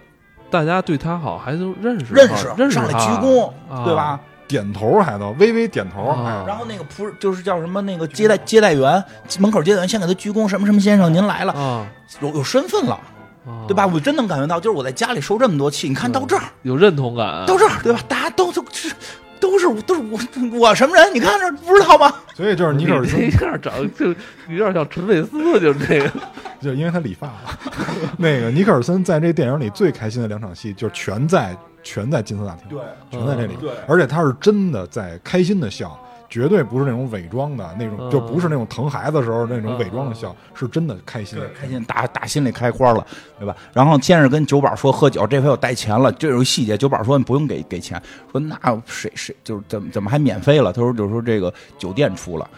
[0.51, 4.21] 大家对他好，还都认识认识认识上来鞠躬，啊对吧？
[4.49, 6.03] 点头还都微微点头。
[6.07, 9.05] 啊然后那个仆就是叫什么那个接待接待员，
[9.39, 11.87] 门口接待员先给他鞠躬，什么什么先生您来了，啊，
[12.21, 12.95] 有有身份了。
[12.95, 13.87] 啊对吧？？
[13.87, 18.01] 我真能感觉到，就是我在家里受这么多气，你看到这儿，有认同感，到这儿，对吧？
[18.07, 18.93] 大家都都是
[19.41, 20.19] 都是都是我
[20.59, 21.15] 我什么人？
[21.15, 22.13] 你看这不知道吗？
[22.35, 24.07] 所以就是尼克尔森你这样长得就
[24.49, 26.11] 有点像陈佩斯，就是这个。
[26.61, 27.59] 就因为他理发了。
[28.19, 33.55] 那个尼克尔森在这电影里最开心的两场戏，就全在全在金色大厅，对全在这里。
[33.61, 35.97] 对而且他是真的在开心的笑，
[36.29, 41.39] 绝对不是那种伪装的那种，嗯就不是那种疼孩子时候那种伪装的笑，是真的开心。
[41.59, 43.07] 开心打打心里开花了，
[43.39, 43.57] 对吧？
[43.73, 48.01] 然后先是跟酒保说喝酒，这回我带钱了，这有一细节，酒保说你不用给给钱，
[48.31, 50.73] 说那谁谁就是怎么怎么还免费了？
[50.73, 52.49] 他说就是说这个酒店出了。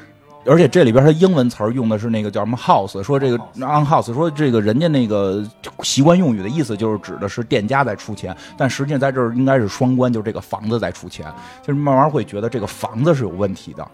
[0.47, 5.45] 而且这里边它英文词儿用的是那个叫什么 house，说这个 on house，说这个人家那个
[5.83, 11.27] 习惯用语的意思就是指的是店家在出钱，但实际上在这儿应该是双关，就是这个房子在出钱，
[11.63, 13.87] 就是慢慢会觉得这个房子是有问题的，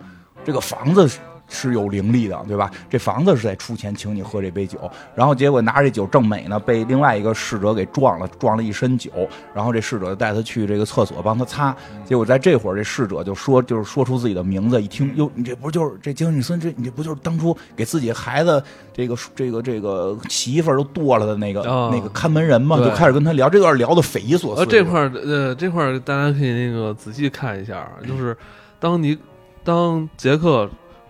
[0.45, 1.09] 这个房子
[1.49, 2.71] 是是有灵力的，对吧？
[2.89, 4.79] 这房子是在出钱请你喝这杯酒，
[5.15, 9.11] 然后结果拿着这酒正美呢，被另外一个侍者给撞了，撞了一身酒，
[9.53, 11.75] 然后这侍者带他去这个厕所帮他擦，
[12.05, 18.63] 结果在这会儿这侍者就说，就是说出自己的名字，一听哟，你这不就是这杰克尼森，这你这不就是当初给自己孩子
[18.93, 22.77] 这个这个这个媳妇儿都剁了的那个、哦那个看门人嘛？
[22.79, 24.61] 就开始跟他聊，这段聊的匪夷所思。
[24.61, 28.37] 呃，这块儿呃，这块儿大家可以那个仔细看一下，就是
[28.79, 29.17] 当你
[29.65, 30.69] 当杰克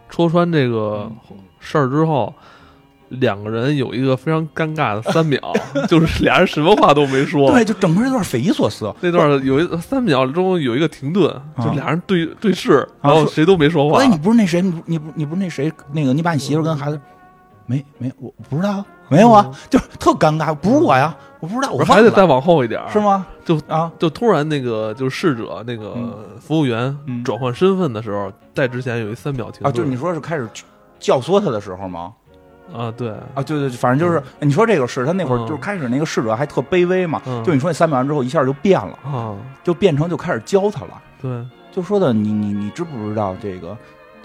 [0.08, 1.10] 戳穿这个
[1.58, 2.32] 事儿之后，
[3.08, 5.40] 两个人有一个非常尴尬的三秒，
[5.88, 7.50] 就是俩人什么话都没说。
[7.52, 8.92] 对，就整个这段匪夷所思。
[9.00, 14.08] 那段有一三秒钟有一个停顿，就俩人对对视，然后谁都没说话哎，。
[14.08, 17.00] 你不是那谁，你不你不你不是那谁，那个你把你媳妇跟孩子，
[17.66, 22.88] 没没我我不知道，没有啊，就是特尴尬，不是我呀，我不知道，我还得再往后一点儿。
[22.90, 22.98] 是？
[23.00, 23.26] 吗？
[23.44, 25.94] 就啊，就突然那个就是侍者那个
[26.40, 27.22] 服务员嗯。
[27.22, 29.68] 转换身份的时候，在之前有一三秒停顿。
[29.68, 30.48] 啊，就是你说是开始
[30.98, 32.12] 教唆他的时候吗？
[32.74, 35.46] 啊，对，啊，对对，反正就是你说这个是他那会儿嗯。
[35.46, 37.44] 就是开始那个侍者还特卑微嘛，嗯。
[37.44, 41.30] 就你说那三秒完之后一下就变了，啊，就变成就开始教他了，对，
[41.70, 43.76] 就说的你你你知不知道这个？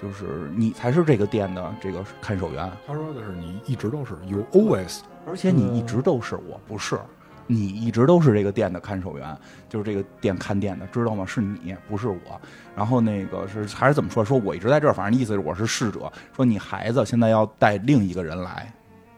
[0.02, 7.00] 就是你才是这个店的这个看守员，他说的是你一直都是 you always 而且你一直都是我不是，
[7.46, 9.38] 你一直都是这个店的看守员，
[9.70, 11.24] 就是这个店看店的，知道吗？
[11.26, 12.42] 是你，不是我。
[12.76, 14.26] 然后那个是还是怎么说？
[14.26, 16.12] 说我一直在这儿，反正意思是我是侍者。
[16.36, 18.74] 说你孩子现在要带另一个人来，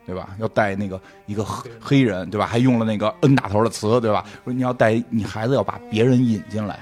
[0.05, 0.35] 对吧？
[0.39, 2.45] 要带那个一个黑黑人，对吧？
[2.45, 4.26] 还用了那个 N 打头的词，对吧？
[4.43, 6.80] 说你要带你孩子要把别人引进来。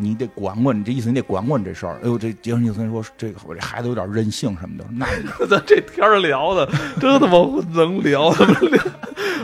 [0.00, 1.98] 你得管管，你这意思你得管管这事儿。
[2.04, 6.64] 哎呦，这杰克尼森说这个我这孩子有点任性什么的，那你 咱这天聊的
[7.00, 7.38] 真他妈
[7.74, 8.80] 能聊，他妈聊。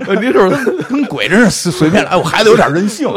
[0.06, 2.10] 问题是跟鬼真是随随便来。
[2.10, 3.09] 哎，我孩子有点任性，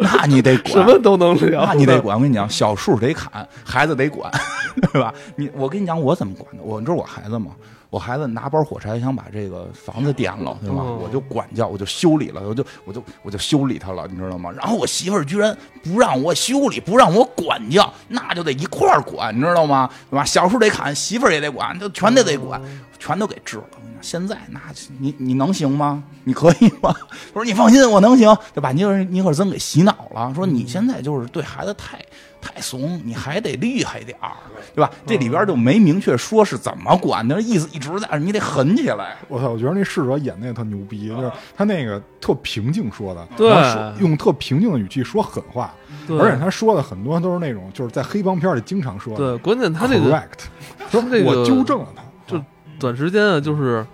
[0.00, 2.16] 那你得管，什么都能聊，那你得管。
[2.16, 4.30] 我跟你讲，小树得砍，孩子得管，
[4.92, 5.12] 对吧？
[5.36, 6.62] 你我跟你讲，我怎么管的？
[6.62, 7.52] 我你知道我孩子吗？
[7.92, 10.76] 我孩子拿包火柴想把这个房子点了，对吧？
[10.76, 14.50] 哦我就管教，我就修理了，我就我就我就修理他了，你知道吗？
[14.50, 19.90] 然后我媳妇儿居然不让我修理，不让我管教，那就得一块儿管，你知道吗？
[20.08, 20.24] 对吧？
[20.24, 22.58] 小树得砍，媳妇儿也得管，就全得得管，
[22.98, 23.64] 全都给治了。
[24.00, 24.58] 现在那
[24.98, 26.02] 你你能行吗？
[26.24, 26.96] 你可以吗？
[27.34, 32.02] 我说你放心，我能行，就把尼尔尼克森给洗脑了，说你现在就是对孩子太
[32.42, 34.32] 太怂，你还得厉害点儿，
[34.74, 34.90] 对吧？
[35.06, 39.16] 这里边就没明确说是怎么管的，意思一直在，你得狠起来。
[39.28, 39.50] 我操！
[39.50, 45.72] 我觉得那侍者演那个特牛逼，就是他那个特平静说的，对然后用特平静的语气说狠话，
[46.06, 49.18] 对而且他说的很多都是那种就是在黑帮片里经常说的。
[49.18, 50.50] 对，关键他这个 correct，
[50.90, 52.42] 说这个我纠正了他，就
[52.80, 53.86] 短时间啊，就是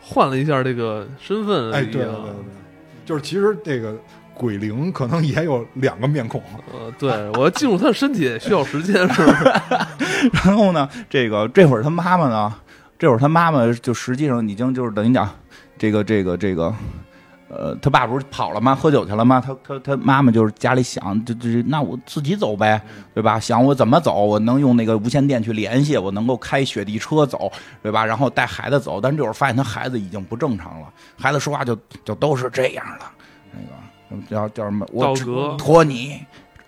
[0.00, 2.32] 换了一下这个身份哎，对对对对，
[3.06, 3.96] 就是其实这个
[4.34, 6.42] 鬼灵可能也有两个面孔，
[6.72, 9.44] 呃，对 我要进入他的身体需要时间，是不是？
[10.44, 12.54] 然后呢，这个这会儿他妈妈呢，
[12.98, 15.30] 这会儿他妈妈就实际上已经就是等于讲，
[15.78, 16.74] 这个这个这个。
[17.56, 18.74] 呃，他爸不是跑了吗？
[18.74, 19.40] 喝酒去了吗？
[19.40, 22.82] 他他他妈妈就是家里想，这这那我自己走呗，
[23.12, 23.38] 对吧？
[23.38, 28.04] 想我怎么走，我能用那个无线电去联系，我能够开雪地车走，对吧？
[28.04, 33.12] 然后带孩子走，但这会儿发现他孩子已经不正常了，孩子说话就就都是这样了，
[33.52, 33.76] 那个
[34.28, 34.86] 叫叫什么？
[34.92, 36.20] 我只道格托尼，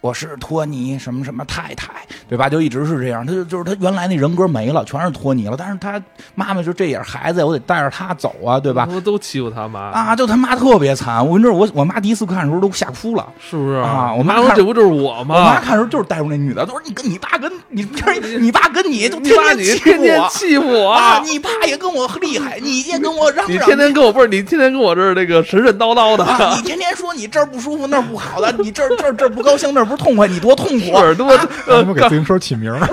[0.06, 1.90] 我是托尼什么什么太太，
[2.28, 2.48] 对吧？
[2.48, 5.56] 就一直是这样，他就就是他原来那人格没了，全是托尼了。
[5.58, 6.00] 但是他
[6.36, 8.88] 妈妈就这也是，孩子我得带着他走啊，对吧？
[9.04, 11.26] 都欺负他妈，啊，就他妈特别惨。
[11.26, 13.26] 我跟你说，我我妈第一次看的时候都吓哭了。
[13.40, 15.60] 是不是啊我妈说这不就是我吗我妈？
[15.60, 31.02] 看的时候就是带入那女的，她说你跟你爸跟你你你爸跟你 就你爸你天天天欺负我啊，你爸也跟我厉害，你也跟我嚷你嚷，天天跟我不是你天天跟我这儿这个神神叨叨的，啊，你天天说你这儿不舒服那儿不好的，你这儿这儿这儿不高兴那儿不痛快，你多痛苦啊。
[31.08, 32.78] 是他妈让呃他们给自行车起名儿。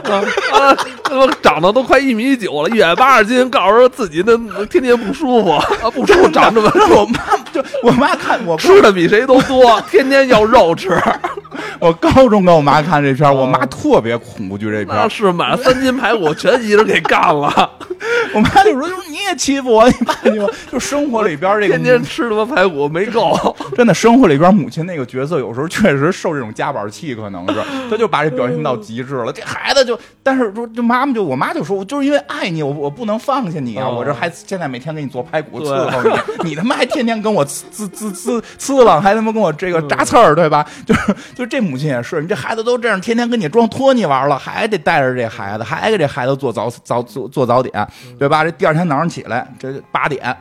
[0.53, 4.35] 啊，他妈长得都快一米九了，一百八十斤，告诉说自己那
[4.65, 5.63] 天天不舒服啊，
[5.93, 7.19] 不舒服长这么让我妈
[7.51, 10.99] 就我妈看我吃的比谁都多， 天天要肉吃，
[11.79, 15.09] 我高中跟我妈看这片儿，我妈特别恐怖剧这片儿。
[15.09, 17.69] 是买了三斤排骨全一人给干了。
[18.33, 27.59] 我妈就说：“你也欺负我，你爸欺负我。”就生活里边这个天天吃他妈排骨没够，真的生活里边母亲那个角色，有时候确实受这种夹板气，可能是
[27.89, 29.33] 他就把这表现到极致了。
[29.33, 33.87] 这孩子就，但是说就妈妈就我妈就说，我就是因为爱你，我我不能放下你啊！
[33.87, 40.63] 哦我这还现在每天给你做排骨对伺候你，你他妈还天天跟我呲呲呲呲呲了，还他妈跟我这个扎刺儿，对吧？
[40.85, 47.87] 就是就这母亲也是，你这孩子都这样，天天跟你装托尼玩了，还得带着这孩子，还给这孩子做早早做做早点，
[48.19, 48.43] 对吧？
[48.43, 50.35] 这第二天早上起来，这八点。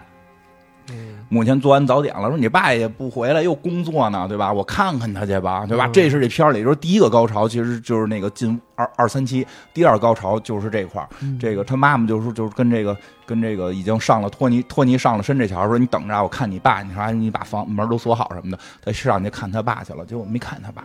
[1.32, 4.52] 母亲做完早点了，说你爸也不回来，又工作呢，对吧？
[4.52, 5.86] 我看看他去吧，对吧？
[5.86, 11.08] 嗯这是这片儿里说第一个高潮，其实就是那个进二二三期，第二高潮就是这块儿。
[11.40, 12.94] 这个他妈妈就说，就是跟这个
[13.24, 20.84] 跟这个已经上了托尼托尼上了身这小孩说，你等着啊，我看你爸，你说你把房门都锁好什么的，他上去看他爸去了，结果没看他爸，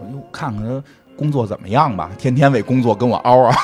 [0.00, 0.82] 我就看看他
[1.18, 3.54] 工作怎么样吧，天天为工作跟我嗷啊。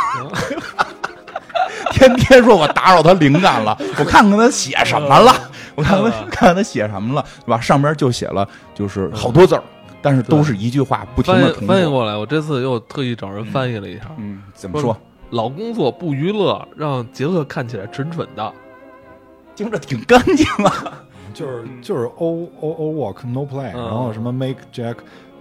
[1.93, 5.33] 天天说我打扰他灵感了，我看看他写什么了，
[5.75, 7.61] 我看看他看看他写什么了，对吧？
[7.61, 9.63] 上边就写了就是好多字儿，
[10.01, 11.67] 但是都是一句话不停翻译的重复。
[11.67, 14.11] 翻译过来，我这次又特意找人翻译了一下。
[14.19, 14.97] 嗯，怎么说？
[15.31, 18.53] 老工作不娱乐，让杰克看起来蠢蠢的。
[19.57, 21.03] 听着挺干净啊。
[21.35, 24.97] 就是就是 all all all work no play，、嗯然后什么 make Jack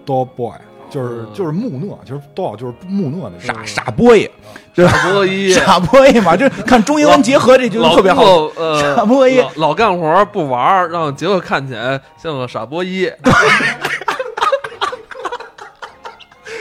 [0.06, 0.53] dog boy，
[0.91, 3.55] 就是、嗯就是木讷，就是 dog 就是木讷那种。
[3.55, 3.84] 傻傻
[4.73, 4.91] 对吧？
[4.91, 8.51] 傻波一， 傻 boy 嘛，这看中英文结合这句特别好。
[8.95, 13.09] 傻波一老老干活不玩，让杰克看起来像个傻波一。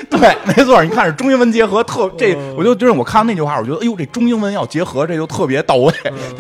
[0.09, 5.93] 对，没错，你看是中英文结合特这，我就就是我看到那句话，我觉得哎呦，这中英文要结合，这就特别到位，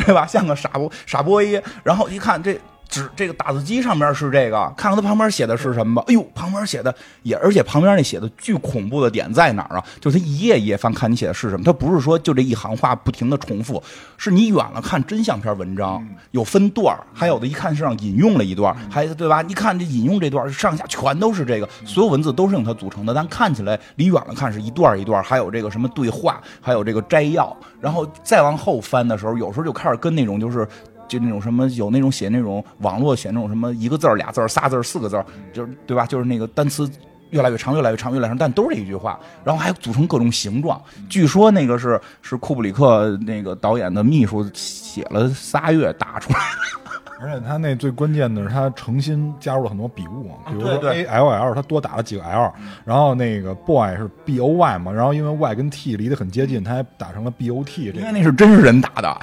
[0.04, 0.26] 对吧？
[0.26, 2.58] 像个傻波傻波一，然后一看这。
[2.90, 6.04] 纸这个打字机上面是这个，看看它旁边写的是什么吧。
[6.08, 9.84] 哎呦，旁边写的也，而且旁边那写的巨恐怖的点在哪儿啊？
[10.00, 11.62] 就是它一页一页翻，看你写的是什么。
[11.64, 13.82] 它不是说就这一行话不停的重复，
[14.16, 19.40] 是你远了看真像篇文章，有分段儿还有的一看是让引用了一段儿，还对吧？
[19.44, 30.66] 一看这引用这段上下全都是这个，所有文字都是用它组成的，但看起来离远了看是一段一段，还有这个什么对话，还有这个摘要，然后再往后翻的时候，有时候就开始跟那种就是。
[31.10, 36.06] 就那种什么有那种写那种网络写那种什么一个字儿俩字儿仨字儿四个字儿，就是对吧？
[36.06, 36.88] 就是那个单词
[37.30, 40.80] 越来越长，越来越长，越来越长，但都是一句话，然后还组成各种形状。
[41.08, 46.89] 据说那个是是库布里克那个导演的秘书写了仨月打出来的。
[47.22, 52.50] 而且他那最关键的是，他诚心加入了很多笔误，比如说 A L L，他多打了几个 L，
[52.84, 59.20] 然后那个 boy 是 B O Y 嘛，然后因为 Y 跟 T 离得很接近，他还打成了 B O T 这个，因为那是真是人打的，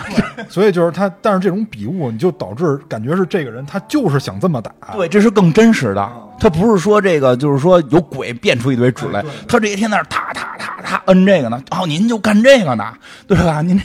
[0.48, 6.12] 所以就是他，但是这种笔误你就导致感觉是这个人他就是想这么打，对，这是更真实的。
[6.40, 12.94] 他不是说这个，就是说有鬼变出一堆纸来，他这一天在那儿踏踏踏踏摁这个呢，哦，您就干这个呢，
[13.26, 13.64] 对吧？
[13.64, 13.82] 您那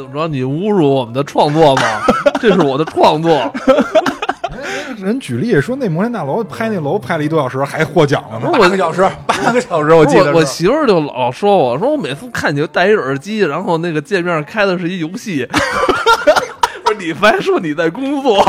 [0.00, 0.26] 怎么着？
[0.28, 1.82] 你侮辱我们的创作吗？
[2.40, 3.52] 这是我的创作。
[4.98, 15.46] 人举例说那摩天大楼拍那楼拍了一多小时还获奖了呢，八个小时，八个小时，我记得我我媳妇儿就老说我说我每次看你就戴一耳机，然后那个界面开的是一游戏。
[16.84, 18.42] 不是你还说你在工作？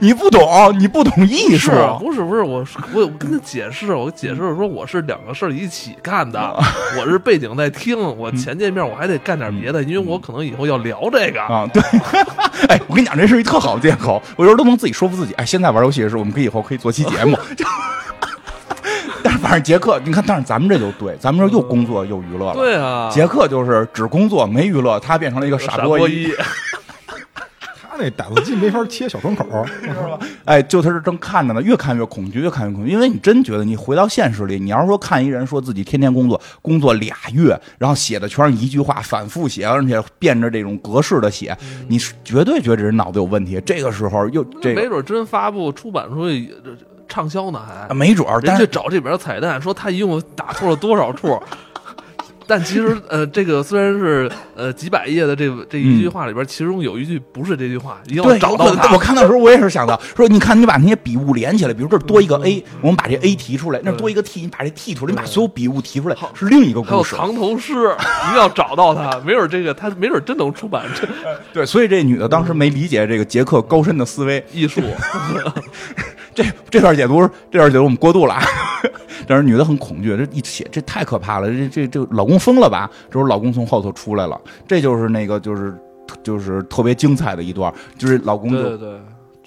[0.00, 0.40] 你不懂，
[0.78, 1.70] 你不懂艺术
[2.00, 2.42] 不是不是？
[2.42, 2.64] 我
[2.94, 6.40] 我我跟他解释，我解释说我是两个事儿一起干的，
[6.98, 11.40] 我是背景在听，我前界面我还得干点别的，因为我可能以后要聊这个。
[11.42, 11.82] 啊，对，
[12.68, 15.32] 哎，我跟你讲，这是一特好的借口，我有时候都能自己说服自己。
[15.34, 17.38] 哎，现在玩游戏的时候，我们可以以后可以做期节目。
[19.24, 22.54] 但是反正杰克，你看，但是咱们这就对，咱们这又工作又娱乐了。
[22.54, 26.81] 对啊，杰克就是只工作没娱乐，他变成了一个傻波一，他
[28.02, 29.46] 那打字机没法切小窗口，
[30.44, 32.90] 哎，就他是正看着呢，越看越恐惧，越看越恐惧。
[32.90, 41.56] 因为你真觉得你回到现实里，你要是说看一人说自己天天工作，工作俩月，然后写的全是一句话，反复写，而且变着这种格式的写，
[41.86, 43.62] 你是绝对觉得这人脑子有问题。
[43.64, 51.40] 这个时候又这个没准真发布出版出去这这畅销呢，还没准儿，但是人去找这边彩蛋，说他一共打错了多少处。
[52.46, 58.88] 但其实，呃，这个虽然是呃几百页的这这一句话里边，其中有一句不是这句话，一定要，找到它。
[58.88, 67.16] 我我看到的时候我也是想到说，你看你把那些笔误连起来，比如这多一个 A，我们把这 A 提出来，那多一个 T，你把这 T 出来，你把所有笔误提出来，是另一个故事。
[67.16, 67.72] 还有藏头诗，
[68.26, 69.20] 一定要找到它。
[69.24, 70.84] 没准这个他没准真能出版
[71.52, 74.80] 对，所以这女的当时没理解这个杰克高深的思维，艺术。
[76.34, 78.42] 这这段解读，这段解读我们过度了啊。
[79.26, 82.90] 但是女的很恐惧，这一写这太可怕了，这这这老公疯了吧？
[83.08, 85.74] 这时候老公从后头出来了，这就是那个就是
[86.22, 89.00] 就是特别精彩的一段，就是老公就对对对，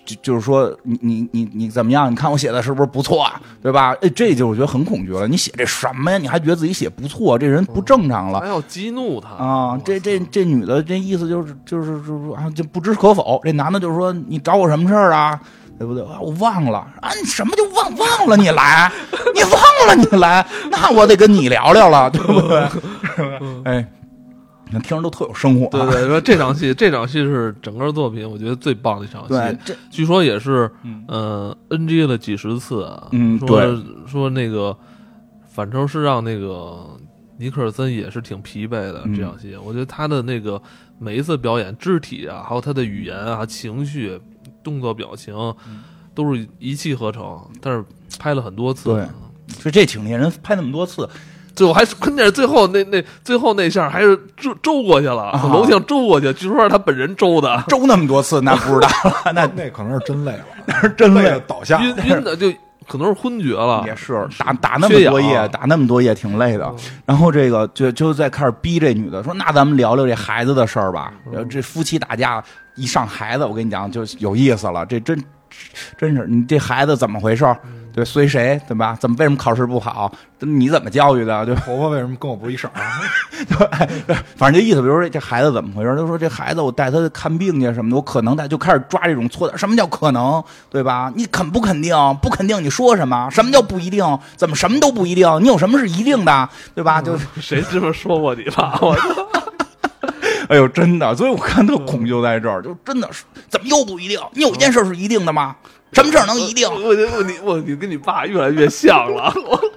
[0.06, 2.10] 就就是说你你你你怎么样？
[2.10, 3.42] 你看我写的是不是不错啊？
[3.62, 3.94] 对吧？
[4.02, 5.28] 哎，这就我觉得很恐惧了。
[5.28, 6.18] 你写这什么呀？
[6.18, 7.38] 你还觉得自己写不错？
[7.38, 9.78] 这人不正常了还要激怒他啊！
[9.84, 13.42] 这这这女的这意思就是就是就是啊，就不知可否。
[13.44, 15.38] 这男的就是说你找我什么事儿啊？
[15.78, 16.04] 对不对？
[16.22, 17.12] 我忘了啊！
[17.22, 18.38] 你什么就忘忘了？
[18.38, 18.92] 你来，
[19.34, 22.60] 你忘了你来，那我得跟你聊聊了，对不对？
[23.66, 23.86] 哎，
[24.68, 25.86] 你看听着都特有生活、啊。
[25.86, 29.30] 对对，说这场戏，这场戏是整个作品我觉得最棒的一场戏。
[29.30, 33.08] 对，这据说也是嗯呃 NG 了几十次啊。
[33.12, 34.76] 嗯说对说那个
[35.48, 36.86] 反正是让那个
[37.38, 39.56] 尼克尔森也是挺疲惫的嗯这场戏。
[39.64, 40.62] 我觉得他的那个
[41.00, 44.18] 每一次表演，肢体啊，还有他的语言啊、情绪、
[44.66, 45.34] 动作、表情，
[45.70, 45.84] 嗯
[46.14, 47.40] 都是一气呵成。
[47.62, 47.86] 但是
[48.20, 49.06] 拍了很多次，对
[49.62, 51.08] 说这挺猎人拍那么多次，
[51.56, 61.40] 最后还是关键是最后那那最后那下还是周周过去了，楼梯上周过去，据说是他本人周的， 周那么多次，那不知道了， 那那可能是真累了，那 是真累累了。
[61.42, 61.86] 倒下了。
[61.86, 62.52] 晕晕的就
[62.88, 63.84] 可能是昏厥了。
[63.86, 66.74] 也是打打那么多夜，打那么多夜挺累的。
[67.06, 71.12] 然后这个就就在开始逼这女的说：“那咱们聊聊这孩子的事儿吧。
[71.32, 72.44] 然后这夫妻打架
[72.76, 74.86] 一上孩子，我跟你讲就有意思了。
[74.86, 75.22] 这真
[75.98, 77.58] 真是你这孩子怎么回事儿？
[77.94, 78.98] 对，随谁对吧？
[79.00, 80.12] 怎么为什么考试不好？
[80.40, 81.46] 你怎么教育的？
[81.46, 81.56] 对？
[81.56, 82.82] 婆婆为什么跟我不是一省啊
[83.48, 84.16] 对？
[84.36, 85.96] 反正这意思，比如说这孩子怎么回事？
[85.96, 89.58] 就说这孩子我带他看病去什么的，我可能带就开始抓这种错的。
[89.58, 90.44] 什么叫可能？
[90.70, 91.10] 对吧？
[91.16, 91.96] 你肯不肯定？
[92.22, 93.30] 不肯定你说什么？
[93.32, 94.04] 什么叫不一定？
[94.36, 95.26] 怎么什么都不一定？
[95.42, 96.50] 你有什么是一定的？
[96.76, 97.02] 对吧？
[97.02, 98.78] 就谁这么说过你吧？
[98.82, 98.94] 我
[100.50, 104.20] 哎呦，真的，所以我看特恐就在这儿，就真的是怎么又不一定？
[104.34, 105.56] 你有一件事是一定的吗？
[105.92, 106.68] 什么事儿能一定？
[106.68, 109.34] 我我你我你跟你爸越来越像了。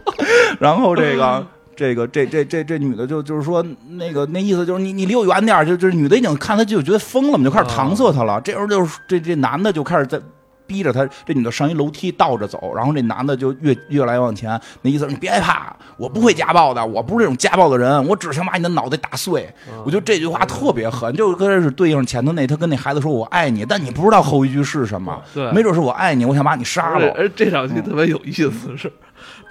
[0.58, 1.46] 然后这个。
[1.78, 8.40] 这个这这这这女的就就是说那个那意思就是你你离我远点儿就就是女的已经看他就觉得疯了嘛，就开始搪塞他了。
[8.40, 10.20] 这时候就是这这男的就开始在
[10.68, 19.48] 逼着他，这女的上一楼梯倒着走，然后这男的就越越来越往前，那意思你别害怕，我不会家暴的，我不是这种家暴的人，我只想把你的脑袋打碎。
[19.84, 25.50] 我觉得这句话特别狠，就开始对应前头那他跟那孩子说我爱你，但你不知道后一句是什么，对。
[25.52, 27.10] 没准是我爱你，我想把你杀了。
[27.16, 28.92] 而这场戏特别有意思是，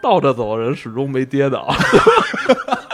[0.02, 1.68] 倒着走的人始终没跌倒，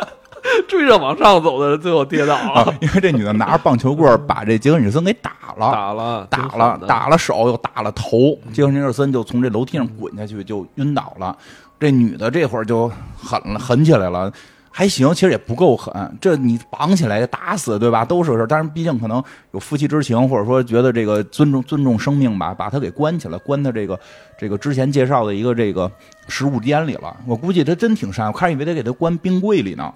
[0.68, 11.36] 追着往上走的人最后跌倒啊了，，因为这女的拿着棒球棍儿把这杰克尼尔森给打了，打了打了，打了手又打了头，杰克尼尔森就从这楼梯上滚下去，就晕倒了。
[11.80, 14.32] 这女的这会儿就狠了，狠起来了。
[14.76, 16.18] 还行，其实也不够狠。
[16.20, 18.04] 这你绑起来打死，对吧？
[18.04, 18.48] 都是事儿。
[18.48, 24.00] 但是毕竟可能有夫妻之情，或者说觉得这个尊重尊重生命吧，把他给关起来，关到这个
[24.36, 25.92] 这个之前介绍的一个这个
[26.28, 27.16] 食物间里了。
[27.28, 29.94] 我估计他真挺善，我开始以为得给他关冰柜里呢。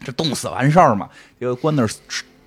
[0.00, 1.08] 这冻死完事儿嘛，
[1.40, 1.88] 这个关那儿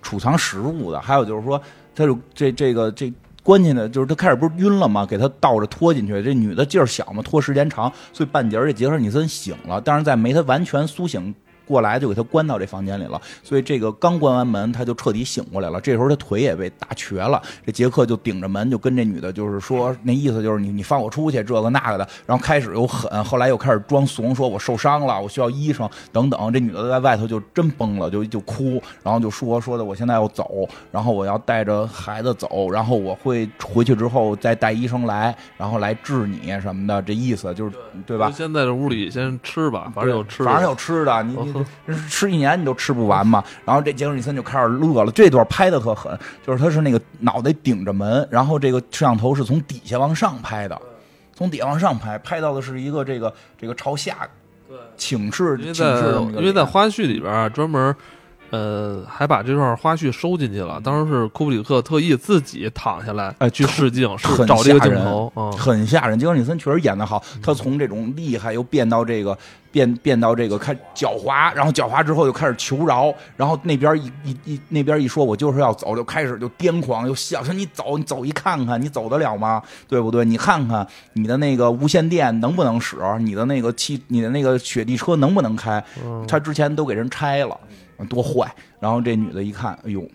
[0.02, 1.00] 储藏食物的。
[1.00, 1.62] 还有就是说，
[1.96, 3.12] 他就这这个这
[3.44, 5.06] 关进的就是他开始不是晕了吗？
[5.06, 11.34] 给他倒着拖进去，这女的劲儿小嘛，拖时间长，所以半截儿这杰克尼森醒了，但是在没他完全苏醒。
[11.70, 15.80] 过来就给他关到这房间里了，所以这个刚关完门，他就彻底醒过来了。
[15.80, 22.10] 这时候他腿也被打瘸了，这杰克就顶着门就跟这女的就是说，那意思就是你你放我出去，这个那个的。
[22.26, 26.52] 然后开始又狠，后来又开始装怂，说我受伤了，我需要医生等等。
[26.52, 37.00] 这女的在外头就真崩了，就就哭，然后就说说的我现在要走，然后我要带着孩子走，然后我会回去之后再带医生来，然后来治你什么的。
[37.04, 37.76] 这意思就是
[38.06, 38.32] 对吧？
[38.32, 41.59] 现在这屋里先吃吧，反正有吃的，反正有吃的，你你哦
[42.10, 43.44] 吃一年你都吃不完嘛。
[43.66, 50.82] 然后这杰克逊森就开始乐了，这段拍的特狠，就是他是那个脑袋顶着门，然后这个摄像头是从底下往上拍的，
[51.34, 54.18] 从底下往上拍，拍到的是一个这个这个朝下
[54.68, 57.96] 对倾视倾因为在视这么一个因为在花絮里边儿专门。
[58.52, 60.80] 呃，还把这段花絮收进去了。
[60.84, 66.18] 当时是库布里克特意自己躺下来，哎去试镜，是很找这个吓人镜头，嗯，很吓人。
[66.18, 69.38] 杰克尼森确实演的好，他从这种厉害又变到这个
[69.72, 79.62] 变变到这个开狡猾，然后狡猾之后又开始求饶，然后那边一一一那边一说我就是要走，就开始就癫狂，又笑说你走你走一看看，你走得了吗？
[79.88, 80.26] 对不对？
[80.26, 85.84] 你看看你的那个无线电能不能使，你的那个汽你的那个雪地车能不能开？
[86.04, 87.58] 嗯他之前都给人拆了，
[88.08, 88.54] 多坏。
[88.80, 90.08] 然后这女的一看，哎呦，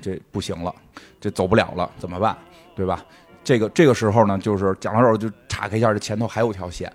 [0.00, 0.74] 这不行了，
[1.20, 2.36] 这走不了了，怎么办？
[2.74, 3.04] 对吧？
[3.44, 6.90] 这个这个时候呢，就是讲到这儿就岔开一下，这前头还有条线，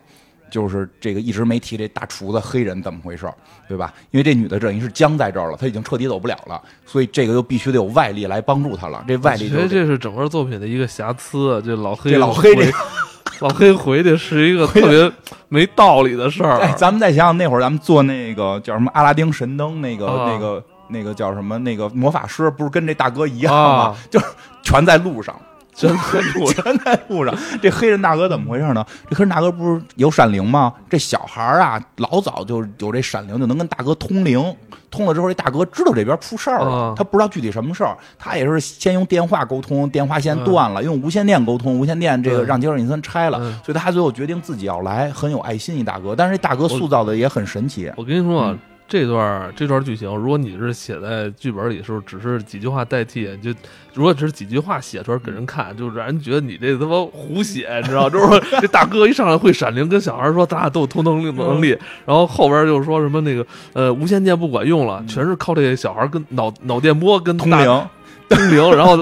[0.49, 3.33] 就是这个一直没提这大厨子黑人怎么回事儿
[3.67, 3.93] 对吧？
[4.11, 9.03] 因为这女的等于是僵在这儿了，她已经彻底走不了了，所以这个又必须得有外力来帮助她了。
[9.07, 11.55] 这外力就是我觉得这是整个作品的一个瑕疵。
[11.55, 12.55] 啊这老黑，这老黑
[13.39, 15.11] 老黑回去是一个特别
[15.49, 16.59] 没道理的事儿。
[16.59, 23.59] 哎，咱们再想想那会儿咱们做那个叫什么阿拉丁神灯那个、啊那个那个叫什么那个魔法师，不是跟这大哥一样吗？
[23.59, 24.25] 啊就是
[24.63, 25.35] 全在路上。
[25.77, 26.63] 全在路上。
[26.63, 27.33] 全在路上。
[27.61, 28.85] 这黑人大哥怎么回事呢？
[29.09, 30.73] 这黑人大哥不是有闪灵吗？
[30.89, 34.43] 这小孩儿啊，老早就有这闪灵，就能跟大哥通灵。
[34.89, 46.15] 通了之后，这大哥知道这边出事儿了啊，他不知道具体什么事儿，他也是先用电话沟通，电话线断了，用无线电沟通，无线电这个嗯让杰尔尼森拆了嗯，所以他最后决定自己要来，很有爱心一大哥。
[46.15, 47.91] 但是这大哥塑造的也很神奇。
[47.97, 53.53] 我跟你说啊嗯，这段这段剧情，如果你是写在剧本里的时候，只是几句话代替，就
[53.93, 58.09] 如果只是几句话写出来给人看，就让人觉得你这他妈胡写，你知道？
[58.09, 67.87] 就是说这大哥一上来会闪灵，跟小孩说咱俩都有通能力能力，然后后边就是说什么那个呃无线电不管用了，全是靠这小孩跟脑脑电波跟通灵，
[68.29, 68.97] 通灵，然后。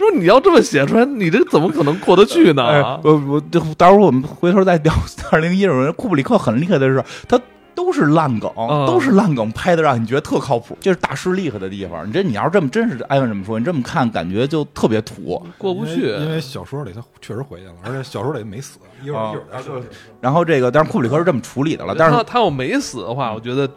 [0.00, 2.64] 说你要这么写出来，你这怎么可能过得去呢？
[2.64, 4.90] 哎，我我这待会儿我们回头再聊
[5.30, 7.38] 二零一人库布里克很厉害的是，他
[7.74, 12.06] 都是烂梗，嗯都是烂梗拍的，让你觉得特靠谱，这是大师厉害的地方。
[12.06, 15.42] 你这你要是这么真是艾文这么说，你这么看感觉就特别土。
[15.58, 18.78] 过不去因为因为小说里他确实回去了，而且小说里没死。
[19.02, 19.80] 一会儿啊一会儿再说。
[20.20, 23.68] 然后这个，但是库布里克是这么处理的了，但是他他要没死的话，我觉得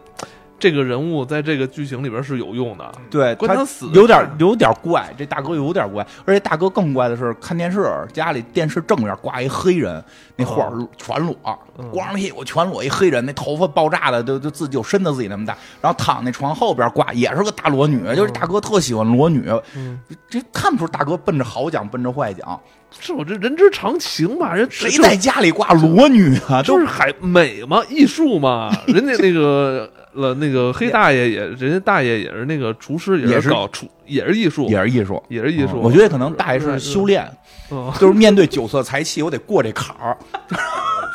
[0.58, 2.92] 这个人物在这个剧情里边是有用的。
[3.10, 10.02] 对关他有点有点怪，这大哥有点怪，而且大哥更怪的是，看电视家里电视正面挂一黑人，
[10.36, 11.36] 那画全裸，
[11.78, 11.90] 嗯。
[11.90, 22.58] 光着屁股全裸一黑人，那头发爆炸的，就就自己有身子自己那么大，然后躺那床后边挂也是个大裸女，就是大哥特喜欢裸女，嗯，这看不出大哥奔着好讲奔着坏讲，
[22.98, 26.62] 是我这人之常情嘛，人谁在家里挂裸女啊？
[26.62, 35.22] 都就是海美嘛，艺术嘛，人家那个了那个黑大爷也，人家大爷也是那个厨师，也是是搞厨，也是艺术，也是艺术。
[35.28, 35.74] 也是艺术。
[35.74, 37.30] 嗯我觉得可能大爷是修炼，
[37.70, 40.16] 嗯，就是面对酒色财气，我得过这坎儿。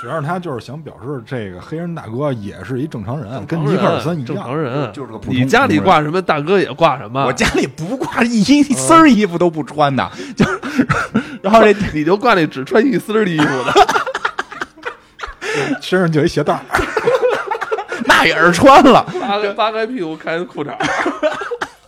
[0.02, 4.58] 我觉得他就是想表示这个黑人大哥也是一正常人，跟尼克尔人森一样正常。
[4.58, 7.26] 人，就是个普通你家里挂什么，大哥也挂什么。
[7.26, 10.88] 我家里不挂一一丝儿衣服都不穿的，就是，
[11.42, 13.74] 然后这你就挂那只穿一丝儿的衣服的，
[15.82, 16.62] 身上就一鞋带儿，
[18.10, 20.74] 那也是穿了，扒开扒开屁股看裤衩。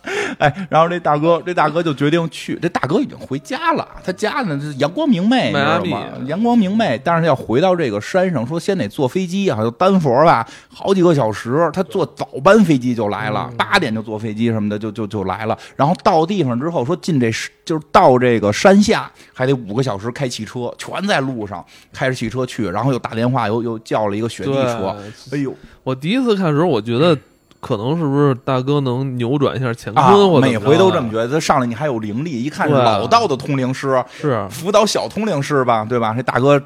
[0.38, 6.06] 哎，然后这大哥，这大哥就决定去，这大哥已经回家了，他家呢是阳光明媚，你知道吗？
[6.26, 17.30] 阳光明媚，但是要回到这个山上，说先得坐飞机啊，就丹佛吧，好几个小时，他坐早班飞机就来了，八点就坐飞机什么的就就就来了，然后到地方之后说进这
[17.64, 24.96] 就是到这个山下还得五个小时开汽车，全在路上开着汽车去，然后又打电话又又叫了一个雪地车，
[25.30, 25.54] 对，哎呦
[25.84, 27.16] 我第一次看的时候，我觉得
[27.62, 34.04] 可能是不是大哥能扭转一下乾啊坤，或，者每回都这么觉得，他上来你还有灵力，一看是老道的通灵师。
[34.20, 36.12] 是辅导小通灵师吧，对吧？
[36.12, 36.60] 这大哥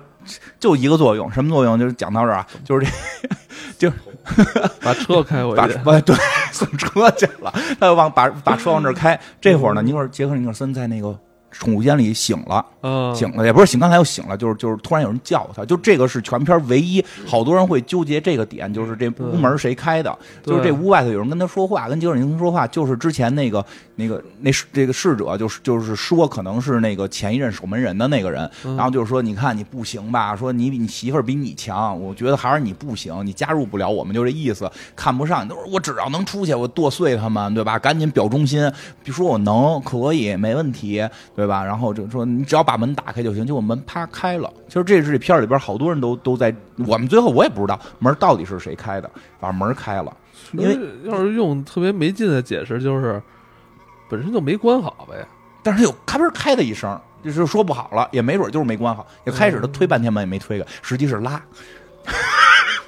[0.58, 1.78] 就一个作用，什么作用？
[1.78, 2.86] 就是讲到这儿啊，就是
[3.78, 3.92] 这 就
[4.80, 5.74] 把车开回把去。
[5.84, 6.16] 把对
[6.50, 9.20] 送车去了，他就往把把车往这儿开。
[9.38, 11.14] 这会儿呢，尼克尔杰克尼克森在那个
[11.58, 23.64] 宠物间里醒了，嗯，醒了也不是醒，刚才又醒了，就是就是突然有人叫他，就这个是全片唯一好多人会纠结这个点，就是这屋门谁开的，就是这屋外头有人跟他说话，跟杰克尼克森说话，就是之前那个
[23.96, 28.76] 那个那这个侍者，就是就是说可能是那个前一任守门人的那个人，嗯。
[28.76, 37.78] 然后就是说你看你不行吧，说你比你媳妇儿比你强，我觉得还是你不行，你加入不了我们，就这意思，看不上你，都是我只要能出去，我剁碎他们，对吧？
[37.78, 38.70] 赶紧表忠心，
[39.02, 41.02] 别说我能，可以，没问题，
[41.34, 41.64] 对吧？
[41.64, 44.52] 然后就说你只要把门打开就行，结果门啪开了。
[44.68, 46.54] 其实这是这片儿里边好多人都都在，
[46.86, 50.16] 我们最后我也不知道门到底是谁开的，反正门开了，
[50.52, 53.22] 因为要是用特别没劲的解释，就是
[54.08, 55.26] 本身就没关好呗。
[55.62, 59.06] 但是有咔嘣开的一声，就是说不好了，也没准就是没关好。
[59.24, 61.42] 也开始他推半天门也没推开，实际是拉。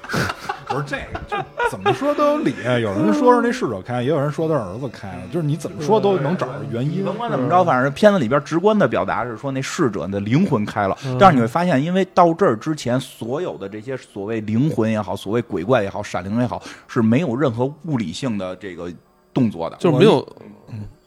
[0.69, 1.37] 不是这个，就
[1.71, 2.53] 怎么说都有理。
[2.63, 7.03] 有人说是那逝者开，也有人说他儿子开了，就是你怎么说都能找着原因。
[7.03, 18.91] 甭管怎么着，反正片子里边直观的表达是说那逝者的灵魂开了，嗯但是你会发现，因为到这儿之前，所有的这些所谓灵魂也好，所谓鬼怪也好，闪灵也好，是没有任何物理性的这个
[19.33, 20.27] 动作的，就是没有，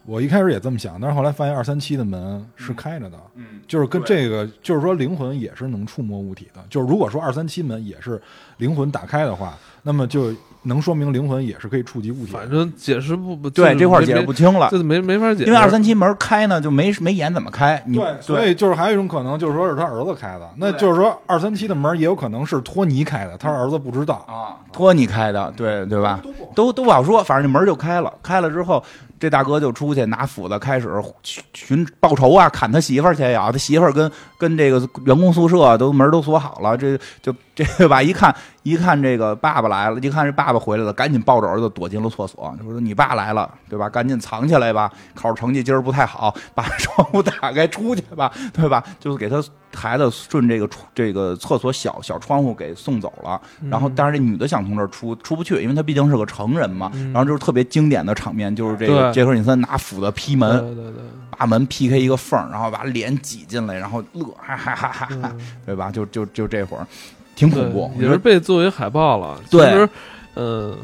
[0.04, 6.60] 我一开始也这么想，但是后来发现二三七的门是开着的，嗯，就是跟这个，就是说灵魂也是能触摸物体的。
[6.68, 8.20] 就是如果说二三七门也是
[8.62, 9.52] 灵魂打开的话，
[9.82, 10.32] 那么就
[10.62, 12.30] 能说明灵魂也是可以触及物体。
[12.32, 24.24] 反正解释不不对这块儿解释不清了，这没没法解释，因为二三七门开呢就没没演怎么开，你对，所以就是还有一种可能，就是说是他儿子开的，那就是说二三七的门也有可能是托尼开的，他儿子不知道。
[24.28, 26.20] 啊，托尼开的，对对吧？
[26.54, 28.12] 都都不好说，反正这门就开了。
[28.22, 28.82] 开了之后，
[29.18, 30.88] 这大哥就出去拿斧子开始
[31.24, 33.50] 寻寻报仇啊，砍他媳妇儿去呀。
[33.50, 38.02] 他媳妇儿跟跟这个员工宿舍都门都锁好了，这就这对吧？
[38.02, 43.88] 一看一看这个爸爸来了，一看这爸爸回来了，赶紧抱着儿子躲进了厕所，就说你爸来了，对吧？
[43.88, 48.82] 赶紧藏起来吧，考试成绩今儿不太好，把窗户打开出去吧，对吧？
[49.00, 49.42] 就是给他
[49.74, 53.40] 孩子顺这个这个厕所小小窗户给送走了。
[53.68, 56.90] 然后，但是这女的想从这儿出出不去，因为她毕竟是个成人嘛。
[57.12, 61.02] 然后就是特别经典的场面，就是这个杰克尼森拿斧子劈门，对对对，
[61.36, 65.32] 把门劈开一个缝，然后把脸挤进来，然后乐，哈哈哈哈哈，
[65.66, 65.90] 对吧？
[65.90, 66.86] 就就就这会儿，
[67.34, 67.90] 挺恐怖。
[67.98, 69.36] 也是被作为海报了。
[69.50, 69.88] 对其实，
[70.34, 70.76] 呃，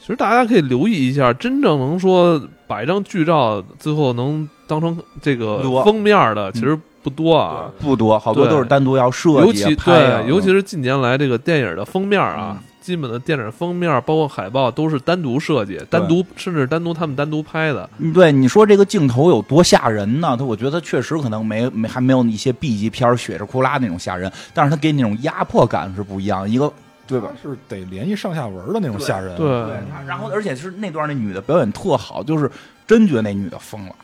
[0.00, 7.70] 其实大家可以留意一下，真正能说把一张剧照最后能当成这个封面的，其实不多啊。
[7.78, 17.88] 不多，好多都是单独要设计啊、尤其拍啊对，尤其是近年来这个电影的封面啊，嗯基本的电影封面包括海报都是单独设计、单独甚至单独他们单独拍的。
[17.98, 20.36] 嗯对你说这个镜头有多吓人呢？
[20.36, 26.70] 他我觉得确实可能没没还没有一些 B 级片血着库拉那种吓人，但是他给你那种压迫感是不一样，一个
[27.06, 27.30] 对吧？
[27.40, 29.36] 是得联系上下文的那种吓人。
[29.36, 32.50] 对对，对然后而且是那段那女的表演特好，就是
[32.86, 33.94] 真觉得那女的疯了。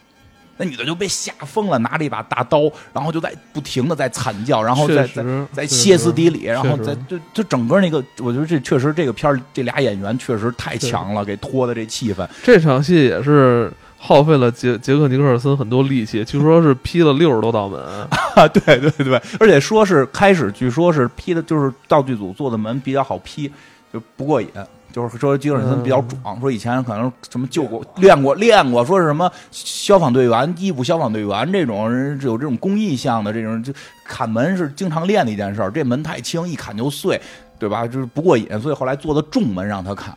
[0.59, 12.29] 那女的就被吓疯了，拿着一把大刀，然后就在不停的在惨叫，然后在在在歇斯底里，然后在就就整个那个，我觉得这确实这个片儿这俩演员确实太强了，给拖的这气氛。
[12.43, 17.81] 这场戏也是耗费了杰杰克尼克尔森很多力气，据说是劈了六十多道门。
[18.35, 23.51] 啊，对对对，而且说是开始，据说是劈的，就是道具组做的门比较好劈，
[23.93, 24.49] 就不过瘾。
[24.93, 33.73] 就是说基尔森比较壮，说以前可能什么救过、练过、练过，说是什么消防队员、义务消防队员这种人有这种公益项的这种，就
[34.05, 35.71] 砍门是经常练的一件事儿。
[35.71, 37.21] 这门太轻，一砍就碎，
[37.59, 37.87] 对吧？
[37.87, 40.15] 就是不过瘾，所以后来做的重门让他砍，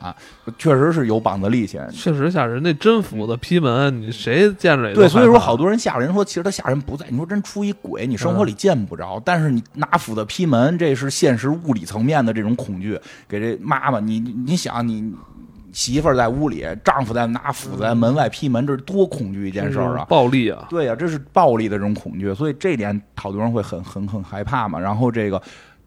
[0.58, 1.80] 确实是有膀子力气。
[1.92, 15.14] 确实吓人，那真斧子劈门，你谁见着也都对，所以说好多人吓人，说其实他吓人不在，你说真出一鬼，你生活里见不着，但是你拿斧子劈门，这是现实物理层面的这种恐惧，给这妈妈，你你你想你。
[15.74, 20.04] 媳妇儿在屋里，丈夫在拿斧子在门外劈门，这是多恐惧一件事儿啊！
[20.10, 20.68] 暴力啊！
[20.70, 24.78] 对呀、这是暴力的这种恐惧，所以这点好多人会很很很害怕嘛。
[24.78, 25.42] 然后这个，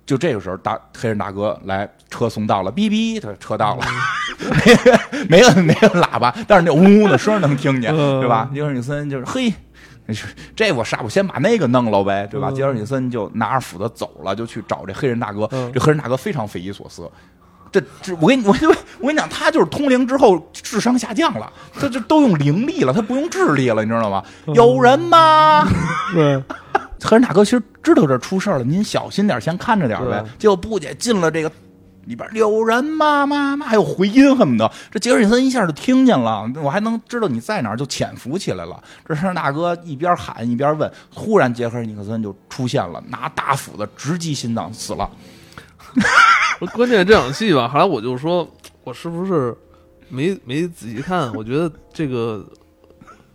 [0.07, 3.85] 就这个时候，大黑人大哥来，车送到了，哔哔，他车到了，
[5.29, 8.51] 没摁 没摁喇叭，但是那呜呜的声儿能听见，嗯对吧？
[8.53, 9.53] 杰尔尼森就是嘿。
[10.55, 12.51] 这我杀，我先把那个弄了呗，对吧？
[12.51, 15.49] 嗯杰尔尼森就拿着斧子走了，就去找这黑人大哥。
[15.53, 17.11] 嗯这黑人大哥非常匪夷所思，
[17.75, 18.67] 这这我跟你我跟你
[19.01, 24.23] 我跟你讲，他就是通灵之后智商下降了，他这都用灵力了，他不用智力了，你知道吗？
[24.47, 25.67] 嗯有人吗？
[26.15, 26.41] 对，
[27.03, 30.25] 黑人大哥其实知道这出事儿了，您小心点，先看着点呗。
[30.39, 31.51] 结果不姐进了这个
[32.05, 33.27] 里边，有人吗？
[33.27, 34.71] 妈妈，还有回音什么的。
[34.93, 38.81] 这杰克逊森一下就听见了，我还能知道你在哪儿，就潜伏起来了。
[39.09, 45.11] 这黑人大哥一边喊一边问，忽然杰克尼克森就出现了，拿大斧子直击心脏，死了。
[46.75, 48.49] 关键这场戏吧，后来我就说，
[48.85, 49.57] 我是不是
[50.09, 51.33] 没没仔细看？
[51.35, 52.45] 我觉得这个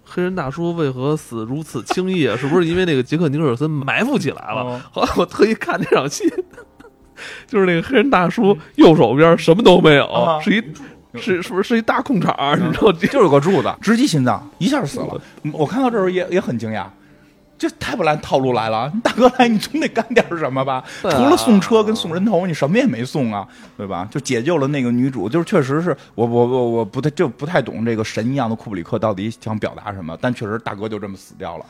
[0.03, 2.35] 黑人大叔为何死如此轻易啊？
[2.37, 4.61] 是不是因为那个杰克尼克尔森埋伏起来了？
[4.61, 6.27] 哦后来我特意看这场戏，
[7.47, 10.63] 就是那个黑人大叔右手边什么都没有，啊是一
[11.19, 12.55] 是是不是是一大空场儿？
[12.57, 15.19] 你知道这就是有个柱子，直击心脏，一下死了。
[15.53, 16.85] 我看到这时候也也很惊讶，
[17.59, 18.91] 这太不按套路来了。
[19.03, 20.75] 大哥来，你总得干点什么吧？
[21.03, 23.45] 啊除了送车跟送人头，你什么也没送啊，
[23.77, 24.07] 对吧？
[24.09, 31.65] 就解救了那个女主，就是确实是我我我我不太就不太懂这个神一样的库布里克到底想表达什么，但确实大哥就这么死掉了。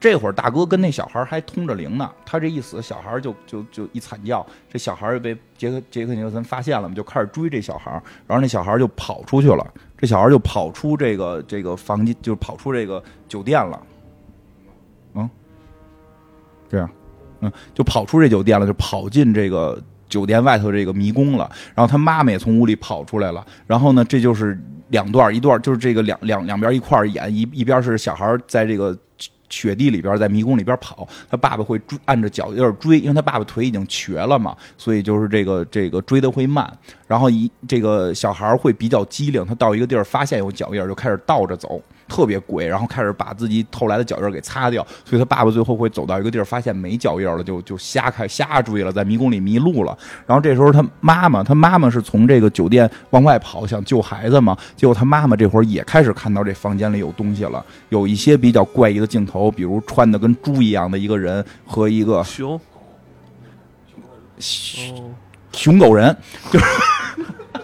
[0.00, 7.92] 这会儿大哥跟那小孩还通着灵呢，他这一死，小孩就就就一惨叫，这小孩就被杰克杰克尼克森发现了嘛，就开始追这小孩，
[8.26, 9.64] 然后那小孩就跑出去了，
[9.96, 13.95] 这小孩就跑出这个这个房间，就跑出这个酒店了，嗯，
[16.68, 16.90] 这样，
[17.40, 28.96] 嗯，就跑出这酒店了，就跑进这个酒店外头这个迷宫了，然后他妈妈也从屋里跑出来了，然后呢，这就是两段，一段就是这个两两两边一块演，一一边是小孩在这个。
[29.48, 36.68] 雪地里边，在迷宫里边跑，他爸爸会追，按着脚印追，因为他爸爸腿已经瘸了嘛，所以就是这个这个追的会慢。
[37.06, 44.86] 然后一这个小孩会比较机灵，他到一个地儿发现有脚印，就开始倒着走，特别鬼，然后开始把自己偷来的脚印给擦掉。
[45.04, 49.96] 所以他爸爸最后会走到一个地儿，发现没脚印了，就就瞎开瞎追了，在迷宫里迷路了。
[50.26, 54.56] 然后这时候他妈妈，他妈妈是从这个酒店往外跑，想救孩子嘛。
[54.76, 62.60] 结果他妈妈这会儿也开始看到这房间里有东西了，有一些比较怪异的镜头，比如穿的跟猪一样的一个人和一个熊，
[65.52, 66.16] 熊狗人，
[66.50, 66.64] 就是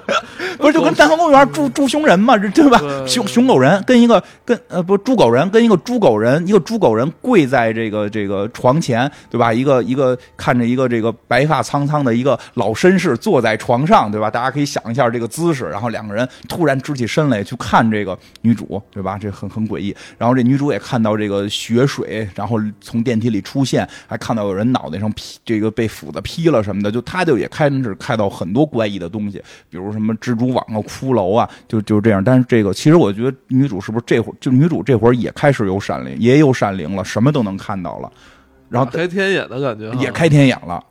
[0.58, 2.80] 不是就跟《大唐公园》住住熊人嘛，这对吧？
[3.06, 9.52] 熊熊狗人跟一个跟呃不猪狗人跟一个猪狗人，一个猪狗人跪在这个这个床前，对吧？
[9.52, 14.30] 一个一个看着一个这个白发苍苍的一个老绅士坐在床上，对吧？
[14.30, 19.18] 大家可以想一下这个姿势，然后两个人突然直起身来去看这个女主，对吧？
[19.18, 19.94] 这很很诡异。
[20.18, 32.22] 然后这女主也看到这个血水，然后从电梯里出现，还看到有人脑袋上劈这个被斧子劈了什么的，就她就也开始看到很多怪异的东西，比如什么蜘蛛网啊、骷髅啊，就就这样。
[32.22, 38.10] 但是这个其实我觉得女主是不是这会儿就女主这会儿也开始有闪灵，也有闪灵了，什么都能看到了，
[38.68, 40.82] 然后开天眼的感觉啊，也开天眼了，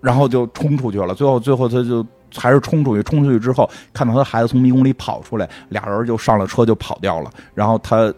[0.00, 1.14] 然后就冲出去了。
[1.14, 7.30] 最后，最后他就还是冲出去，冲出去之后，看到他孩子从迷宫里跑出来，俩人就上了车就跑掉了。
[7.54, 8.12] 然后他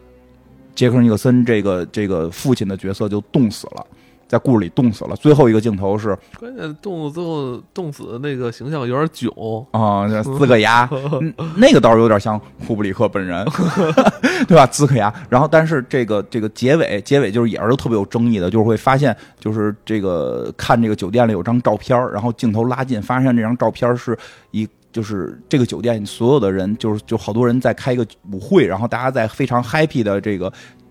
[0.74, 3.86] 杰克尼克森这个这个父亲的角色就冻死了，
[4.28, 5.16] 在故事里冻死了。
[5.16, 13.44] 最后一个镜头是关键冻最后冻死的那个形象有点囧，啊， 这四个牙，嗯 那个倒是有点像库布里克本人，
[14.46, 14.66] 对吧？
[14.66, 15.12] 呲个牙。
[15.28, 24.16] 然后，但是这个这个结尾，结尾就是也是特别有争议的，就是会发现，就是这个看这个酒店里有张照片儿，然后镜头拉近，发现这张照片是
[24.50, 24.68] 一。
[24.90, 30.50] 就是这个酒店所有的人，就是就好多人在开一个舞会，然后大家在非常 happy 的这个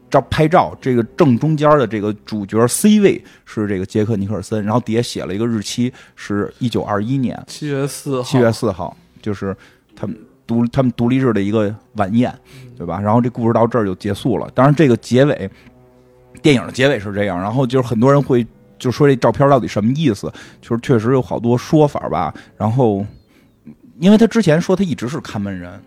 [0.10, 9.56] 照拍照，这个正中间的这个主角 C 位是这个杰克尼克尔森，然后底下写了一个日期是一九二一年，七月四号，七月四号，就是
[9.96, 12.34] 他们独他们独立日的一个晚宴，
[12.78, 13.02] 对吧？
[13.02, 14.50] 然后这故事到这儿就结束了。
[14.56, 15.50] 当然，这个结尾，
[16.42, 17.38] 电影的结尾是这样。
[17.38, 18.46] 然后就是很多人会
[18.80, 20.32] 就说这照片到底什么意思？
[20.62, 22.34] 就是确实有好多说法吧。
[22.56, 23.06] 然后，
[24.00, 25.78] 因为他之前说他一直是看门人，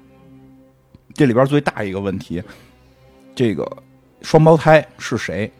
[1.15, 2.43] 这里边最大一个问题，
[3.35, 3.65] 这个
[4.23, 5.51] 双胞胎是谁？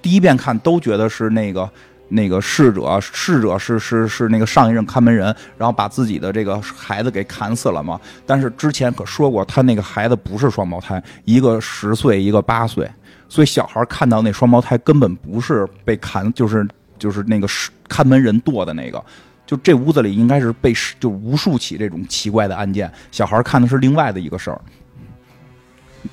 [0.00, 1.70] 第一遍看都觉得是那个
[2.08, 5.26] 那个逝者，逝者是是是那个上一任看门人，
[5.58, 8.00] 然后把自己的这个孩子给砍死了嘛。
[8.24, 12.90] 但是之前可说过，他那个孩子不是双胞胎，一个十岁，一个八岁，
[13.28, 16.66] 所以小孩看到那双胞胎根本不是被砍，就是
[16.98, 17.46] 就是那个
[17.88, 19.04] 看门人剁的那个。
[19.46, 24.60] 就这屋子里应该是被就无数起这种奇怪的案件，小孩看的是另外的一个事儿。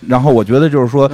[0.08, 1.10] 然后我觉得就是说，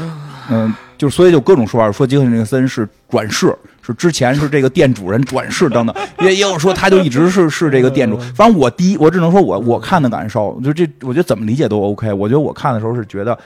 [0.49, 8.17] 嗯，就所以就各种说法，说杰克尼克森是转世，是之前是这个店主人转世等等， 也也有说他就一直是是这个店主。
[8.35, 12.11] 反正我第一，我只能说我我看的感受，就这，我觉得怎么理解都 OK。
[12.13, 13.37] 我觉得我看的时候是觉得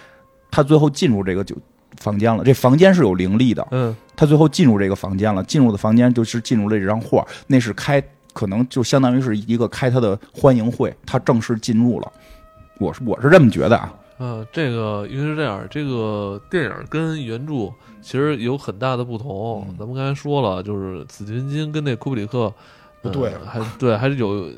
[0.52, 1.56] 他最后进入这个酒
[2.00, 3.66] 房间了，这房间是有灵力的。
[3.72, 8.04] 嗯，他最后进入这个房间了，进入的房间就是进入了这张画，那是开，
[8.34, 12.12] 可能就相当于是一个开他的欢迎会，他正式进入了。
[12.80, 13.92] 我是我是这么觉得啊。
[14.18, 17.70] 呃，这个因为是这样，这个电影跟原著
[18.02, 19.66] 其实有很大的不同。
[19.68, 22.54] 嗯咱们刚才说了，就是紫金金跟那库布里克，
[23.02, 24.50] 不对呃还对，还是有，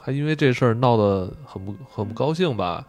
[0.00, 2.86] 还因为这事儿闹得很不很不高兴吧？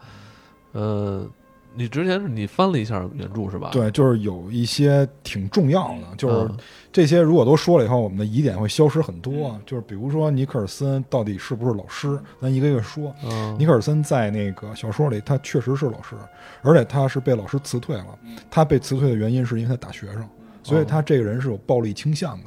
[0.72, 1.26] 呃，
[1.74, 3.70] 你之前是你翻了一下原著是吧？
[3.72, 6.56] 对，就是有一些挺重要的，就是嗯
[6.96, 9.54] 这些如果都说了以后，我们的疑点会消失很多。
[9.66, 13.14] 就是比如说尼克尔森到底是不是老师，咱一个一个说。
[13.22, 16.16] 嗯，尼克尔森在那个小说里，他确实是老师，
[16.62, 18.06] 而且他是被老师辞退了。
[18.50, 20.26] 他被辞退的原因是因为他打学生，
[20.62, 22.46] 所以他这个人是有暴力倾向的。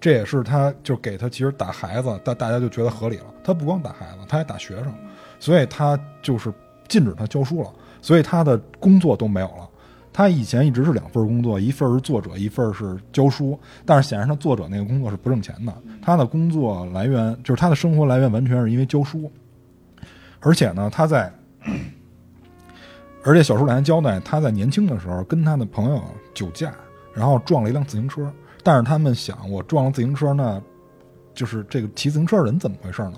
[0.00, 3.26] 这也是他就给他其实打孩子，大大家就觉得合理了。
[3.44, 4.92] 他不光打孩子，他还打学生，
[5.38, 6.52] 所以他就是
[6.88, 7.72] 禁止他教书了，
[8.02, 9.70] 所以他的工作都没有了。
[10.16, 13.58] 他以前一直是两份工作，一份是作者，一份是教书。
[13.84, 19.28] 但是显然他作者那个工作是不挣钱的，他的工作来源就是他的生活来源完全是因为教书。
[20.38, 21.32] 而且呢，他在，
[23.24, 26.00] 而且小说里还交代，他在年轻的时候跟他的朋友
[26.32, 26.72] 酒驾，
[27.12, 28.32] 然后撞了一辆自行车。
[28.62, 30.62] 但是他们想，我撞了自行车，那
[31.34, 33.14] 就是这个骑自行车的人怎么回事呢？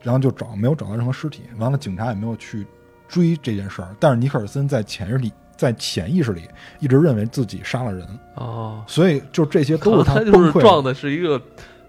[0.00, 2.66] 然后就找没有找到任何尸体，完了警察也没有去
[3.06, 3.94] 追这件事儿。
[4.00, 5.30] 但是尼克尔森在潜意识里，
[5.60, 8.06] 在潜意识里一直认为自己杀了人，
[8.36, 11.38] 哦，所以就这些都是他崩溃就是撞的是一个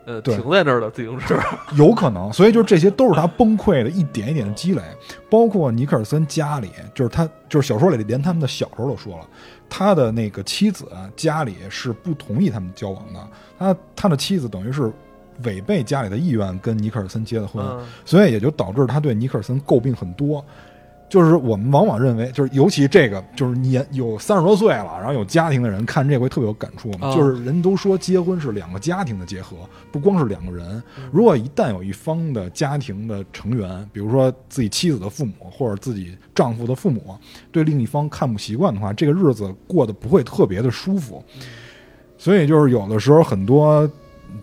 [0.04, 1.40] 呃停在那儿的自行车。
[1.78, 4.82] 有可能，所以就这些都是他崩溃的一点一点的积累，
[5.30, 9.26] 包括尼克尔森家里，就是他就是小说里连他们的小时候都说了，
[9.70, 10.86] 他的那个妻子
[11.16, 13.28] 家里是不同意他们交往的，
[13.58, 14.92] 他他的妻子等于是
[15.46, 20.44] 违背家里的意愿跟尼克尔森结的婚，嗯所以也就导致他对尼克尔森诟病很多。
[21.12, 27.10] 就是我们往往认为，就是尤其这个，就是年有三十多岁了，然后有家庭的人看这回特别有感触嘛。
[27.10, 29.58] 啊就是人都说结婚是两个家庭的结合，
[29.92, 30.82] 不光是两个人。
[31.12, 37.18] 如果一旦有一方的家庭的成员，比如说自己妻子的父母或者自己丈夫的父母，
[37.52, 41.22] 对另一方看不习惯的话，这个日子过得不会特别的舒服。
[42.18, 43.90] 所以就是有的时候很多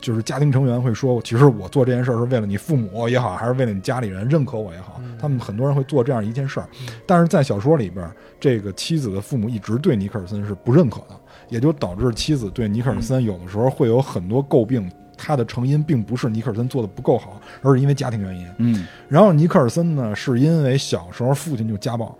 [0.00, 6.68] 就是家庭成员会说，其实我做这件事儿是为了你父母也好，还是为了你家里人认可我也好，他们很多人会做这样一件事儿。
[7.06, 8.10] 但是在小说里边，
[8.40, 14.90] 这个妻子的父母一直对尼克尔森是不认可的，也就导致妻子对尼克尔森有的时候会有很多诟病。
[15.20, 18.46] 他的成因并不是尼克尔森做的不够好，而是因为家庭原因。
[18.58, 22.16] 嗯然后尼克尔森呢，是因为小时候父亲就家暴，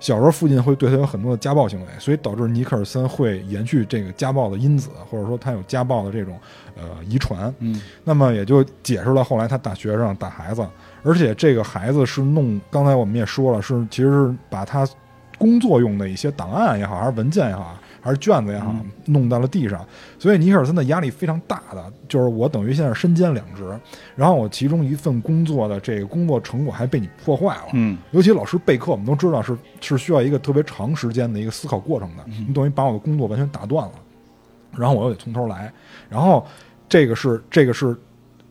[0.00, 6.36] 小时候父亲会对他有很多的家暴行为，所以导致尼克尔森会延续这个家暴的因子，或者说他有家暴的这种
[6.74, 7.54] 呃遗传。
[7.58, 10.66] 嗯那么也就解释了后来他打学生打孩子，
[11.02, 14.88] 而且这个孩子是弄，刚才我们也说了，是其实是把他
[15.38, 18.74] 工作用的一些档案也好，还是文件也好，还是卷子也好，
[19.06, 19.84] 弄到了地上。
[20.18, 23.64] 所以尼克尔森的压力非常大的，就是我等于现在身兼两职，
[24.16, 27.68] 然后我其中一份工作的这个工作成果还被你破坏了。
[27.72, 33.92] 嗯尤其老师备课，我们都知道是是需要一个特别长时间的一个思考过程的，你等于把我的工作完全打断了，
[34.76, 35.72] 然后我又得从头来，
[36.08, 36.46] 然后
[36.88, 37.96] 这个是这个是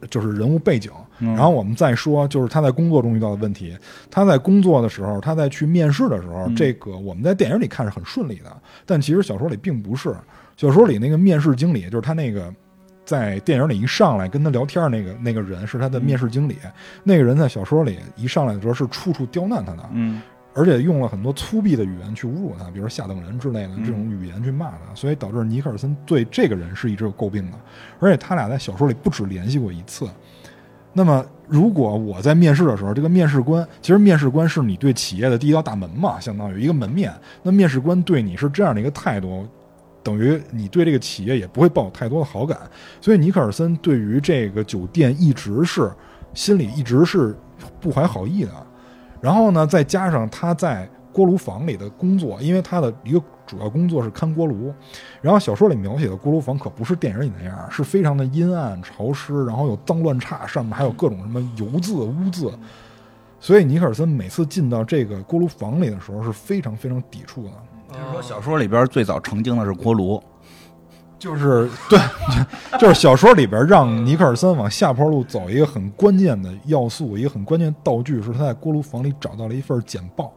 [0.09, 3.77] 就是人物背景，嗯然后我们再说就是他在工作中遇到的问题，
[4.09, 8.55] 他在工作的时候，他在去面试的时候，嗯这个我们在电影里看是很顺利的，
[8.85, 10.15] 但其实小说里并不是，
[10.57, 12.53] 小说里那个面试经理就是他那个。
[13.05, 16.57] 在电影里一上来跟他聊天那个那个人是他的面试经理，
[17.03, 20.21] 那个人在小说里一上来的时候是处处刁难他的，嗯
[20.53, 27.57] 而且用了很多粗鄙的语言去侮辱他，比如说下等人之类的嗯这种语言去骂他，所以导致尼克尔森对这个人是一直有诟病的。
[27.99, 30.07] 而且他俩在小说里不止联系过一次。
[30.99, 37.09] 那么，如果我在面试的时候，这个面试官其实面试官是你对企业的第一道大门嘛，相当于一个门面。
[37.41, 39.47] 那面试官对你是这样的一个态度，
[40.03, 42.59] 等于你对这个企业也不会抱有太多的好感。
[42.99, 45.89] 所以尼克尔森对于这个酒店一直是
[46.33, 47.33] 心里一直是
[47.79, 48.51] 不怀好意的。
[49.21, 54.71] 然后呢，再加上他在锅炉房里的工作，因为他的一个主要工作是看锅炉，
[55.21, 62.51] 然后小说里描写的锅炉房可不是电影里那样，是非常的阴暗潮湿，然后有脏乱差，上面还有各种什么油渍、污渍。
[63.39, 67.51] 所以尼克尔森每次进到这个锅炉房里的时候是非常非常抵触的。
[67.91, 70.21] 就是说小说里边最早成精的是锅炉，
[71.17, 71.99] 就是对，
[72.77, 80.31] 就是小说里边让尼克尔森往下坡路走一个很关键的要素，一个很关键道具是他在锅炉房里找到了一份简报，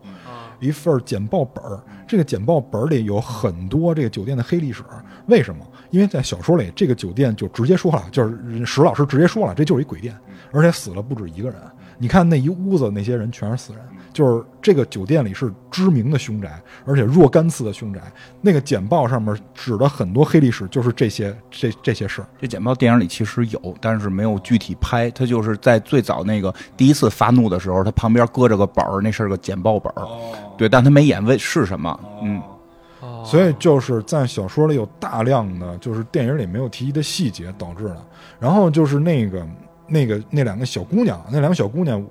[0.62, 1.80] 一份简报本儿。
[2.06, 4.82] 这个简报本儿里有很多这个酒店的黑历史。
[5.26, 5.64] 为什么？
[5.90, 10.16] 因为在小说里，这个酒店就直接说了，就是史老师直接说了，这就是一鬼店，
[10.52, 11.58] 而且死了不止一个人。
[11.98, 13.80] 你看那一屋子那些人全是死人，
[14.12, 18.00] 就是这个酒店里是知名的凶宅，而且若干次的凶宅。
[18.40, 22.26] 那个简报上面指的很多黑历史，就是这些这这些事儿。
[22.40, 25.08] 这简报电影里其实有，但是没有具体拍。
[25.12, 30.08] 他就是在最早那个第一次发怒的时候，他旁边搁着个本儿，那是个简报本儿。
[30.62, 32.00] 对，但他没演为是什么。
[32.22, 32.40] 嗯
[33.00, 37.96] 哦所以就是在小说里有大量的就是电影里没有提及的细节导致的。
[38.38, 39.44] 然后就是那个
[39.88, 42.04] 那个那两个小姑娘，那两个小姑娘，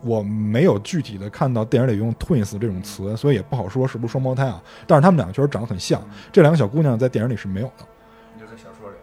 [0.00, 4.62] 我没有具体的看到电影里用 twins 这种词，所以也不好说是不是双胞胎啊。
[4.86, 6.00] 但是他们两个确实长得很像。
[6.30, 7.84] 这两个小姑娘在电影里是没有的。
[8.38, 8.96] 就在小说里，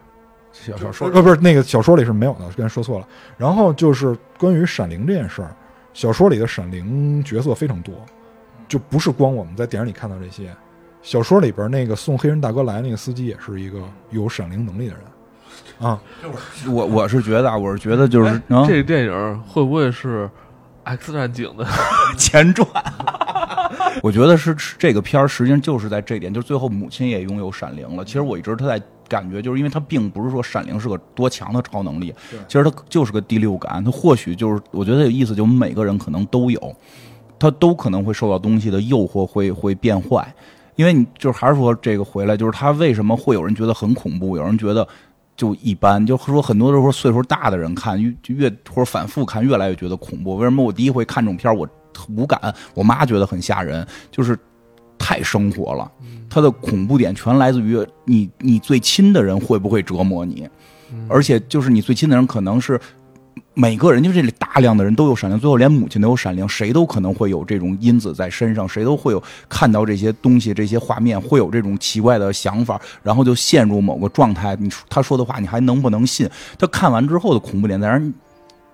[0.52, 3.06] 小小说呃不是那个小说里是没有的，刚才说错了。
[3.36, 5.54] 然后就是关于闪灵这件事儿，
[5.92, 7.94] 小说里的闪灵角色非常多，
[8.70, 10.50] 就不是光我们在电影里看到这些。
[11.02, 16.00] 小说里边那个送黑人大哥来那个司机也是一个有闪灵能力的人啊。
[16.68, 20.30] 我我是觉得啊，我是觉得就是啊，这个电影会不会是
[20.84, 21.66] X 战警的？
[22.16, 22.68] 前传。
[24.02, 28.04] 我觉得是是这个片儿，实际上就是在这点，就是最后母亲也拥有闪灵了。
[28.04, 32.14] 其实我一直他在感觉，就是因为他并不是说闪灵是个多强的超能力，
[32.46, 36.76] 其实他就是个第六感，他或许就是我觉得有意思，就我们每个人可能都有，
[37.40, 40.32] 他都可能会受到东西的诱惑，会会变坏。
[40.76, 44.86] 因为你就是还是说这个回来，就是他为什么会有人觉得很恐怖，有人觉得
[45.36, 50.36] 就一般，就说很多都说岁数大的人看越就越或者反复看越来越觉得恐怖。
[50.36, 51.68] 为什么我第一回看这种片儿我
[52.08, 54.38] 无感，我妈觉得很吓人，就是
[54.98, 55.90] 太生活了，
[56.30, 60.48] 它的恐怖点全来自于你你最亲的人会不会折磨你，
[61.08, 62.80] 而且就是你最亲的人可能是。
[63.60, 74.56] 每个人，就这里大量的人都有闪灵，最后连母亲都有闪灵，谁都可能会有这种因子在身上，谁都会有看到这些东西、这些画面，会有这种奇怪的想法，然后就陷入某个状态。
[74.58, 76.26] 你说他说的话，你还能不能信？
[76.58, 78.02] 他看完之后的恐怖点在那儿，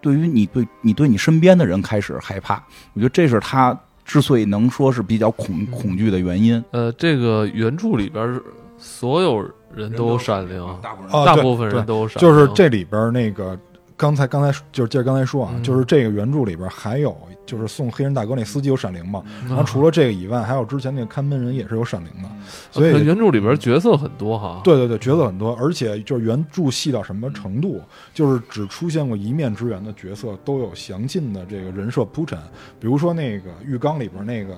[0.00, 2.62] 对于你对你对你身边的人开始害怕，
[2.94, 6.62] 我觉得这是他之所以能说是比较恐恐惧的原因。
[6.70, 8.40] 呃，这个原著里边儿
[8.78, 9.44] 所有
[9.74, 13.58] 人都有闪灵，大部分啊对大部分人都有闪灵，就是这里边那个
[13.96, 17.16] 刚才刚才就是接着刚才说啊，嗯就是这个原著里边还有
[17.46, 22.28] 就是送黑人大哥那司机有闪灵嘛，嗯然后除了这个以外，还有之前那个看门人也是有闪灵的，
[22.70, 24.60] 所以呃原著里边角色很多哈。
[24.62, 27.80] 对对对，角色很多，而且就是原著细到什么程度，
[28.12, 32.38] 就是只出现过一面之缘的角色都有详尽的这个人设铺陈。
[32.78, 34.54] 比如说那个浴缸里边那个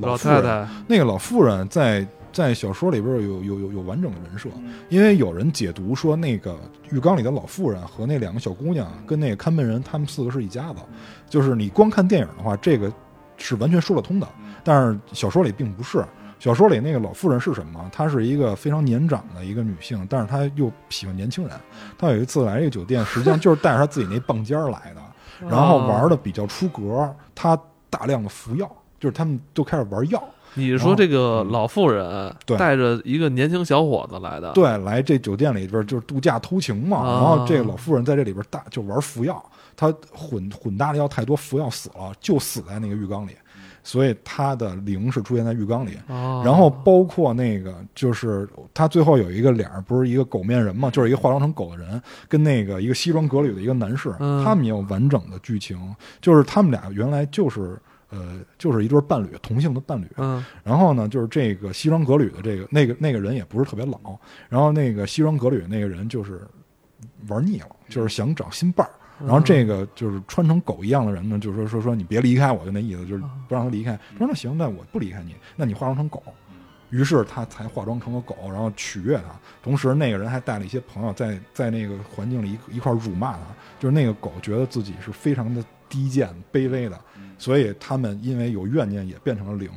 [0.00, 4.48] 老太太，那个老妇人在在小说里边有有有有完整的人设，
[4.88, 6.58] 因为有人解读说那个
[6.90, 10.80] 浴缸里的老妇人和那两个小姑娘跟那个看门人他们四个是一家子，
[11.28, 12.92] 就是你光看电影的话，这个
[13.36, 14.28] 是完全说得通的，
[14.62, 16.04] 但是小说里并不是。
[16.38, 17.90] 小说里那个老妇人是什么？
[17.92, 21.52] 她是一个非常年长的一个女性，但是她又喜欢年轻人。
[21.98, 25.02] 她有一次来这个酒店，实际上就是带着她自己那棒尖儿来的，
[25.50, 27.12] 然后玩的比较出格。
[27.34, 27.58] 她
[27.90, 30.22] 大量的服药，就是他们都开始玩药。
[30.58, 34.52] 你是说这个老妇人带着一个年轻小伙子来的？
[34.52, 36.98] 对，来这酒店里边就是度假偷情嘛。
[36.98, 37.12] 啊。
[37.12, 39.42] 然后这个老妇人在这里边大就玩服药，
[39.76, 43.32] 她混混搭的药太多，服药死了，就死在那个浴缸里，
[43.82, 45.96] 所以她的灵是出现在浴缸里。
[46.08, 54.44] 哦，然后包括那个，就是他最后有一个脸儿，不是一个狗面人嘛，就是一个化妆成狗的人，跟那个一个西装革履的一个男士，嗯。
[54.44, 55.78] 他们也有完整的剧情，
[56.20, 57.78] 就是他们俩原来就是
[58.10, 60.06] 呃，就是一对伴侣，同性的伴侣。
[60.16, 63.98] 嗯然后呢，就是这个西装革履的这个那个那个人也不是特别老，
[64.48, 66.40] 然后那个西装革履那个人就是
[67.28, 68.92] 玩腻了，就是想找新伴儿。
[69.20, 73.98] 然后这个就是穿成狗一样的人呢，就是说说说你别离开我，就那意思，就是不让他离开。
[74.12, 76.22] 他说那行，那我不离开你，那你化妆成狗。
[76.90, 79.24] 于是他才化妆成了狗，然后取悦他。
[79.62, 83.40] 同时，那个人还带了一些朋友在在那个环境里一一块辱骂他，
[83.78, 86.98] 就是那个狗觉得自己是非常的低贱、卑微的，
[87.38, 89.70] 所以他们因为有怨念也变成了灵。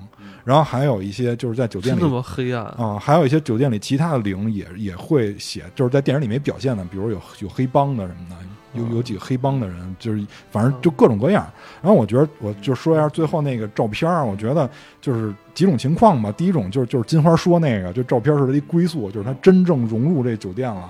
[0.43, 8.35] 然后还有一些就是在酒店里是那么黑暗啊、还有一些酒店里其他的灵也也会写，就是在电影里没表现的，比如有有黑帮的什么的，
[8.73, 11.45] 有有几个黑帮的人，就是反正就各种各样。
[11.81, 14.69] 然后我觉得我就说一下最后那个照片儿，我觉得
[14.99, 16.31] 就是几种情况吧。
[16.31, 20.89] 第一种就是就是金花说那个，就照片是他一归宿，就是他真正融入这酒店了。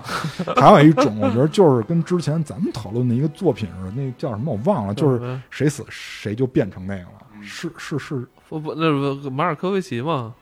[0.56, 7.22] 还有一种，我觉得就是跟之前咱们讨论的一个作品似的，那叫什么我忘了，就是嗯谁死谁就变成那个了。
[7.42, 10.34] 是是是，不不，那不马尔科维奇吗？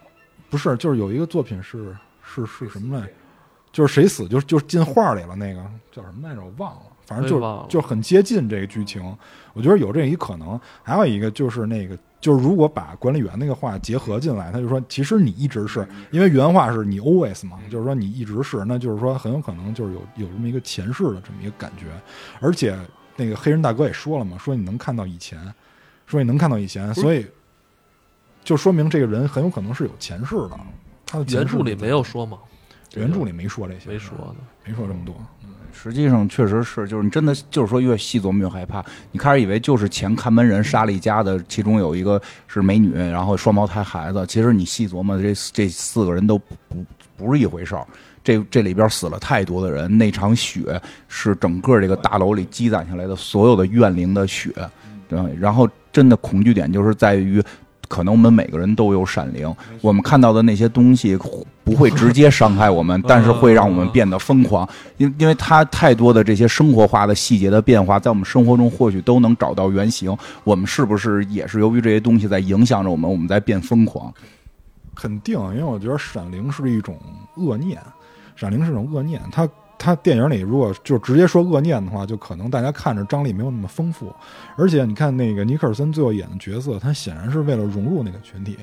[0.49, 3.07] 不是，就是有一个作品是是是什么来？
[3.72, 6.41] 就是谁死就就进画里了，那个叫什么来着？
[6.41, 9.03] 我忘了，反正就就很接近这个剧情。
[9.53, 10.60] 我觉得有这一可能。
[10.84, 21.88] 还有一个就是那个，就是如果把管理员那个话结合进来，他就说，其实你一直是因为原话是你 always 嘛，就是说你一直是，那就是说很有可能就是有有这么一个前世的这么一个感觉。
[22.40, 22.77] 而且
[23.15, 25.40] 那个黑人大哥也说了嘛，说你能看到以前，
[26.06, 27.26] 说你能看到以前，所以
[28.44, 30.52] 就说明这个人很有可能是有前世的。
[31.07, 32.38] 他的原著里没有说吗？
[32.95, 34.36] 原著里没说这些，没说的。
[34.64, 35.15] 没说这么多。
[35.81, 38.84] 实际上确实是，就是你真的就是说越细琢磨越害怕。
[39.14, 44.26] 你开始以为就是前看门人杀了一家的，其中有一个是美女，然后双胞胎孩子。
[44.27, 46.85] 其实你细琢磨，这这四个人都不
[47.15, 47.88] 不是一回事儿。
[48.22, 54.51] 这这里边死了太多的人，那场血是整个这个大楼里积攒下来的所有的怨灵的血。
[55.07, 57.41] 对，然后真的恐惧点就是在于。
[57.90, 61.18] 可能我们每个人都有闪灵，我们看到的那些东西
[61.64, 70.16] 不会直接伤害我们， 但是会让我们变得疯狂，因因为它太多的这些生活化的细节的变化，在我们生活中或许都能找到原型。
[70.44, 74.14] 我们是不是也是由于这些东西在影响着我们，我们在变疯狂？
[74.95, 76.95] 肯定，因为我觉得闪灵是一种
[77.38, 77.82] 恶念，
[78.36, 79.20] 闪灵是一种恶念。
[79.32, 79.49] 它
[79.80, 84.14] 他电影里如果就直接说恶念的话，就可能大家看着张力没有那么丰富。
[84.57, 88.57] 而且你看那个尼克尔森最后演的角色，他显然是为了融入那个群体。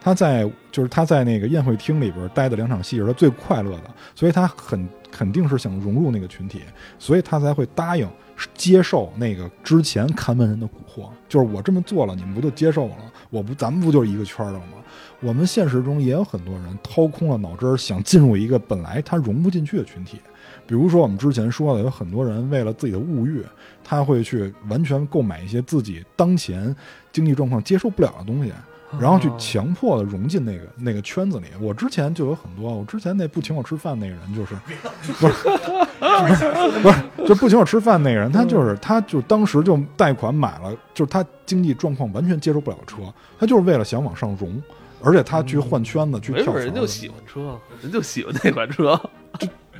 [0.00, 6.62] 他在就是他在那个宴会厅里边待的两场戏是他最快乐的，所以他很肯定是想融入那个群体，
[6.98, 8.08] 所以他才会答应
[8.54, 11.10] 接受那个之前看门人的蛊惑。
[11.28, 13.12] 就是我这么做了，你们不就接受我了？
[13.28, 14.78] 我不，咱们不就是一个圈的了吗？
[15.20, 20.18] 我们现实中也有很多人掏空了脑汁儿，想进入一个本来他融不进去的群体。
[20.66, 23.44] 比如说我们之前说的，有很多人为了自己的物欲，
[23.84, 26.74] 他会去完全购买一些自己当前
[27.12, 28.52] 经济状况接受不了的东西，
[28.98, 31.46] 然后去哦强迫的融进那个那个圈子里。
[31.60, 34.54] 我之前就有很多，我之前那不请我吃饭那个人就是，
[35.20, 43.02] 不是不是不是，就不请我吃饭那个人，他就是他就当时就贷款买了，就是他经济状况完全接受不了的车，
[43.38, 44.62] 他就是为了想往上融。
[45.04, 48.92] 而且他去换圈子，去没跳人就喜欢车，人就喜欢那款车。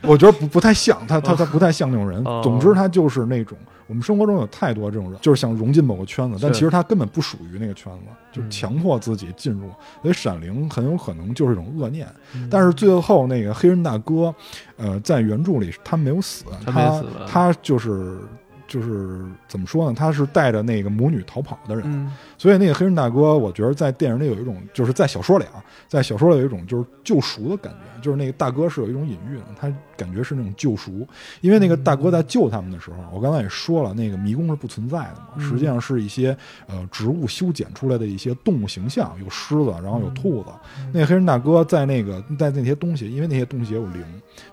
[0.03, 2.41] 我觉得不不太像他，他他不太像那种人哦。
[2.43, 3.57] 总之，他就是那种
[3.87, 9.71] 我们生活中有太多这种人，就是想融进某个圈子，但其实他根本不属于那个圈子，就强迫自己进入。
[10.03, 12.07] 所以闪灵很有可能就是一种恶念。
[12.35, 14.35] 嗯但是最后那个黑人大哥，
[14.77, 18.19] 呃，在原著里他没有死，他死吧他就是
[18.67, 19.95] 就是怎么说呢？
[19.95, 22.11] 他是带着那个母女逃跑的人，嗯
[22.43, 31.07] 所以那个黑人大哥，我觉得在电影里有一种，就是在小说里啊，在小说里有一种就是救赎的感觉，就是那个大哥是有一种隐喻的，他感觉是那种救赎，
[31.41, 36.37] 因为那个大哥在救他们的时候，我刚才也说了，那个迷宫是不存在的嘛，嗯实际上是一些
[36.67, 40.49] 呃植物修剪出来的一些动物形象，有狮子，然后有兔子。
[40.93, 44.05] 那个黑人大哥在那个在那些东西，因为那些东西也有灵，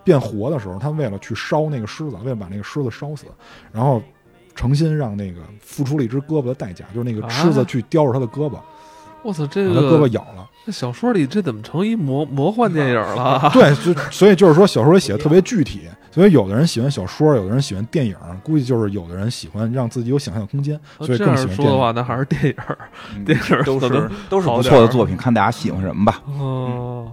[0.04, 3.26] 变活的时候，他为了去烧那个狮子，为了把那个狮子烧死，
[3.72, 4.00] 然后。
[4.60, 8.60] 诚心让那个付出了一只胳膊的代价，就是那个狮子啊去叼着他的胳膊，
[9.24, 10.46] 我操，这个他胳膊咬了。
[10.66, 13.50] 那小说里这怎么成一魔魔幻电影了？
[13.56, 18.14] 对，就所以就是说小说里写的特别具体，所以有的人喜欢小说，有的人喜欢电影，
[18.44, 21.64] 估计就是有的人喜欢让自己有想象空间，所以更喜欢电影。
[21.64, 22.54] 样说的话，那还是电影。
[23.16, 26.22] 嗯电影都是都是不错的作品，看大家喜欢什么吧。
[26.38, 27.10] 哦，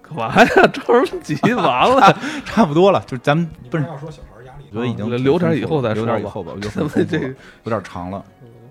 [0.00, 0.46] 干嘛呀？
[0.72, 1.34] 着什么急？
[1.54, 4.22] 完了，差不多了，就咱们不是，要说小
[4.70, 7.18] 我觉得已经哦留点以后再说吧留点以后吧，我觉得咱们这
[7.64, 8.24] 有点长了，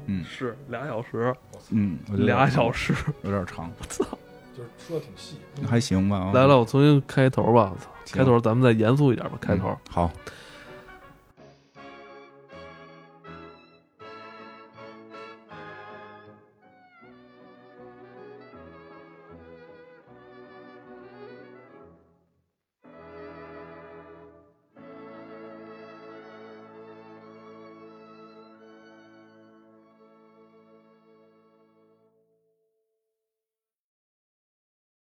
[0.07, 1.35] 嗯是俩小时，
[1.71, 2.93] 嗯，俩小时。
[3.23, 4.05] 有点长， 我操
[4.57, 5.37] 就是说的挺细。
[5.67, 6.31] 还行吧。
[6.33, 7.73] 来了，我重新开头吧。
[8.05, 9.37] 行开头咱们再严肃一点吧。
[9.39, 10.11] 开头嗯，好，